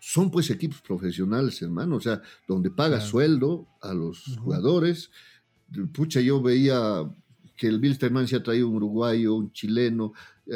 [0.00, 1.96] son pues equipos profesionales, hermano.
[1.96, 5.10] O sea, donde paga sueldo a los jugadores.
[5.92, 7.04] Pucha, yo veía
[7.56, 10.12] que el Wilstermann se ha traído un uruguayo, un chileno.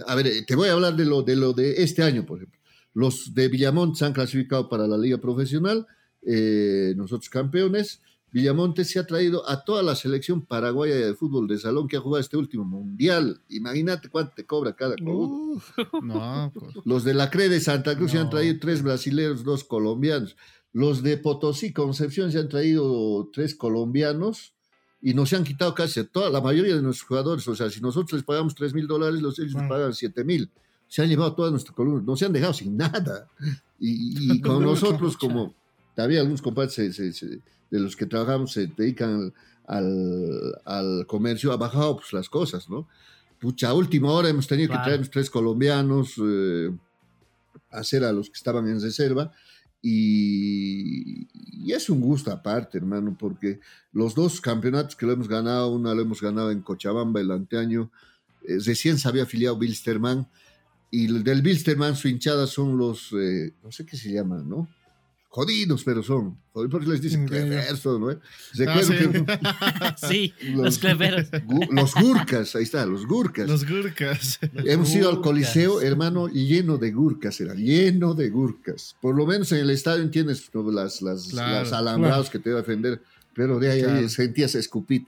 [0.06, 2.38] A ver, eh, te voy a hablar de lo de, lo de este año, por
[2.38, 2.60] ejemplo.
[2.94, 5.86] Los de Villamonte se han clasificado para la liga profesional,
[6.26, 8.02] eh, nosotros campeones.
[8.36, 12.00] Villamonte se ha traído a toda la selección paraguaya de fútbol de salón que ha
[12.00, 13.40] jugado este último mundial.
[13.48, 15.62] Imagínate cuánto te cobra cada club.
[16.02, 16.74] no, pues.
[16.84, 20.36] Los de la CRE de Santa Cruz se han traído tres brasileños, dos colombianos.
[20.74, 24.52] Los de Potosí, Concepción, se han traído tres colombianos
[25.00, 27.48] y nos han quitado casi toda la mayoría de nuestros jugadores.
[27.48, 30.50] O sea, si nosotros les pagamos 3 mil dólares, los ellos nos pagan 7 mil.
[30.88, 33.30] Se han llevado toda nuestra columna, no se han dejado sin nada.
[33.80, 35.54] Y, con nosotros, como
[35.94, 36.78] todavía algunos compadres
[37.70, 39.32] de los que trabajamos se dedican
[39.66, 42.88] al, al, comercio, ha bajado pues, las cosas, ¿no?
[43.40, 46.70] Pucha, a última hora hemos tenido que traer tres colombianos, eh,
[47.70, 49.32] hacer a los que estaban en reserva
[49.88, 51.28] y,
[51.72, 53.60] es un gusto aparte, hermano, porque
[53.92, 57.90] los dos campeonatos que lo hemos ganado, uno lo hemos ganado en Cochabamba el anteaño,
[58.48, 60.26] eh, recién se había afiliado Bilsterman,
[60.90, 64.68] y del Bilsterman su hinchada son los, eh, no sé qué se llaman, ¿no?
[65.36, 66.38] Jodidos, pero son.
[66.50, 68.08] Porque les dicen cleversos, ¿no?
[68.66, 71.26] Ah, sí, los, cleveros.
[71.70, 73.46] Los gurkas, ahí está, los gurkas.
[73.46, 74.38] Los gurkas.
[74.64, 78.96] Hemos ido al Coliseo, hermano, y lleno de gurkas, era lleno de gurkas.
[79.02, 82.62] Por lo menos en el estadio entiendes las, las, las alambrados que te iba a
[82.62, 83.02] defender,
[83.34, 85.06] pero de ahí, sentías escupit,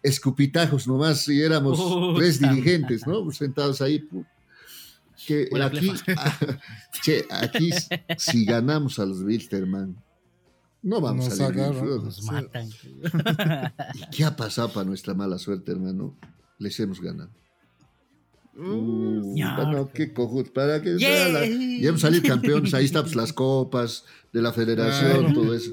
[0.00, 3.28] escupitajos nomás, y éramos tres dirigentes, ¿no?
[3.32, 4.08] Sentados ahí,
[5.24, 5.92] que aquí,
[7.02, 7.70] che, aquí
[8.18, 9.96] si ganamos a los Wilstermann,
[10.82, 11.62] no vamos a salir.
[11.62, 12.68] Nos matan.
[13.94, 16.16] ¿Y qué ha pasado para nuestra mala suerte, hermano?
[16.58, 17.30] Les hemos ganado.
[18.58, 24.04] Uh, bueno, qué cojut, para que ya hemos salido campeones, ahí están pues, las copas
[24.32, 25.72] de la federación, todo eso.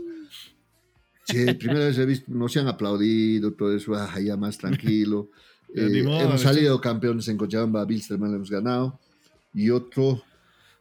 [1.26, 5.30] Che, primera vez he visto, no se han aplaudido, todo eso, ah, ya más tranquilo.
[5.74, 9.00] Eh, hemos salido campeones en Cochabamba, Wilstermann hemos ganado
[9.54, 10.24] y otro,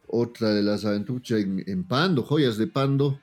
[0.07, 3.19] otra de las aventuras en, Pando, joyas de Pando,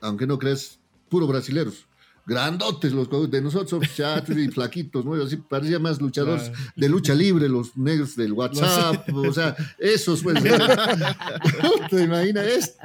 [0.00, 1.86] aunque no creas, puro brasileros.
[2.26, 3.08] grandotes los.
[3.30, 5.14] De nosotros chatos y flaquitos, ¿no?
[5.14, 10.42] Así parecía más luchadores de lucha libre, los negros del WhatsApp, o sea, esos, pues.
[11.90, 12.76] ¿Te imaginas?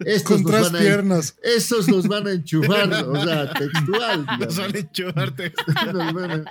[0.00, 1.36] estos Con tres piernas.
[1.42, 4.26] esos los van a enchufar, o sea, textual.
[4.38, 6.44] Los van a enchufar textual.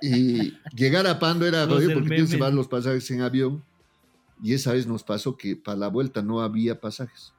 [0.00, 3.64] y llegar a Pando era jodido porque tienes que llevar los pasajes en avión.
[4.42, 7.32] Y esa vez nos pasó que para la vuelta no había pasajes.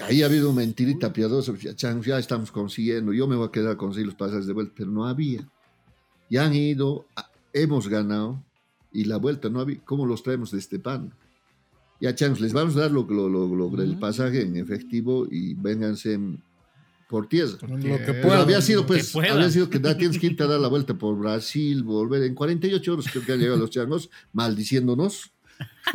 [0.00, 1.52] Ahí ha habido mentirita piadosa.
[1.56, 3.12] Ya estamos consiguiendo.
[3.12, 5.48] Yo me voy a quedar a conseguir los pasajes de vuelta, pero no había.
[6.28, 7.06] Ya han ido,
[7.52, 8.42] hemos ganado.
[8.92, 9.80] Y la vuelta no había.
[9.84, 11.14] ¿Cómo los traemos de este pan?
[12.00, 16.18] Ya, changos, les vamos a dar lo, lo, lo, el pasaje en efectivo y vénganse
[17.08, 17.52] por tierra.
[17.62, 18.40] Lo que pueda.
[18.40, 21.18] Había sido, pues, había sido que da, tienes que irte a dar la vuelta por
[21.18, 22.22] Brasil, volver.
[22.22, 25.32] En 48 horas creo que han llegado los changos, maldiciéndonos.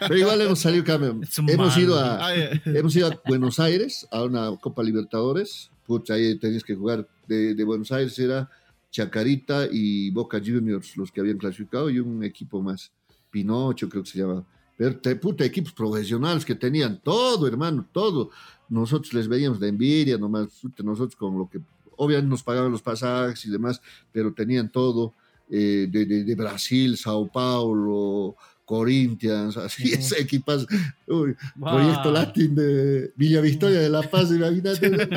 [0.00, 1.20] Pero igual hemos salido cambio.
[1.48, 2.34] Hemos ido, a,
[2.66, 5.70] hemos ido a Buenos Aires a una Copa Libertadores.
[5.86, 8.50] Pucha, ahí tenías que jugar de, de, Buenos Aires, era
[8.90, 12.92] Chacarita y Boca Juniors los que habían clasificado y un equipo más.
[13.30, 14.44] Pinocho, creo que se llama.
[14.76, 18.30] Pero puta, equipos profesionales que tenían todo, hermano, todo.
[18.70, 20.48] Nosotros les veíamos de envidia, nomás,
[20.82, 21.60] nosotros con lo que,
[21.96, 23.82] obviamente nos pagaban los pasajes y demás,
[24.12, 25.12] pero tenían todo.
[25.52, 30.64] Eh, de, de, de, Brasil, Sao Paulo, Corinthians, así, es equipas,
[31.08, 34.88] uy, proyecto latín de Villa Victoria de La Paz, imagínate.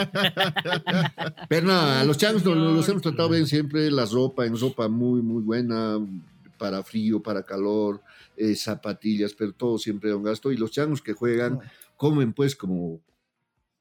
[1.49, 5.43] Pero nada, los changos los, hemos tratado bien siempre, la ropa, en ropa muy, muy
[5.43, 5.99] buena,
[6.57, 8.01] para frío, para calor,
[8.35, 10.51] eh, zapatillas, pero todo siempre da un gasto.
[10.51, 11.59] Y los changos que juegan,
[11.95, 12.99] comen pues como,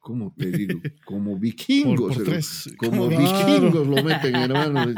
[0.03, 0.81] ¿cómo te digo?
[1.07, 2.19] Como vikingos.
[2.77, 4.93] como vikingos lo meten, hermano.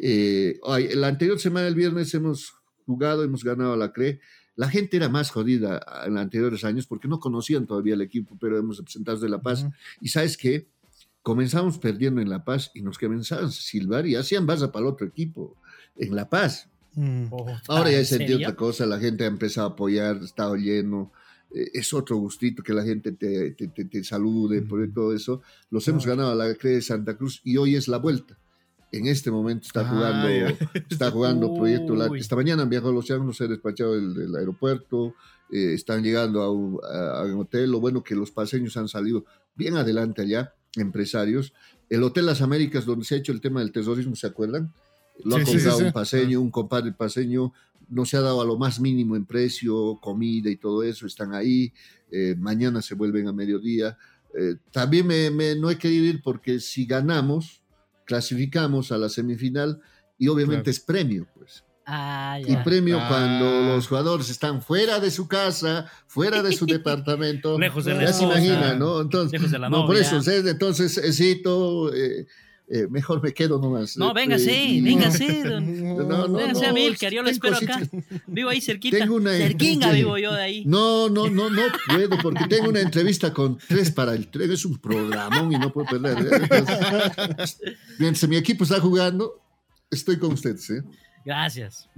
[0.00, 0.58] Eh,
[0.94, 2.54] la anterior semana, el viernes, hemos
[2.86, 4.20] jugado, hemos ganado a la CRE.
[4.56, 8.36] La gente era más jodida en los anteriores años porque no conocían todavía el equipo,
[8.40, 9.66] pero hemos presentado de La Paz.
[10.00, 10.66] Y sabes qué?
[11.22, 14.92] Comenzamos perdiendo en La Paz y nos comenzaban a silbar y hacían baza para el
[14.92, 15.56] otro equipo
[15.96, 16.68] en La Paz.
[16.94, 17.26] Mm.
[17.30, 21.12] Oh, Ahora ya he sentido otra cosa, la gente ha empezado a apoyar, está lleno.
[21.52, 25.42] Eh, es otro gustito que la gente te, te, te, salude, por todo eso.
[25.70, 28.38] Los hemos ganado a la CRE de Santa Cruz y hoy es la vuelta
[28.92, 30.56] en este momento está ah, jugando,
[30.90, 35.14] está jugando Proyecto Esta mañana han viajado los Llanos, se ha despachado del, aeropuerto,
[35.50, 36.78] eh, están llegando a un,
[37.38, 37.70] hotel.
[37.70, 41.52] Lo bueno que los paseños han salido bien adelante allá, empresarios.
[41.90, 44.72] El Hotel Las Américas, donde se ha hecho el tema del terrorismo, ¿se acuerdan?
[45.24, 47.52] Lo ha comprado un paseño, un compadre paseño,
[47.88, 51.34] no se ha dado a lo más mínimo en precio, comida y todo eso, están
[51.34, 51.72] ahí.
[52.10, 53.96] Eh, mañana se vuelven a mediodía.
[54.38, 57.62] Eh, también me, me, no hay que ir porque si ganamos,
[58.04, 59.80] clasificamos a la semifinal
[60.18, 61.64] y obviamente es premio, pues.
[61.90, 63.74] Ah, y premio cuando ah.
[63.74, 67.58] los jugadores están fuera de su casa, fuera de su departamento.
[67.58, 69.00] Lejos de la Ya se imagina, ¿no?
[69.00, 72.26] Entonces, no, por eso, entonces, eh,
[72.70, 73.96] eh, mejor me quedo nomás.
[73.96, 75.42] No, este, véngase, véngase.
[75.98, 77.80] No, no, véngase a Milcar, yo lo espero acá.
[78.26, 78.98] Vivo ahí cerquita.
[78.98, 80.64] Tengo una, Cerquinga vivo yo de ahí.
[80.66, 84.52] No, no, no, no puedo, porque tengo una entrevista con tres para el tren.
[84.52, 86.18] Es un programón y no puedo perder.
[86.18, 87.76] ¿eh?
[87.98, 89.40] mientras mi equipo está jugando,
[89.90, 90.68] estoy con ustedes.
[90.70, 90.82] ¿eh?
[91.24, 91.88] Gracias.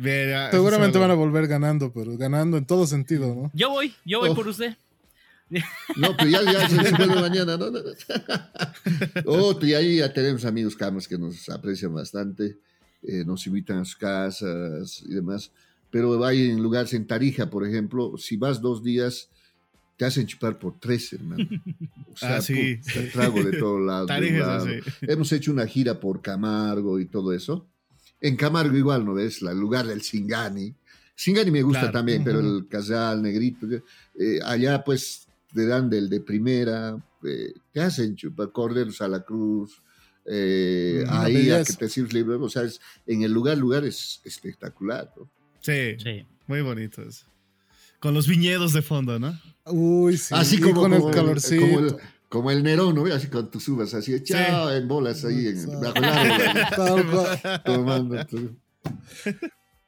[0.50, 3.50] Seguramente van a volver ganando, pero ganando en todo sentido, ¿no?
[3.54, 4.34] Yo voy, yo voy oh.
[4.34, 4.76] por usted.
[5.96, 7.72] No, pero ya, ya se de mañana, ¿no?
[9.26, 12.58] Otro, y ahí ya tenemos amigos camas que nos aprecian bastante,
[13.02, 15.50] eh, nos invitan a sus casas y demás.
[15.90, 19.28] Pero hay en lugares en Tarija, por ejemplo, si vas dos días,
[19.96, 21.46] te hacen chupar por tres, hermano.
[22.12, 22.80] O sea, ah, sí.
[23.12, 24.10] trago de todos lados.
[25.02, 27.66] Hemos hecho una gira por Camargo y todo eso.
[28.20, 29.42] En Camargo igual, ¿no ves?
[29.42, 30.74] El lugar del Singani.
[31.14, 33.66] Singani me gusta también, pero el Casal, Negrito.
[34.18, 39.22] Eh, allá, pues, te dan del de primera, eh, te hacen chupar corderos a la
[39.22, 39.82] cruz,
[40.26, 42.62] eh, ahí a que te sirves libre, o sea,
[43.06, 45.12] en el lugar, lugar es espectacular.
[45.60, 47.26] Sí, sí, muy bonitos.
[47.98, 49.38] Con los viñedos de fondo, ¿no?
[49.66, 50.34] Uy, sí.
[50.34, 51.60] Así como, con el calorcito.
[51.60, 51.96] Como el,
[52.28, 53.04] como el Nerón, ¿no?
[53.12, 56.04] Así con tus uvas, así, echado en bolas ahí, en, bajo el
[57.04, 57.26] árbol,
[57.64, 58.26] tomando.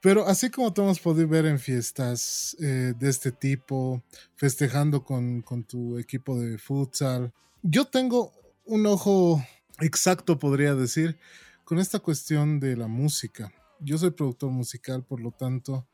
[0.02, 4.02] Pero así como te hemos podido ver en fiestas eh, de este tipo,
[4.34, 8.32] festejando con, tu equipo de futsal, yo tengo
[8.64, 9.40] un ojo
[9.80, 11.16] exacto, podría decir,
[11.64, 13.52] con esta cuestión de la música.
[13.78, 15.86] Yo soy productor musical, por lo tanto,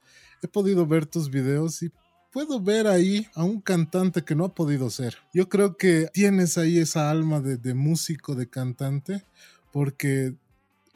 [0.42, 1.92] he podido ver tus videos y
[2.32, 5.18] puedo ver ahí a un cantante que no ha podido ser.
[5.34, 9.22] Yo creo que tienes ahí esa alma de músico, de cantante,
[9.70, 10.34] porque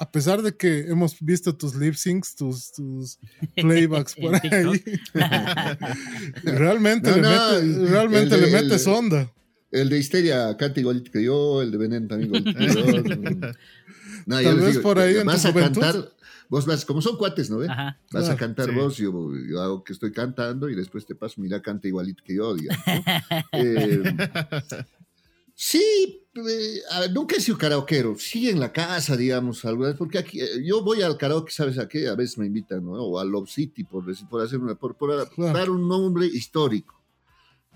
[0.03, 3.21] a pesar de que hemos visto tus lip syncs, tus, tus
[3.55, 4.83] playbacks por ahí,
[6.43, 9.33] realmente, le, realmente le metes onda.
[9.71, 12.85] El de Histeria canta igualito que yo, el de Veneno también igualito que yo.
[14.27, 15.81] No, Tal vez por ahí en vas tu a juventud.
[15.81, 16.13] cantar,
[16.49, 17.59] vos vas, como son cuates, ¿no?
[17.59, 17.69] ve?
[18.11, 18.75] Vas a cantar sí.
[18.75, 19.13] vos, yo,
[19.49, 22.85] yo hago que estoy cantando y después te paso, mira, canta igualito que yo, digamos.
[22.87, 23.45] ¿no?
[23.53, 24.03] Eh,
[25.55, 26.22] sí,
[26.91, 30.41] a ver, nunca he sido karaoquero, sí en la casa, digamos, alguna vez, porque aquí,
[30.41, 32.09] eh, yo voy al karaoke, ¿sabes a qué?
[32.09, 32.93] A veces me invitan, ¿no?
[32.93, 35.53] O a Love City, por, decir, por hacer una, por, por Claro.
[35.59, 36.99] dar un nombre histórico.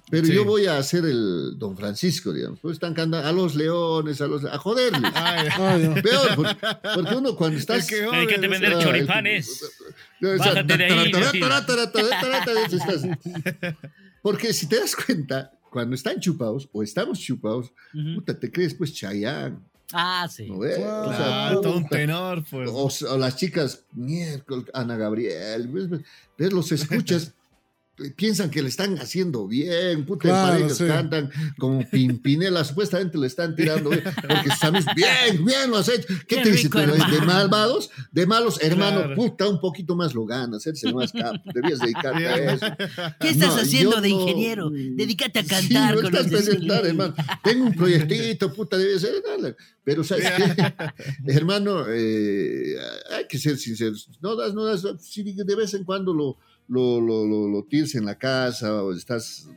[0.08, 0.34] Pero Sí.
[0.34, 2.60] yo voy a hacer el Don Francisco, digamos.
[2.60, 4.44] Pues están cantando a los leones, a los.
[4.44, 5.02] a joderles.
[5.14, 5.94] Ay, Ah, ya.
[6.00, 6.56] Peor, porque,
[6.94, 7.78] porque uno cuando estás.
[7.78, 9.68] Es que Hay que te vender Ah, choripanes.
[10.20, 11.12] Bájate de ahí,
[14.22, 17.70] Porque si te das cuenta, cuando están chupados o estamos chupados,
[18.14, 19.58] puta, te crees pues Chayanne,
[19.92, 20.48] Ah, sí.
[20.48, 20.78] ¿no ves?
[20.78, 22.70] Claro, O sea, claro, todo un tenor, pues.
[22.72, 26.00] o, o las chicas, miércoles, Ana Gabriel, ves, ves,
[26.38, 27.34] ves, los escuchas,
[28.16, 30.84] piensan que le están haciendo bien, puta, Claro, parejas sí.
[30.86, 36.06] cantan como Pimpinela, supuestamente le están tirando, bien, porque sabes, bien, bien lo has hecho.
[36.28, 36.68] ¿Qué Qué te dice?
[36.68, 39.14] tú, de- malvados, de malos, hermano, Claro.
[39.16, 42.66] puta, un poquito más lo ganas, el más capo, debías dedicarte a eso.
[43.20, 44.70] ¿Qué estás No, haciendo de no- ingeniero?
[44.70, 47.14] Dedícate a Sí, cantar no con los estás hermano.
[47.42, 49.22] Tengo un proyectito, puta, debe ser.
[49.26, 49.56] dale.
[49.84, 50.74] Pero, ¿sabes qué?
[51.32, 52.74] hermano, eh,
[53.16, 54.08] hay que ser sinceros.
[54.20, 54.82] No das, no das.
[55.00, 58.92] Si de vez en cuando lo, lo, lo, lo, lo tienes en la casa o
[58.92, 59.48] estás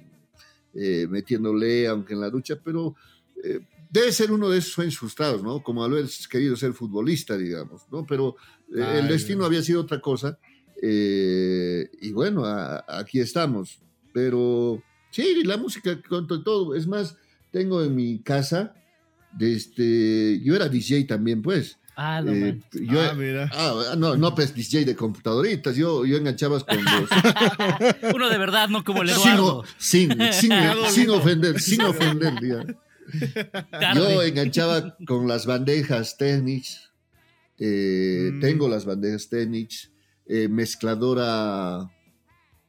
[0.73, 2.95] eh, metiéndole, aunque en la ducha, pero
[3.43, 3.59] eh,
[3.89, 5.63] debe ser uno de esos sueños frustrados, ¿no?
[5.63, 8.05] Como haber querido ser futbolista, digamos, ¿no?
[8.05, 8.35] Pero
[8.75, 10.37] eh, el destino había sido otra cosa.
[10.81, 13.79] eh, y bueno, a- aquí estamos.
[14.13, 14.81] Pero
[15.11, 16.75] sí, la música con to- todo.
[16.75, 17.15] Es más,
[17.51, 18.73] tengo en mi casa,
[19.37, 21.77] de este, yo era DJ también, pues.
[22.01, 23.49] Ah, no, Eh, yo, ah, mira.
[23.53, 25.75] ah, no, no, pues DJ de computadoritas.
[25.75, 27.09] Yo, yo enganchabas con los.
[28.15, 29.65] Uno de verdad, no como el sin, Eduardo.
[29.77, 30.51] sin, sin,
[30.91, 32.77] sin ofender, sin ofender.
[33.69, 33.95] Tarde.
[33.95, 36.89] Yo enganchaba con las bandejas Technics.
[37.57, 38.39] eh, Mm.
[38.39, 39.91] Tengo las bandejas Technics.
[40.25, 41.89] eh, mezcladora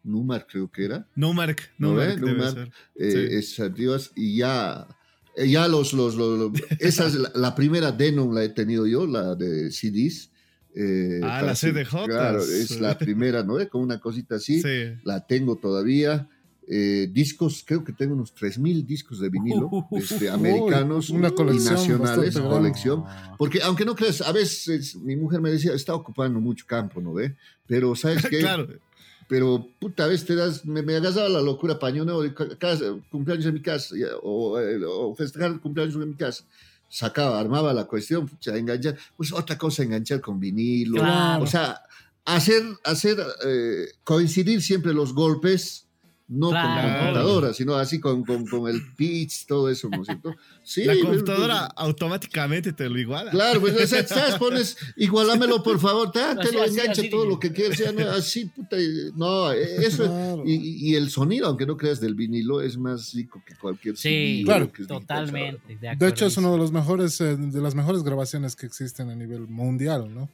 [0.02, 1.06] Numar, creo que era.
[1.14, 1.58] No, Mark.
[1.78, 2.06] ¿No No, ve?
[2.08, 2.54] Mark debe Numark.
[2.54, 2.72] ser.
[2.96, 3.36] eh, Sí.
[3.36, 4.88] esas y ya,
[5.36, 9.06] ya los, los, los- los- esa es la, la primera Denon la he tenido yo,
[9.06, 10.30] la de CDs.
[10.74, 12.06] eh, Ah, la CDJs.
[12.06, 13.56] Claro, es la primera, ¿no?
[13.68, 14.94] Con una cosita así, Sí.
[15.04, 16.28] la tengo todavía.
[16.72, 21.74] Eh, discos, creo que tengo unos 3.000 discos de vinilo, este, americanos una y colección
[21.74, 22.48] nacionales, grande.
[22.56, 23.04] colección.
[23.36, 27.12] Porque aunque no creas, a veces mi mujer me decía, está ocupando mucho campo, ¿no
[27.12, 27.34] ve?
[27.66, 28.38] Pero ¿sabes qué?
[28.38, 28.68] claro.
[29.30, 33.46] Pero puta, veces te das, me, me agasaba la locura pañoneo de ca- casa, cumpleaños
[33.46, 36.42] en mi casa, o, eh, o festejar cumpleaños en mi casa.
[36.88, 40.96] Sacaba, armaba la cuestión, pucha, enganchar, pues otra cosa, enganchar con vinilo.
[41.00, 41.44] Claro.
[41.44, 41.80] O sea,
[42.24, 45.86] hacer, hacer eh, coincidir siempre los golpes,
[46.32, 46.80] no Claro.
[46.88, 50.34] con computadora, sino así con, con, con el pitch, todo eso, ¿no es cierto?
[50.62, 53.30] Sí, la computadora pues, automáticamente te lo iguala.
[53.32, 54.34] Claro, pues, o sea, ¿sabes?
[54.38, 57.90] Pones, igualámelo, por favor, te Así, lo así, engancha así, todo lo que quieras, ya,
[57.92, 58.76] no, así, puta,
[59.16, 60.42] no, eso, Claro.
[60.46, 64.42] y, y el sonido, aunque no creas del vinilo, es más rico que cualquier Sí,
[64.44, 64.70] Claro.
[64.72, 65.76] que es digital, totalmente.
[65.76, 69.10] De, De hecho, es uno de los mejores, eh, de las mejores grabaciones que existen
[69.10, 70.30] a nivel mundial, ¿no?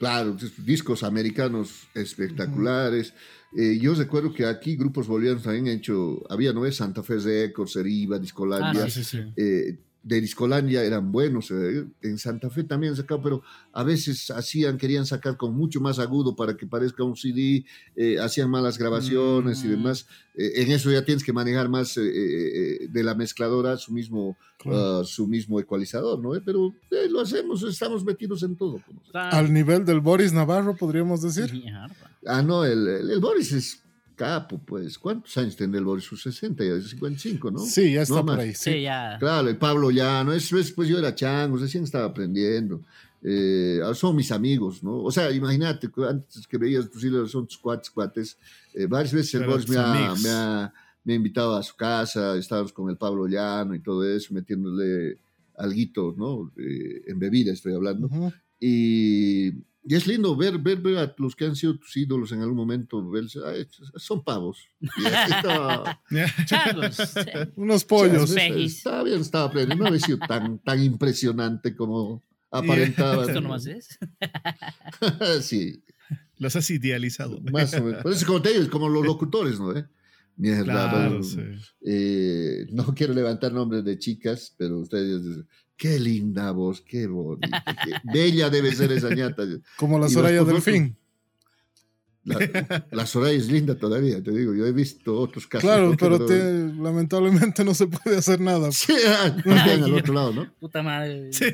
[0.00, 3.12] Claro, discos americanos espectaculares.
[3.54, 6.64] Eh, yo recuerdo que aquí grupos bolivianos también han hecho, había, ¿no?
[6.72, 8.84] Santa Fe Records, Eriva, Discolandia.
[8.84, 9.32] Ah, Sí, sí, sí.
[9.36, 14.78] eh, de Discolandia eran buenos, eh, en Santa Fe también sacaban, pero a veces hacían,
[14.78, 17.64] querían sacar con mucho más agudo para que parezca un CD,
[17.96, 19.70] eh, hacían malas grabaciones y Mm.
[19.70, 20.06] demás.
[20.34, 24.38] Eh, en eso ya tienes que manejar más eh, eh, de la mezcladora su mismo,
[24.58, 25.00] Claro.
[25.00, 26.34] ah, su mismo ecualizador, ¿no?
[26.34, 28.80] Eh, Pero eh, lo hacemos, estamos metidos en todo.
[29.12, 31.62] Al nivel del Boris Navarro, podríamos decir.
[32.26, 33.82] Ah, no, el, el- el Boris es
[34.20, 34.98] capo, pues.
[34.98, 36.04] ¿Cuántos años tendrá el Boris?
[36.04, 37.58] Sus 60, ya 55, ¿no?
[37.60, 38.44] Sí, ya está No por más.
[38.44, 38.54] ahí.
[38.54, 38.82] Sí, Sí.
[38.82, 39.16] ya.
[39.18, 40.32] Claro, el Pablo ya, ¿no?
[40.34, 42.82] Es, pues yo era chango, recién estaba aprendiendo.
[43.22, 45.02] Eh, ahora son mis amigos, ¿no?
[45.02, 48.36] O sea, imagínate, antes que veías, pues sí, son tus cuates, cuates.
[48.74, 50.72] Eh, varias veces el Pero Boris tus me ha, me, ha,
[51.04, 55.18] me ha invitado a su casa, estábamos con el Pablo Llano y todo eso, metiéndole
[55.56, 56.50] alguito, ¿no?
[56.56, 58.06] Eh, en bebida estoy hablando.
[58.06, 58.32] Ujú.
[58.60, 62.40] Y, y es lindo ver, ver, ver a los que han sido tus ídolos en
[62.40, 63.66] algún momento, verse, "Ay,
[63.96, 64.58] son pavos.
[67.56, 68.30] Unos pollos.
[68.30, 68.38] Sí.
[68.40, 68.56] Está-
[68.90, 69.84] Está bien, estaba aprendiendo.
[69.84, 73.24] No había sido tan, tan impresionante como aparentaba.
[73.24, 73.98] Esto nomás es.
[75.42, 75.82] sí,
[76.38, 77.40] Los has idealizado.
[77.52, 78.04] más o menos.
[78.06, 79.76] Eso, como te digo, es como los locutores, ¿no?
[79.76, 79.86] ¿Eh?
[80.36, 80.64] Mierda.
[80.64, 81.38] Claro, bueno, sí.
[81.84, 85.46] eh, no quiero levantar nombres de chicas, pero ustedes dicen,
[85.80, 89.44] qué linda voz, qué bonita, qué bella debe ser esa ñata.
[89.78, 90.94] Como la Soraya pocos- Delfín.
[92.22, 94.54] La, la, Soraya es linda todavía, te digo.
[94.54, 95.62] Yo he visto otros casos.
[95.66, 96.34] Claro, pero te,
[96.74, 98.68] lamentablemente no se puede hacer nada.
[98.72, 100.52] Sí, al otro lado, ¿no?
[100.60, 101.32] Puta madre.
[101.32, 101.46] Sí,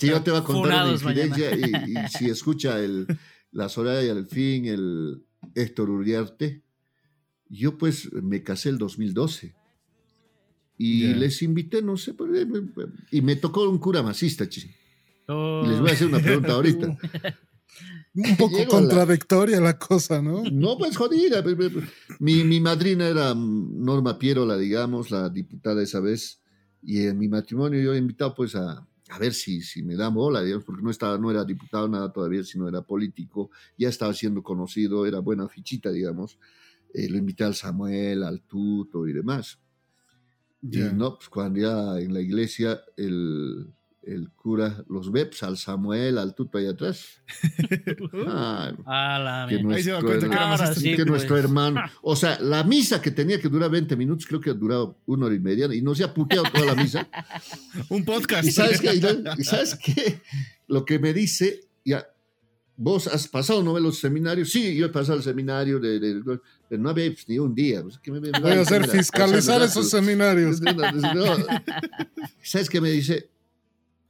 [0.00, 3.08] yo te voy a contar una infidencia y, y, si escucha el,
[3.50, 5.24] la Soraya al fin, el
[5.56, 6.62] Héctor Uriarte,
[7.48, 9.55] yo pues me casé el 2012
[10.78, 11.16] y yeah.
[11.16, 12.14] les invité, no sé,
[13.10, 14.70] y me tocó un cura masista, chi.
[15.28, 15.62] Oh.
[15.64, 16.86] Y les voy a hacer una pregunta ahorita.
[18.14, 19.66] un poco Llego contradictoria la...
[19.66, 19.78] la...
[19.78, 20.42] cosa, ¿no?
[20.50, 21.42] No, pues jodida.
[22.20, 26.40] Mi, mi madrina era Norma Pierola, digamos, la diputada esa vez,
[26.82, 30.14] y en mi matrimonio yo he invitado pues a, a ver si, si me dan
[30.14, 34.12] bola, digamos, porque no, estaba, no era diputado nada todavía, sino era político, ya estaba
[34.14, 36.38] siendo conocido, era buena fichita, digamos.
[36.92, 39.58] Eh, lo invité al Samuel, al Tuto y demás.
[40.70, 40.90] Yeah.
[40.90, 43.72] Y no, pues cuando ya en la iglesia el,
[44.06, 47.20] el cura los ve, pues al Samuel, al Tuto ahí atrás.
[48.26, 51.06] ah, ah, que nuestro, her sí, que pues.
[51.06, 51.82] nuestro hermano.
[52.02, 55.26] O sea, la misa que tenía que durar 20 minutos, creo que ha durado una
[55.26, 57.08] hora y media y no se ha puteado toda la misa.
[57.88, 58.48] Un podcast.
[58.48, 58.94] ¿Y sabes qué?
[59.38, 60.20] ¿Y sabes qué?
[60.68, 62.06] Lo que me dice, ya,
[62.78, 64.50] ¿Vos has pasado no los seminarios?
[64.50, 67.82] Sí, yo he pasado el seminario, de, de, de pero no había ni un día.
[67.82, 70.60] Pues, que me, Voy a hacer mira, fiscalizar esos seminarios.
[70.60, 70.74] No,
[72.42, 73.30] ¿Sabes qué me dice?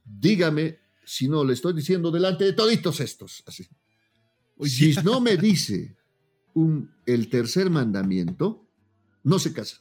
[0.03, 3.43] Dígame si no le estoy diciendo delante de toditos estos.
[3.45, 3.67] Así.
[4.63, 5.95] Si no me dice
[6.53, 8.67] un, el tercer mandamiento,
[9.23, 9.77] no se casa.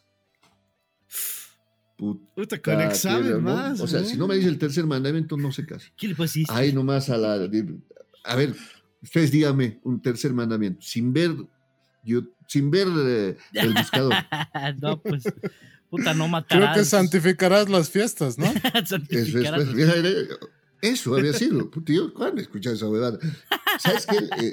[1.96, 3.80] Puta, con examen más.
[3.80, 5.88] O sea, si no me dice el tercer mandamiento, no se casa.
[5.96, 6.52] ¿Qué le pusiste?
[6.52, 7.48] Ahí nomás a la.
[8.24, 8.54] A ver,
[9.02, 11.34] ustedes díganme un tercer mandamiento, sin ver,
[12.04, 14.14] yo, sin ver eh, el buscador.
[14.80, 15.24] no, pues,
[15.90, 16.72] puta, no matarás.
[16.72, 18.46] Creo que santificarás las fiestas, ¿no?
[18.86, 20.38] santificarás eso, eso,
[20.82, 21.70] eso, había sido.
[21.86, 23.18] Yo, ¿cuándo he escuchado esa huevada?
[23.78, 24.16] ¿Sabes qué?
[24.44, 24.52] Eh,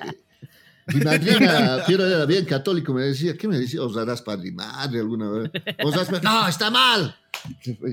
[0.87, 3.81] mi madrina, Piero era bien católico, me decía, ¿qué me decía?
[3.81, 5.51] ¿Os darás padre y madre alguna vez?
[5.83, 7.15] ¿Os darás No, está mal.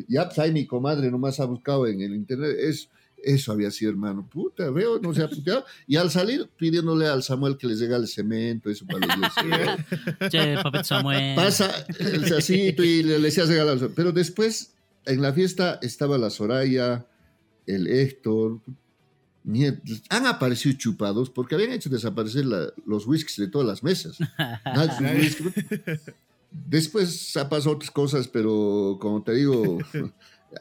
[0.09, 2.57] Ya, pues ahí mi comadre nomás ha buscado en el internet.
[2.59, 2.89] Es,
[3.23, 4.29] eso había sido, hermano.
[4.29, 5.65] Puta, veo, no se ha puteado.
[5.87, 10.85] Y al salir, pidiéndole al Samuel que les regale cemento, eso para los Che, papito
[10.85, 11.35] Samuel.
[11.35, 13.91] Pasa el sacito y le, le decías regalar.
[13.95, 14.75] Pero después,
[15.07, 17.07] en la fiesta, estaba la Soraya,
[17.67, 18.61] el Héctor.
[20.11, 24.19] Han aparecido chupados porque habían hecho desaparecer la, los whiskies de todas las mesas.
[26.51, 29.79] Después ha pasado otras cosas, pero como te digo,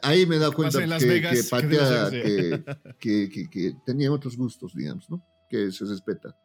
[0.02, 2.64] Ahí me he dado cuenta que, Vegas, que patea, que,
[3.00, 5.24] que, que, que, tenía otros gustos, digamos, ¿no?
[5.48, 6.36] Que se respeta.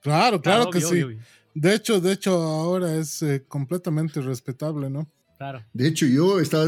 [0.00, 1.02] Claro, claro, que sí.
[1.02, 1.18] Obvio.
[1.54, 5.08] De hecho, de hecho, ahora es eh, completamente respetable, ¿no?
[5.38, 5.64] Claro.
[5.72, 6.66] De hecho, yo estaba.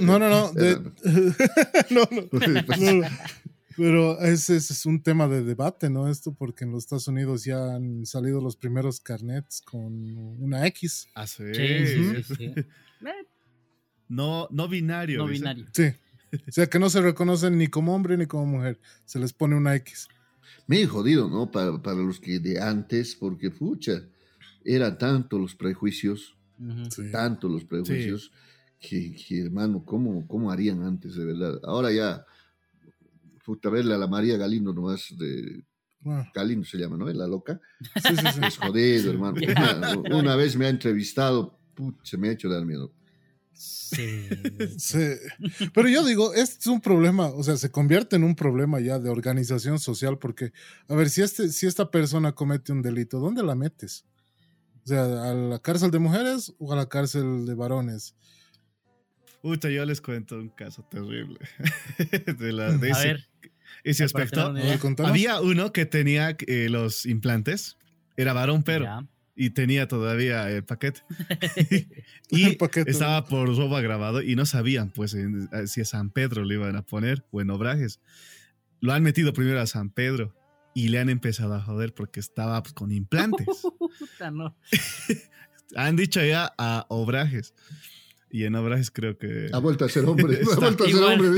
[0.00, 0.52] no, no, no.
[0.52, 0.76] De...
[1.90, 3.08] no, no, no.
[3.76, 6.08] Pero ese, ese, es un tema de debate, ¿no?
[6.08, 11.08] Esto porque en los Estados Unidos ya han salido los primeros carnets con una X.
[11.14, 11.44] Ah, sí.
[11.54, 12.54] Sí, sí, sí.
[14.08, 15.18] No, no binario.
[15.18, 15.66] No binario.
[15.72, 15.92] Sí.
[16.32, 18.78] O sea, que no se reconocen ni como hombre ni como mujer.
[19.04, 20.08] Se les pone una X.
[20.66, 21.50] Me jodido, ¿no?
[21.50, 24.02] Para, para los que de antes, porque, pucha,
[24.64, 26.90] eran tanto los prejuicios, uh -huh.
[26.90, 27.12] sí.
[27.12, 28.32] tanto los prejuicios,
[28.80, 28.88] sí.
[28.88, 31.60] que, que, hermano, ¿cómo, ¿cómo harían antes, de verdad?
[31.62, 32.26] Ahora ya,
[33.44, 35.64] puta, verle a la María Galindo nomás de,
[36.06, 36.24] Wow.
[36.32, 37.08] Galindo se llama, ¿no?
[37.12, 37.60] La loca.
[37.96, 38.40] Sí, sí, sí.
[38.46, 39.40] Es jodido, hermano.
[40.04, 41.58] Una, una, vez me ha entrevistado,
[42.04, 42.92] se me ha hecho dar miedo.
[43.56, 44.28] Sí.
[44.78, 44.98] sí.
[45.72, 48.98] Pero yo digo, este es un problema, o sea, se convierte en un problema ya
[48.98, 50.52] de organización social porque,
[50.88, 54.04] a ver, si, este, si esta persona comete un delito, ¿dónde la metes?
[54.84, 58.14] O sea, ¿a la cárcel de mujeres o a la cárcel de varones?
[59.40, 61.38] Puta, yo les cuento un caso terrible.
[62.38, 63.28] de, la, de ese, ver,
[63.84, 64.54] ese aspecto.
[65.04, 67.78] Había uno que tenía eh, los implantes,
[68.16, 68.84] era varón, pero...
[68.84, 69.06] Ya
[69.36, 71.02] y tenía todavía el paquete.
[72.30, 72.90] y el paquete.
[72.90, 76.74] estaba por robo grabado y no sabían pues en, si a San Pedro le iban
[76.74, 78.00] a poner o en Obrajes.
[78.80, 80.34] Lo han metido primero a San Pedro
[80.74, 83.46] y le han empezado a joder porque estaba pues, con implantes.
[85.76, 87.54] han dicho ya a Obrajes.
[88.36, 89.48] Y en Obrajes creo que.
[89.50, 90.40] Ha vuelto a ser hombre.
[90.52, 91.30] ha vuelto a ser hombre.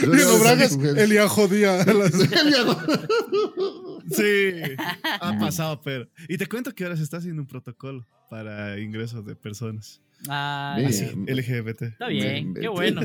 [0.00, 1.84] y en Obrajes, Elia jodía.
[4.10, 4.52] sí,
[5.02, 6.08] ha pasado, pero.
[6.30, 10.00] Y te cuento que ahora se está haciendo un protocolo para ingresos de personas.
[10.26, 11.82] Ah, Así, LGBT.
[11.82, 13.02] Está bien, qué bueno.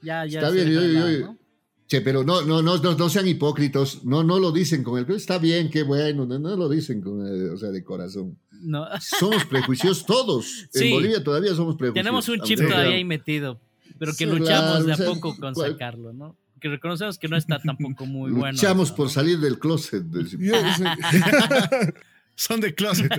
[0.00, 0.40] ya, ya.
[0.40, 1.38] Está bien, yo, yo, yo, ¿no?
[1.86, 5.36] Che, pero no, no, no, no, sean hipócritos, no, no lo dicen con el, está
[5.36, 8.38] bien, qué bueno, no, no lo dicen con el, o sea, de corazón.
[8.62, 8.86] No.
[9.00, 10.66] Somos prejuiciosos todos.
[10.70, 10.88] Sí.
[10.88, 12.04] En Bolivia todavía somos prejuiciosos.
[12.04, 13.60] Tenemos un chip todavía ahí metido,
[13.98, 15.72] pero que sí, luchamos claro, de a o sea, poco con cual...
[15.72, 16.36] sacarlo, ¿no?
[16.60, 18.52] Que reconocemos que no está tampoco muy luchamos bueno.
[18.52, 19.10] Luchamos por ¿no?
[19.10, 20.04] salir del closet.
[22.36, 23.12] Son de closet.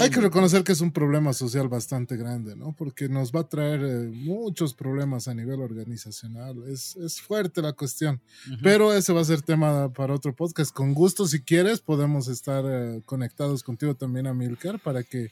[0.00, 2.74] Hay que reconocer que es un problema social bastante grande, ¿no?
[2.76, 6.62] Porque nos va a traer eh, muchos problemas a nivel organizacional.
[6.68, 8.20] Es, es fuerte la cuestión.
[8.62, 10.72] Pero ese va a ser tema para otro podcast.
[10.72, 15.30] Con gusto, si quieres, podemos estar eh, conectados contigo también, Amilcar, para que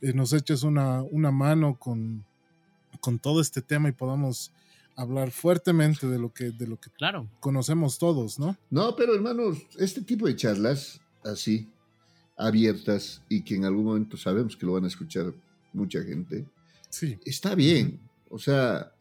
[0.00, 2.24] eh, nos eches una, una mano con,
[3.00, 4.52] con todo este tema y podamos
[4.96, 7.28] hablar fuertemente de lo que, de lo que claro.
[7.40, 8.56] conocemos todos, ¿no?
[8.70, 11.73] No, pero hermanos, este tipo de charlas así
[12.36, 15.32] abiertas y que en algún momento sabemos que lo van a escuchar
[15.72, 16.44] mucha gente,
[16.88, 17.18] sí.
[17.24, 18.00] está bien.
[18.30, 18.92] O sea,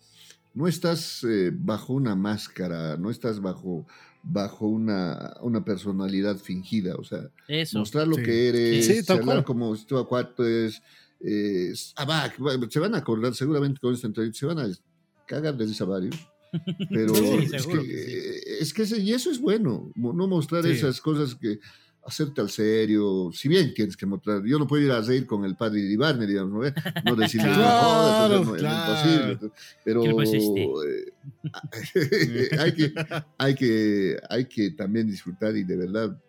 [0.53, 3.85] no estás eh, bajo una máscara, no estás bajo,
[4.21, 6.95] bajo una, una personalidad fingida.
[6.95, 7.29] O sea,
[7.73, 10.81] mostrar lo que eres, sí, hablar como si tú acuates.
[11.25, 12.29] Eh, ah,
[12.69, 14.67] se van a acordar seguramente con esta entrevista, se van a
[15.25, 15.85] cagar de esa
[16.91, 21.59] Pero es, que, es que, y eso es bueno, no mostrar esas cosas que
[22.05, 25.45] hacerte al serio, si bien tienes que mostrar, yo no puedo ir a reír con
[25.45, 26.73] el padre de Ibarne, digamos, ¿no?
[27.05, 29.33] no decirle, claro, no, claro.
[29.33, 29.53] es imposible,
[29.85, 31.05] pero eh,
[32.59, 32.93] hay, que,
[33.37, 36.21] hay, que, hay que también disfrutar y de verdad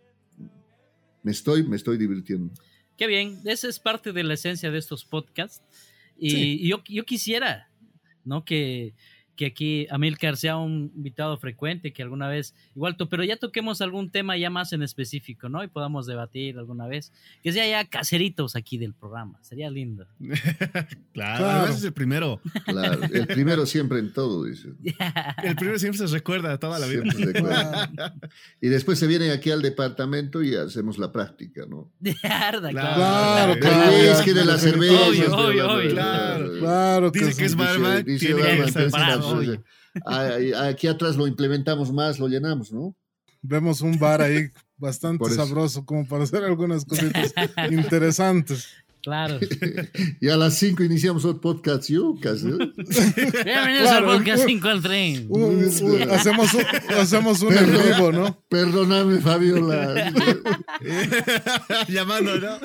[1.22, 2.54] me estoy, me estoy divirtiendo.
[2.96, 5.64] Qué bien, esa es parte de la esencia de estos podcasts
[6.16, 7.68] y yo, yo quisiera,
[8.24, 8.44] ¿no?
[8.44, 8.94] Que
[9.36, 14.10] que aquí Amilcar sea un invitado frecuente, que alguna vez, igual, pero ya toquemos algún
[14.10, 15.62] tema ya más en específico, ¿no?
[15.64, 17.12] Y podamos debatir alguna vez.
[17.42, 20.06] Que sea ya caseritos aquí del programa, sería lindo.
[21.12, 22.40] claro, ese es el primero.
[22.64, 24.68] Claro, el primero siempre en todo, dice.
[25.42, 27.02] el primero siempre se recuerda toda la vida.
[28.60, 31.90] y después se vienen aquí al departamento y hacemos la práctica, ¿no?
[32.20, 33.58] claro, claro.
[33.60, 35.08] Claro, Es que de la cerveza.
[35.08, 35.90] Obvio, obvio, obvio.
[35.90, 36.58] Claro.
[36.58, 39.23] claro dice que es barman, tiene que estar
[40.62, 42.94] Aquí atrás lo implementamos más, lo llenamos, ¿no?
[43.42, 47.32] Vemos un bar ahí bastante sabroso como para hacer algunas cositas
[47.70, 48.68] interesantes.
[49.04, 49.38] Claro.
[50.20, 52.42] y a las 5 iniciamos el podcast Yucas.
[52.42, 55.28] Bienvenidos al podcast 5 al tren.
[56.10, 56.64] hacemos un,
[56.98, 58.42] hacemos un en vivo, ¿no?
[58.48, 60.10] Perdóname, Fabiola.
[61.88, 62.58] Llamando, ¿no?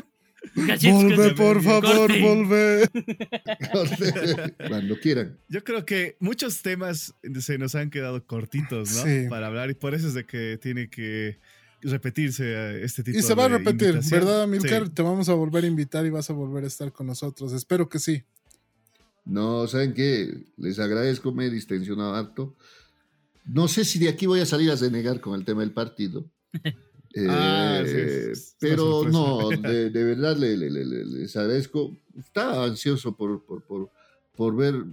[0.91, 2.89] Volve, por favor, volve.
[4.67, 5.37] Cuando quieran.
[5.47, 9.29] Yo creo que muchos temas se nos han quedado cortitos, ¿no?
[9.29, 11.39] Para hablar y por eso es de que tiene que
[11.81, 14.89] repetirse este tipo de Y se va a repetir, ¿verdad, Milcar?
[14.89, 17.53] Te vamos a volver a invitar y vas a volver a estar con nosotros.
[17.53, 18.23] Espero que sí.
[19.25, 20.45] No, ¿saben qué?
[20.57, 22.55] Les agradezco, me he distensionado harto.
[23.45, 26.25] No sé si de aquí voy a salir a denegar con el tema del partido.
[27.27, 31.97] Ah, eh, pero no, de, verdad le, les agradezco.
[32.17, 33.89] Estaba ansioso por, por,
[34.35, 34.83] por, ver.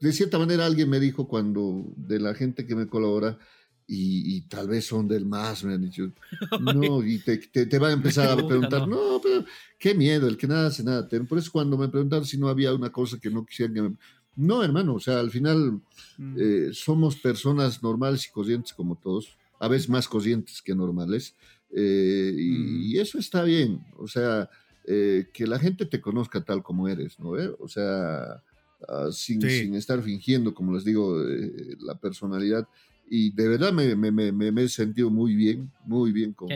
[0.00, 3.38] De cierta manera, alguien me dijo cuando de la gente que me colabora,
[3.86, 6.10] y, tal vez son del más, me han dicho.
[6.60, 9.20] No, y te, te, va a empezar a preguntar, no.
[9.22, 9.44] pero
[9.78, 11.08] qué miedo, el que nada hace nada.
[11.28, 13.96] Por eso cuando me preguntaron si no había una cosa que no quisieran que me...
[14.34, 15.82] No, hermano, o sea, al final
[16.16, 16.36] mm.
[16.38, 21.36] eh, somos personas normales y corrientes como todos a veces más conscientes que normales.
[21.70, 22.82] Eh, mm.
[22.82, 24.50] y, eso está bien, o sea,
[24.84, 27.30] eh, que la gente te conozca tal como eres, ¿no?
[27.60, 28.42] O sea,
[28.88, 32.66] ah, sin, sin, estar fingiendo, como les digo, eh, la personalidad.
[33.08, 36.48] Y de verdad me, me, me, me, he sentido muy bien, muy bien con,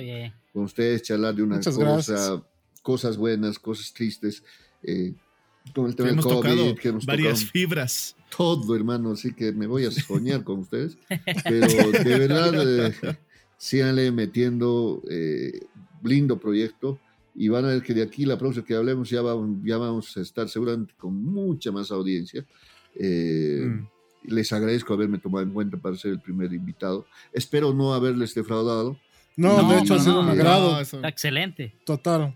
[0.53, 2.43] con ustedes, charlar de una cosa,
[2.83, 4.43] cosas buenas, cosas tristes.
[5.73, 9.85] con el tema del COVID, que hemos varias fibras todo, hermano, así que me voy
[9.85, 10.97] a soñar con ustedes.
[11.45, 12.95] Pero de verdad, eh,
[13.57, 15.61] síganle metiendo eh,
[16.03, 16.99] lindo proyecto
[17.35, 19.21] y van a ver que de aquí la próxima que hablemos ya,
[19.63, 22.45] ya vamos a estar seguramente con mucha más audiencia.
[22.95, 23.89] Eh, mm.
[24.29, 27.07] Les agradezco haberme tomado en cuenta para ser el primer invitado.
[27.33, 28.99] Espero no haberles defraudado.
[29.37, 30.81] No, de hecho ha sido un agrado.
[30.81, 31.75] excelente.
[31.85, 32.35] Total.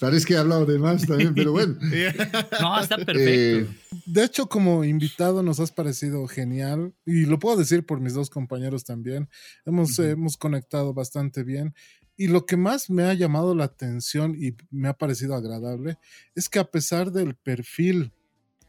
[0.00, 1.76] Parece que he hablado de más también, pero bueno.
[2.60, 3.18] no, está perfecto.
[3.18, 3.66] Eh,
[4.06, 8.30] de hecho, como invitado nos has parecido genial y lo puedo decir por mis dos
[8.30, 9.28] compañeros también.
[9.64, 11.74] Hemos, hemos conectado bastante bien.
[12.16, 15.98] Y lo que más me ha llamado la atención y me ha parecido agradable
[16.34, 18.12] es que a pesar del perfil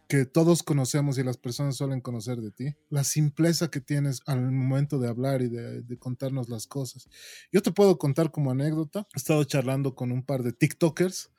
[0.10, 4.52] que todos conocemos y las personas suelen conocer de ti, la simpleza que tienes al
[4.52, 7.08] momento de hablar y de, contarnos las cosas.
[7.52, 11.30] Yo te puedo contar como anécdota, he estado charlando con un par de TikTokers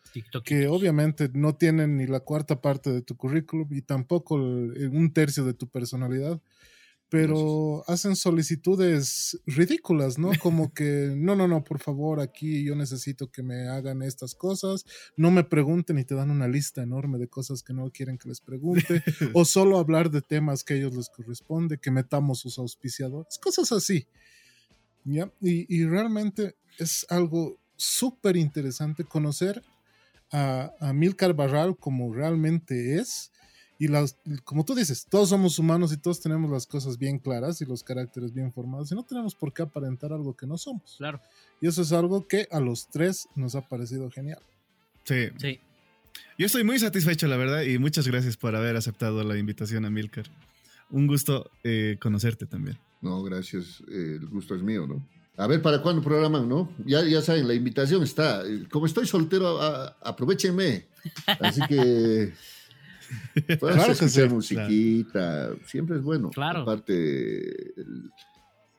[0.44, 5.44] que obviamente no tienen ni la cuarta parte de tu currículum y tampoco un tercio
[5.44, 6.40] de tu personalidad,
[7.10, 10.30] pero hacen solicitudes ridículas, ¿no?
[10.40, 14.86] Como que, no, no, no, por favor, aquí yo necesito que me hagan estas cosas,
[15.16, 18.28] no me pregunten y te dan una lista enorme de cosas que no quieren que
[18.28, 19.02] les pregunte,
[19.34, 23.72] o solo hablar de temas que a ellos les corresponde, que metamos sus auspiciadores, cosas
[23.72, 24.06] así,
[25.04, 25.32] ¿ya?
[25.40, 29.64] Y, y realmente es algo súper interesante conocer
[30.30, 33.32] a, a Milcar Barral como realmente es.
[33.80, 37.62] Y las, como tú dices, todos somos humanos y todos tenemos las cosas bien claras
[37.62, 40.96] y los caracteres bien formados y no tenemos por qué aparentar algo que no somos.
[40.98, 41.18] Claro.
[41.62, 44.38] Y eso es algo que a los tres nos ha parecido genial.
[45.04, 45.28] Sí.
[45.38, 45.58] Sí.
[46.38, 49.90] Yo estoy muy satisfecho, la verdad, y muchas gracias por haber aceptado la invitación a
[49.90, 50.26] Milcar.
[50.90, 52.78] Un gusto eh, conocerte también.
[53.00, 53.82] No, gracias.
[53.90, 55.02] eh, el gusto es mío, ¿no?
[55.38, 56.70] A ver, ¿para cuándo programan, no?
[56.84, 58.42] Ya, ya saben, la invitación está.
[58.46, 60.84] Eh, Como estoy soltero, a- aprovechenme.
[61.40, 62.34] Así que.
[63.58, 65.50] Puedes Claro que escuchar sí, musiquita.
[65.66, 66.30] Siempre es bueno.
[66.30, 66.60] Claro.
[66.62, 67.48] Aparte,
[67.80, 68.10] el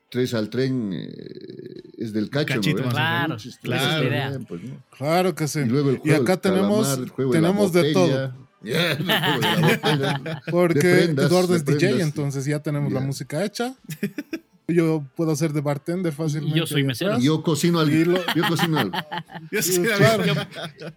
[0.10, 1.08] 3 al tren eh,
[1.98, 2.90] es del cacho, Cachito ¿no?
[2.90, 4.08] Claro, claro.
[4.08, 4.40] Idea.
[4.48, 4.84] pues, ¿no?
[4.98, 5.60] Claro que sí.
[5.60, 7.94] Y luego el Y juego acá del tenemos, calamar, el juego de la tenemos de
[7.94, 8.08] todo.
[8.62, 8.98] botella.
[8.98, 9.60] De la
[10.22, 10.42] botella.
[10.52, 12.08] Porque De prendas, Eduardo es DJ, prendas.
[12.08, 13.06] entonces ya tenemos la Ya.
[13.06, 13.74] música hecha.
[14.68, 16.58] Yo puedo hacer de bartender fácilmente.
[16.60, 17.20] Yo soy mesero.
[17.20, 17.94] Yo cocino algo.
[17.96, 18.98] Y lo- Yo cocino algo.
[19.52, 20.24] Yo sí, Claro.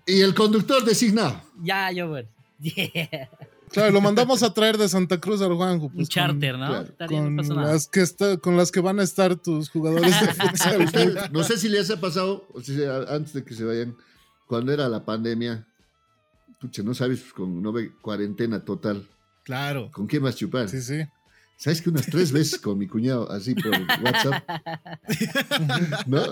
[0.07, 1.41] Y el conductor designado.
[1.63, 2.29] Ya, yo, bueno.
[2.61, 3.29] Yeah.
[3.71, 5.87] Claro, lo mandamos a traer de Santa Cruz al Juanjo.
[5.87, 6.67] Un pues, charter, ¿no?
[6.69, 7.73] claro, Está bien, Con, no con pasa nada.
[7.73, 11.31] las que está, con las que van a estar tus jugadores de futsal.
[11.33, 13.97] No sé si les ha pasado, o sea, antes de que se vayan,
[14.47, 15.67] cuando era la pandemia,
[16.61, 19.09] pucha, no sabes, con no ve, cuarentena total,
[19.43, 19.91] Claro.
[19.93, 20.69] ¿con quién vas a chupar?
[20.69, 21.03] Sí, sí.
[21.57, 23.71] ¿Sabes que unas tres veces con mi cuñado, así por
[24.03, 24.43] WhatsApp?
[26.07, 26.23] ¿No?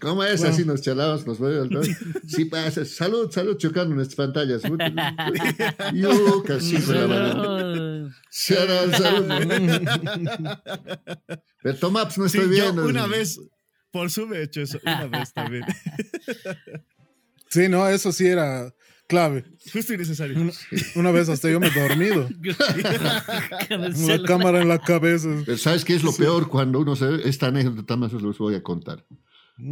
[0.00, 0.42] ¿Cómo es?
[0.42, 1.94] Así nos charlábamos, nos toque.
[2.26, 4.62] Sí pasa, salud, salud, chocando nuestras pantallas.
[5.94, 8.10] Yo casi con la mano.
[8.30, 10.50] Salud, salud.
[11.62, 12.84] Pero toma, pues no Sí, estoy yo viendo.
[12.86, 13.38] una vez,
[13.90, 15.64] por su he hecho eso, una vez también.
[17.50, 18.74] Sí, no, eso sí era
[19.08, 19.44] clave.
[19.72, 20.40] Justo y necesario.
[20.40, 20.52] Una,
[20.94, 22.28] una vez hasta yo me he dormido.
[23.68, 25.28] La cámara en la cabeza.
[25.44, 27.28] Pero ¿sabes qué es lo peor cuando uno se...
[27.28, 29.04] Esta anécdota más os los voy a contar.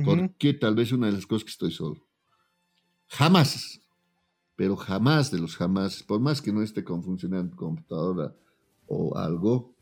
[0.05, 2.05] Porque tal vez una de las cosas que estoy solo.
[3.07, 3.81] Jamás,
[4.57, 8.35] pero jamás de los jamás, por más que no esté con funcionando computadora
[8.87, 9.77] o algo,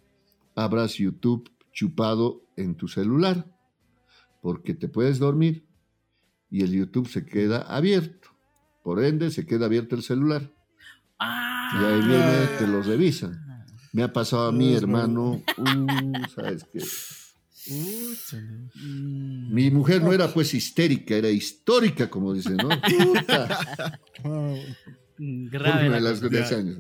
[0.55, 3.51] habrás YouTube chupado en tu celular.
[4.43, 5.67] Porque te puedes dormir
[6.51, 8.24] y el YouTube se queda abierto.
[8.85, 10.53] Por ende, se queda abierto el celular.
[11.19, 11.71] Ah.
[11.81, 13.41] Y ahí viene, te lo revisan.
[13.95, 16.81] Me ha pasado a mi Dios hermano, uh, ¿sabes qué?
[19.51, 22.69] Mi mujer no era pues histérica, era histórica, como dicen, ¿no?
[22.69, 24.55] Puta, Ah,
[25.17, 25.89] Grave.
[25.89, 26.77] una la de las de años.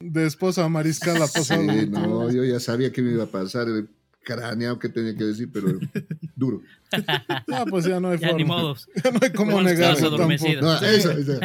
[0.00, 1.60] De esposa a mariscal ha pasado.
[1.60, 3.90] Sí, no, yo ya sabía que me iba a pasar, el
[4.28, 5.78] craneado que tenía que decir, pero
[6.36, 6.60] duro.
[7.52, 8.62] Ah, pues ya no hay Ya ni forma.
[8.62, 8.88] modos.
[9.04, 10.00] Ya no hay cómo negar.
[10.00, 11.38] No, eso, eso.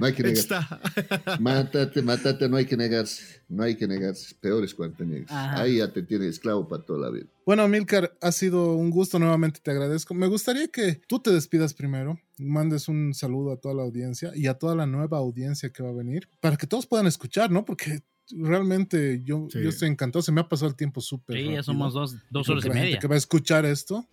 [0.00, 0.38] No hay que negar.
[0.38, 0.80] Está.
[1.40, 3.42] Mátate, mátate, no hay que negarse.
[3.50, 4.34] No hay que negarse.
[4.40, 5.30] Peor es cuando te niegas.
[5.30, 7.26] Ahí ya te tiene esclavo para toda la vida.
[7.44, 10.14] Bueno, Milcar, ha sido un gusto nuevamente, te agradezco.
[10.14, 14.46] Me gustaría que tú te despidas primero, mandes un saludo a toda la audiencia y
[14.46, 17.64] a toda la nueva audiencia que va a venir, para que todos puedan escuchar, ¿no?
[17.66, 18.00] Porque
[18.36, 19.62] realmente yo, Sí.
[19.62, 21.58] yo estoy encantado, se me ha pasado el tiempo súper Sí, rápido.
[21.60, 22.98] ya somos dos, dos horas que y la gente media.
[23.00, 24.06] que va a escuchar esto,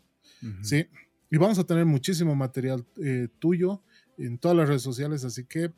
[0.61, 0.85] sí.
[1.31, 3.81] Y vamos a tener muchísimo material eh, tuyo
[4.17, 5.71] en todas las redes sociales, así que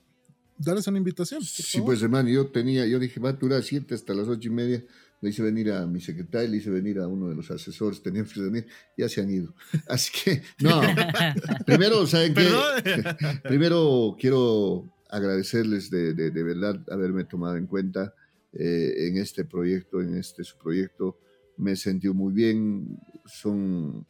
[0.58, 1.40] dales una invitación.
[1.40, 1.86] por Sí, favor.
[1.88, 4.84] pues hermano, yo tenía, yo dije, va a durar siete hasta las ocho y media.
[5.20, 8.32] Le hice venir a mi secretario, le hice venir a uno de los asesores, teníamos
[8.34, 9.56] que venir, ya se han ido.
[9.90, 10.80] Así que, no,
[11.66, 12.48] primero, ¿saben qué?
[13.44, 18.14] Primero quiero agradecerles de, de- de verdad haberme tomado en cuenta
[18.54, 21.20] eh, en este proyecto, en este su proyecto.
[21.58, 23.00] Me sentí muy bien.
[23.26, 24.06] Son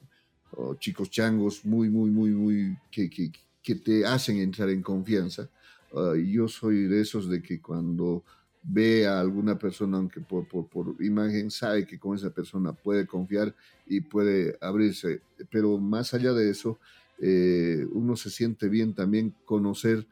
[0.52, 3.32] oh, chicos changos muy, muy, muy, muy, que, que-
[3.64, 5.50] que te hacen entrar en confianza.
[5.94, 8.24] Ah, yo soy de esos de que cuando
[8.64, 13.06] ve a alguna persona, aunque por, por, por imagen, sabe que con esa persona puede
[13.06, 15.22] confiar y puede abrirse.
[15.50, 16.80] Pero más allá de eso,
[17.18, 20.08] eh, uno se siente bien también conocer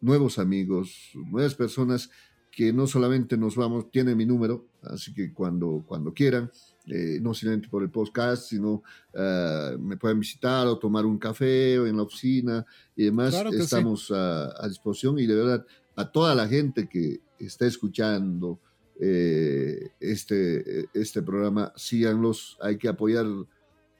[0.00, 2.10] nuevos amigos, nuevas personas
[2.52, 6.50] que no solamente nos vamos, tienen mi número, así que cuando, cuando quieran,
[6.86, 8.82] eh, no solamente por el podcast, sino
[9.16, 12.64] ah, me pueden visitar o tomar un café o en la oficina
[12.94, 13.62] y demás, Claro que sí.
[13.62, 15.66] estamos a, a disposición y de verdad
[15.96, 18.60] a toda la gente que está escuchando
[19.00, 23.26] eh, este, este programa, síganlos, hay que apoyar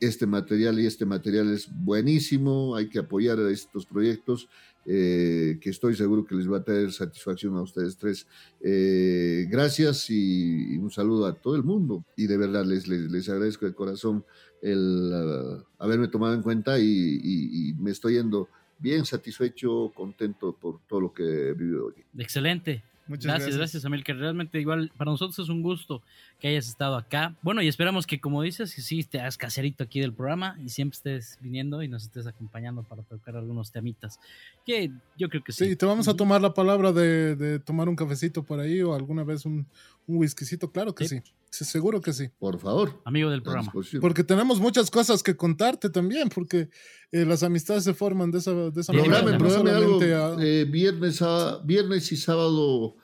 [0.01, 4.49] este material y este material es buenísimo, hay que apoyar estos proyectos
[4.87, 8.27] eh, que estoy seguro que les va a traer satisfacción a ustedes tres.
[8.61, 13.29] Eh, gracias y, un saludo a todo el mundo y de verdad les, les, les
[13.29, 14.25] agradezco de corazón
[14.63, 21.01] el uh, haberme tomado en cuenta y, me estoy yendo bien satisfecho, contento por todo
[21.01, 21.95] lo que he vivido hoy.
[22.19, 22.83] Excelente.
[23.13, 24.17] Muchas gracias, gracias, Amilcar.
[24.17, 26.03] Realmente igual para nosotros es un gusto
[26.41, 27.37] que hayas estado acá.
[27.43, 30.71] Bueno, y esperamos que como dices, que sí te hagas caserito aquí del programa y
[30.71, 34.19] siempre estés viniendo y nos estés acompañando para tocar algunos temitas.
[34.65, 35.67] Que yo creo que sí.
[35.67, 38.95] Sí, te vamos a tomar la palabra de, de tomar un cafecito por ahí o
[38.95, 39.67] alguna vez un,
[40.07, 41.21] un whiskycito, claro que sí.
[41.51, 41.65] sí.
[41.65, 42.31] seguro que sí.
[42.39, 43.01] Por favor.
[43.05, 43.73] Amigo del programa.
[44.01, 46.69] Porque tenemos muchas cosas que contarte también, porque
[47.13, 49.39] eh, las amistades se forman de esa, de esa manera.
[49.39, 50.01] Programe, algo,
[50.41, 52.97] eh, viernes, a, viernes y sábado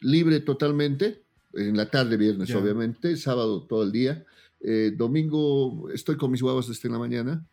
[0.00, 1.22] libre totalmente,
[1.54, 4.24] en la tarde viernes obviamente, sábado todo el día.
[4.60, 7.46] Eh, domingo estoy con mis huevos desde la mañana.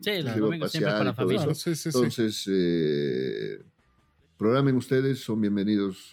[0.00, 1.54] Sí, el domingo siempre para la familia.
[1.54, 3.62] sí, sí, Entonces, eh,
[4.38, 6.10] programen ustedes, son bienvenidos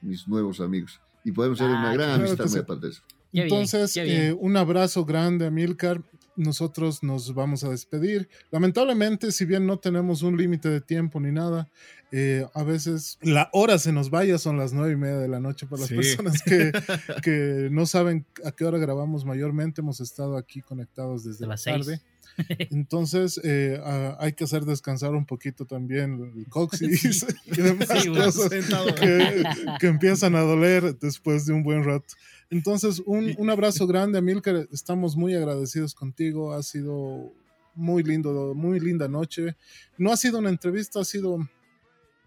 [0.00, 1.00] mis nuevos amigos.
[1.24, 3.02] Y podemos ser una ah, gran amistad muy aparte de eso.
[3.32, 6.02] Entonces, eh, un abrazo grande a Milcar.
[6.36, 8.28] Nosotros nos vamos a despedir.
[8.50, 11.68] Lamentablemente, si bien no tenemos un límite de tiempo ni nada,
[12.12, 15.40] eh, a veces la hora se nos vaya, son las nueve y media de la
[15.40, 16.72] noche para las personas que,
[17.22, 19.80] que, no saben a qué hora grabamos mayormente.
[19.80, 22.00] Hemos estado aquí conectados desde la tarde.
[22.70, 23.80] Entonces eh,
[24.18, 29.44] hay que hacer descansar un poquito también el coxis y demás cosas que,
[29.80, 32.14] que, empiezan a doler después de un buen rato.
[32.50, 34.68] Entonces, un, un abrazo grande, Amilcar.
[34.72, 36.52] Estamos muy agradecidos contigo.
[36.52, 37.32] Ha sido
[37.74, 39.56] muy lindo, muy linda noche.
[39.98, 41.38] No ha sido una entrevista, ha sido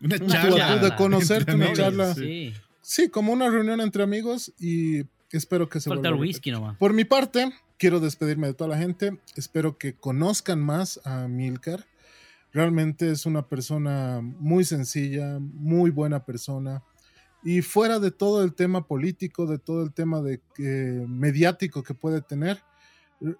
[0.02, 2.14] una charla de conocerte, una charla.
[2.14, 2.54] Sí.
[2.82, 3.10] sí.
[3.10, 6.78] como una reunión entre amigos y espero que se Falta el whisky nomás.
[6.78, 9.20] Por mi parte, quiero despedirme de toda la gente.
[9.36, 11.88] Espero que conozcan más a Milcar.
[12.52, 16.84] Realmente es una persona muy sencilla, muy buena persona.
[17.42, 20.42] Y fuera de todo el tema político, de todo el tema de,
[21.08, 22.62] mediático que puede tener,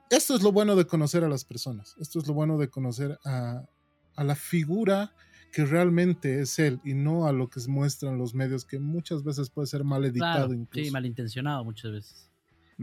[0.10, 1.96] esto es lo bueno de conocer a las personas.
[2.00, 3.66] Esto es lo bueno de conocer a,
[4.16, 5.14] a la figura
[5.52, 9.50] que realmente es él y no a lo que muestran los medios, que muchas veces
[9.50, 10.54] puede ser mal editado.
[10.54, 10.86] incluso.
[10.86, 12.29] Sí, malintencionado muchas veces.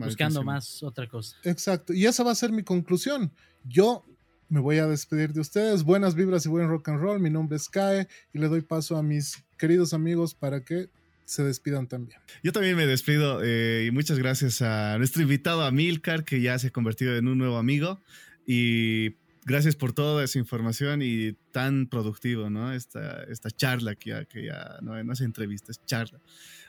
[0.05, 1.37] Buscando más otra cosa.
[1.45, 1.93] Exacto.
[1.93, 3.33] Y esa va a ser mi conclusión.
[3.65, 4.05] Yo
[4.49, 5.83] me voy a despedir de ustedes.
[5.83, 7.21] Buenas vibras y buen rock and roll.
[7.21, 10.91] Mi nombre es Kae y le doy paso a mis queridos amigos para que
[11.25, 12.21] se despidan también.
[12.43, 16.69] Yo también me despido eh, y muchas gracias a nuestro invitado Amilcar, que ya se
[16.69, 18.01] ha convertido en un nuevo amigo.
[18.47, 22.73] Y gracias por toda esa información y tan productivo, ¿no?
[22.73, 26.21] Esta, esta charla que ya, que ya no, no es entrevista, es charla.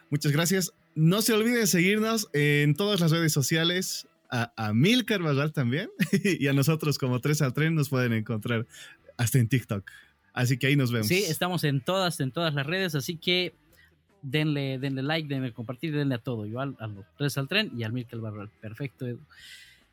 [0.10, 0.74] Muchas gracias.
[0.96, 4.08] No se olviden seguirnos en todas las redes sociales.
[4.30, 5.90] A, a Milcar también.
[6.24, 8.68] y a nosotros como Tres al Tren nos pueden encontrar
[9.18, 9.90] hasta en TikTok.
[10.34, 11.08] Así que ahí nos vemos.
[11.08, 12.94] Sí, estamos en todas, en todas las redes.
[12.94, 13.56] Así que
[14.22, 16.46] denle, denle like, denle compartir, denle a todo.
[16.46, 18.50] Igual a los tres al tren y al Mirkel Barral.
[18.62, 19.08] Perfecto,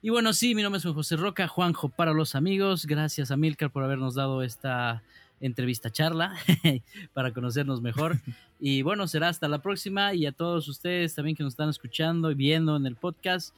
[0.03, 2.87] Y bueno, sí, mi nombre es José Roca, Juanjo para los amigos.
[2.87, 5.03] Gracias a Milcar por habernos dado esta
[5.47, 6.35] entrevista charla
[7.13, 8.21] para conocernos mejor.
[8.61, 12.31] Y bueno, será hasta la próxima y a todos ustedes también que nos están escuchando
[12.31, 13.55] y viendo en el podcast.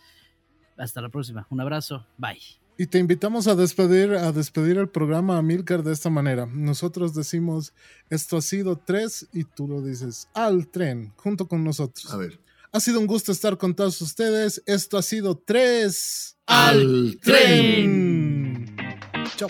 [0.76, 1.46] Hasta la próxima.
[1.48, 2.04] Un abrazo.
[2.18, 2.40] Bye.
[2.76, 6.46] Y te invitamos a despedir, a despedir el programa a Milcar de esta manera.
[6.46, 7.72] Nosotros decimos,
[8.10, 12.12] esto ha sido tres y tú lo dices, al tren, junto con nosotros.
[12.12, 12.40] A ver.
[12.72, 14.62] Ha sido un gusto estar con todos ustedes.
[14.66, 18.76] Esto ha sido tres al, tren.
[19.36, 19.48] Chao.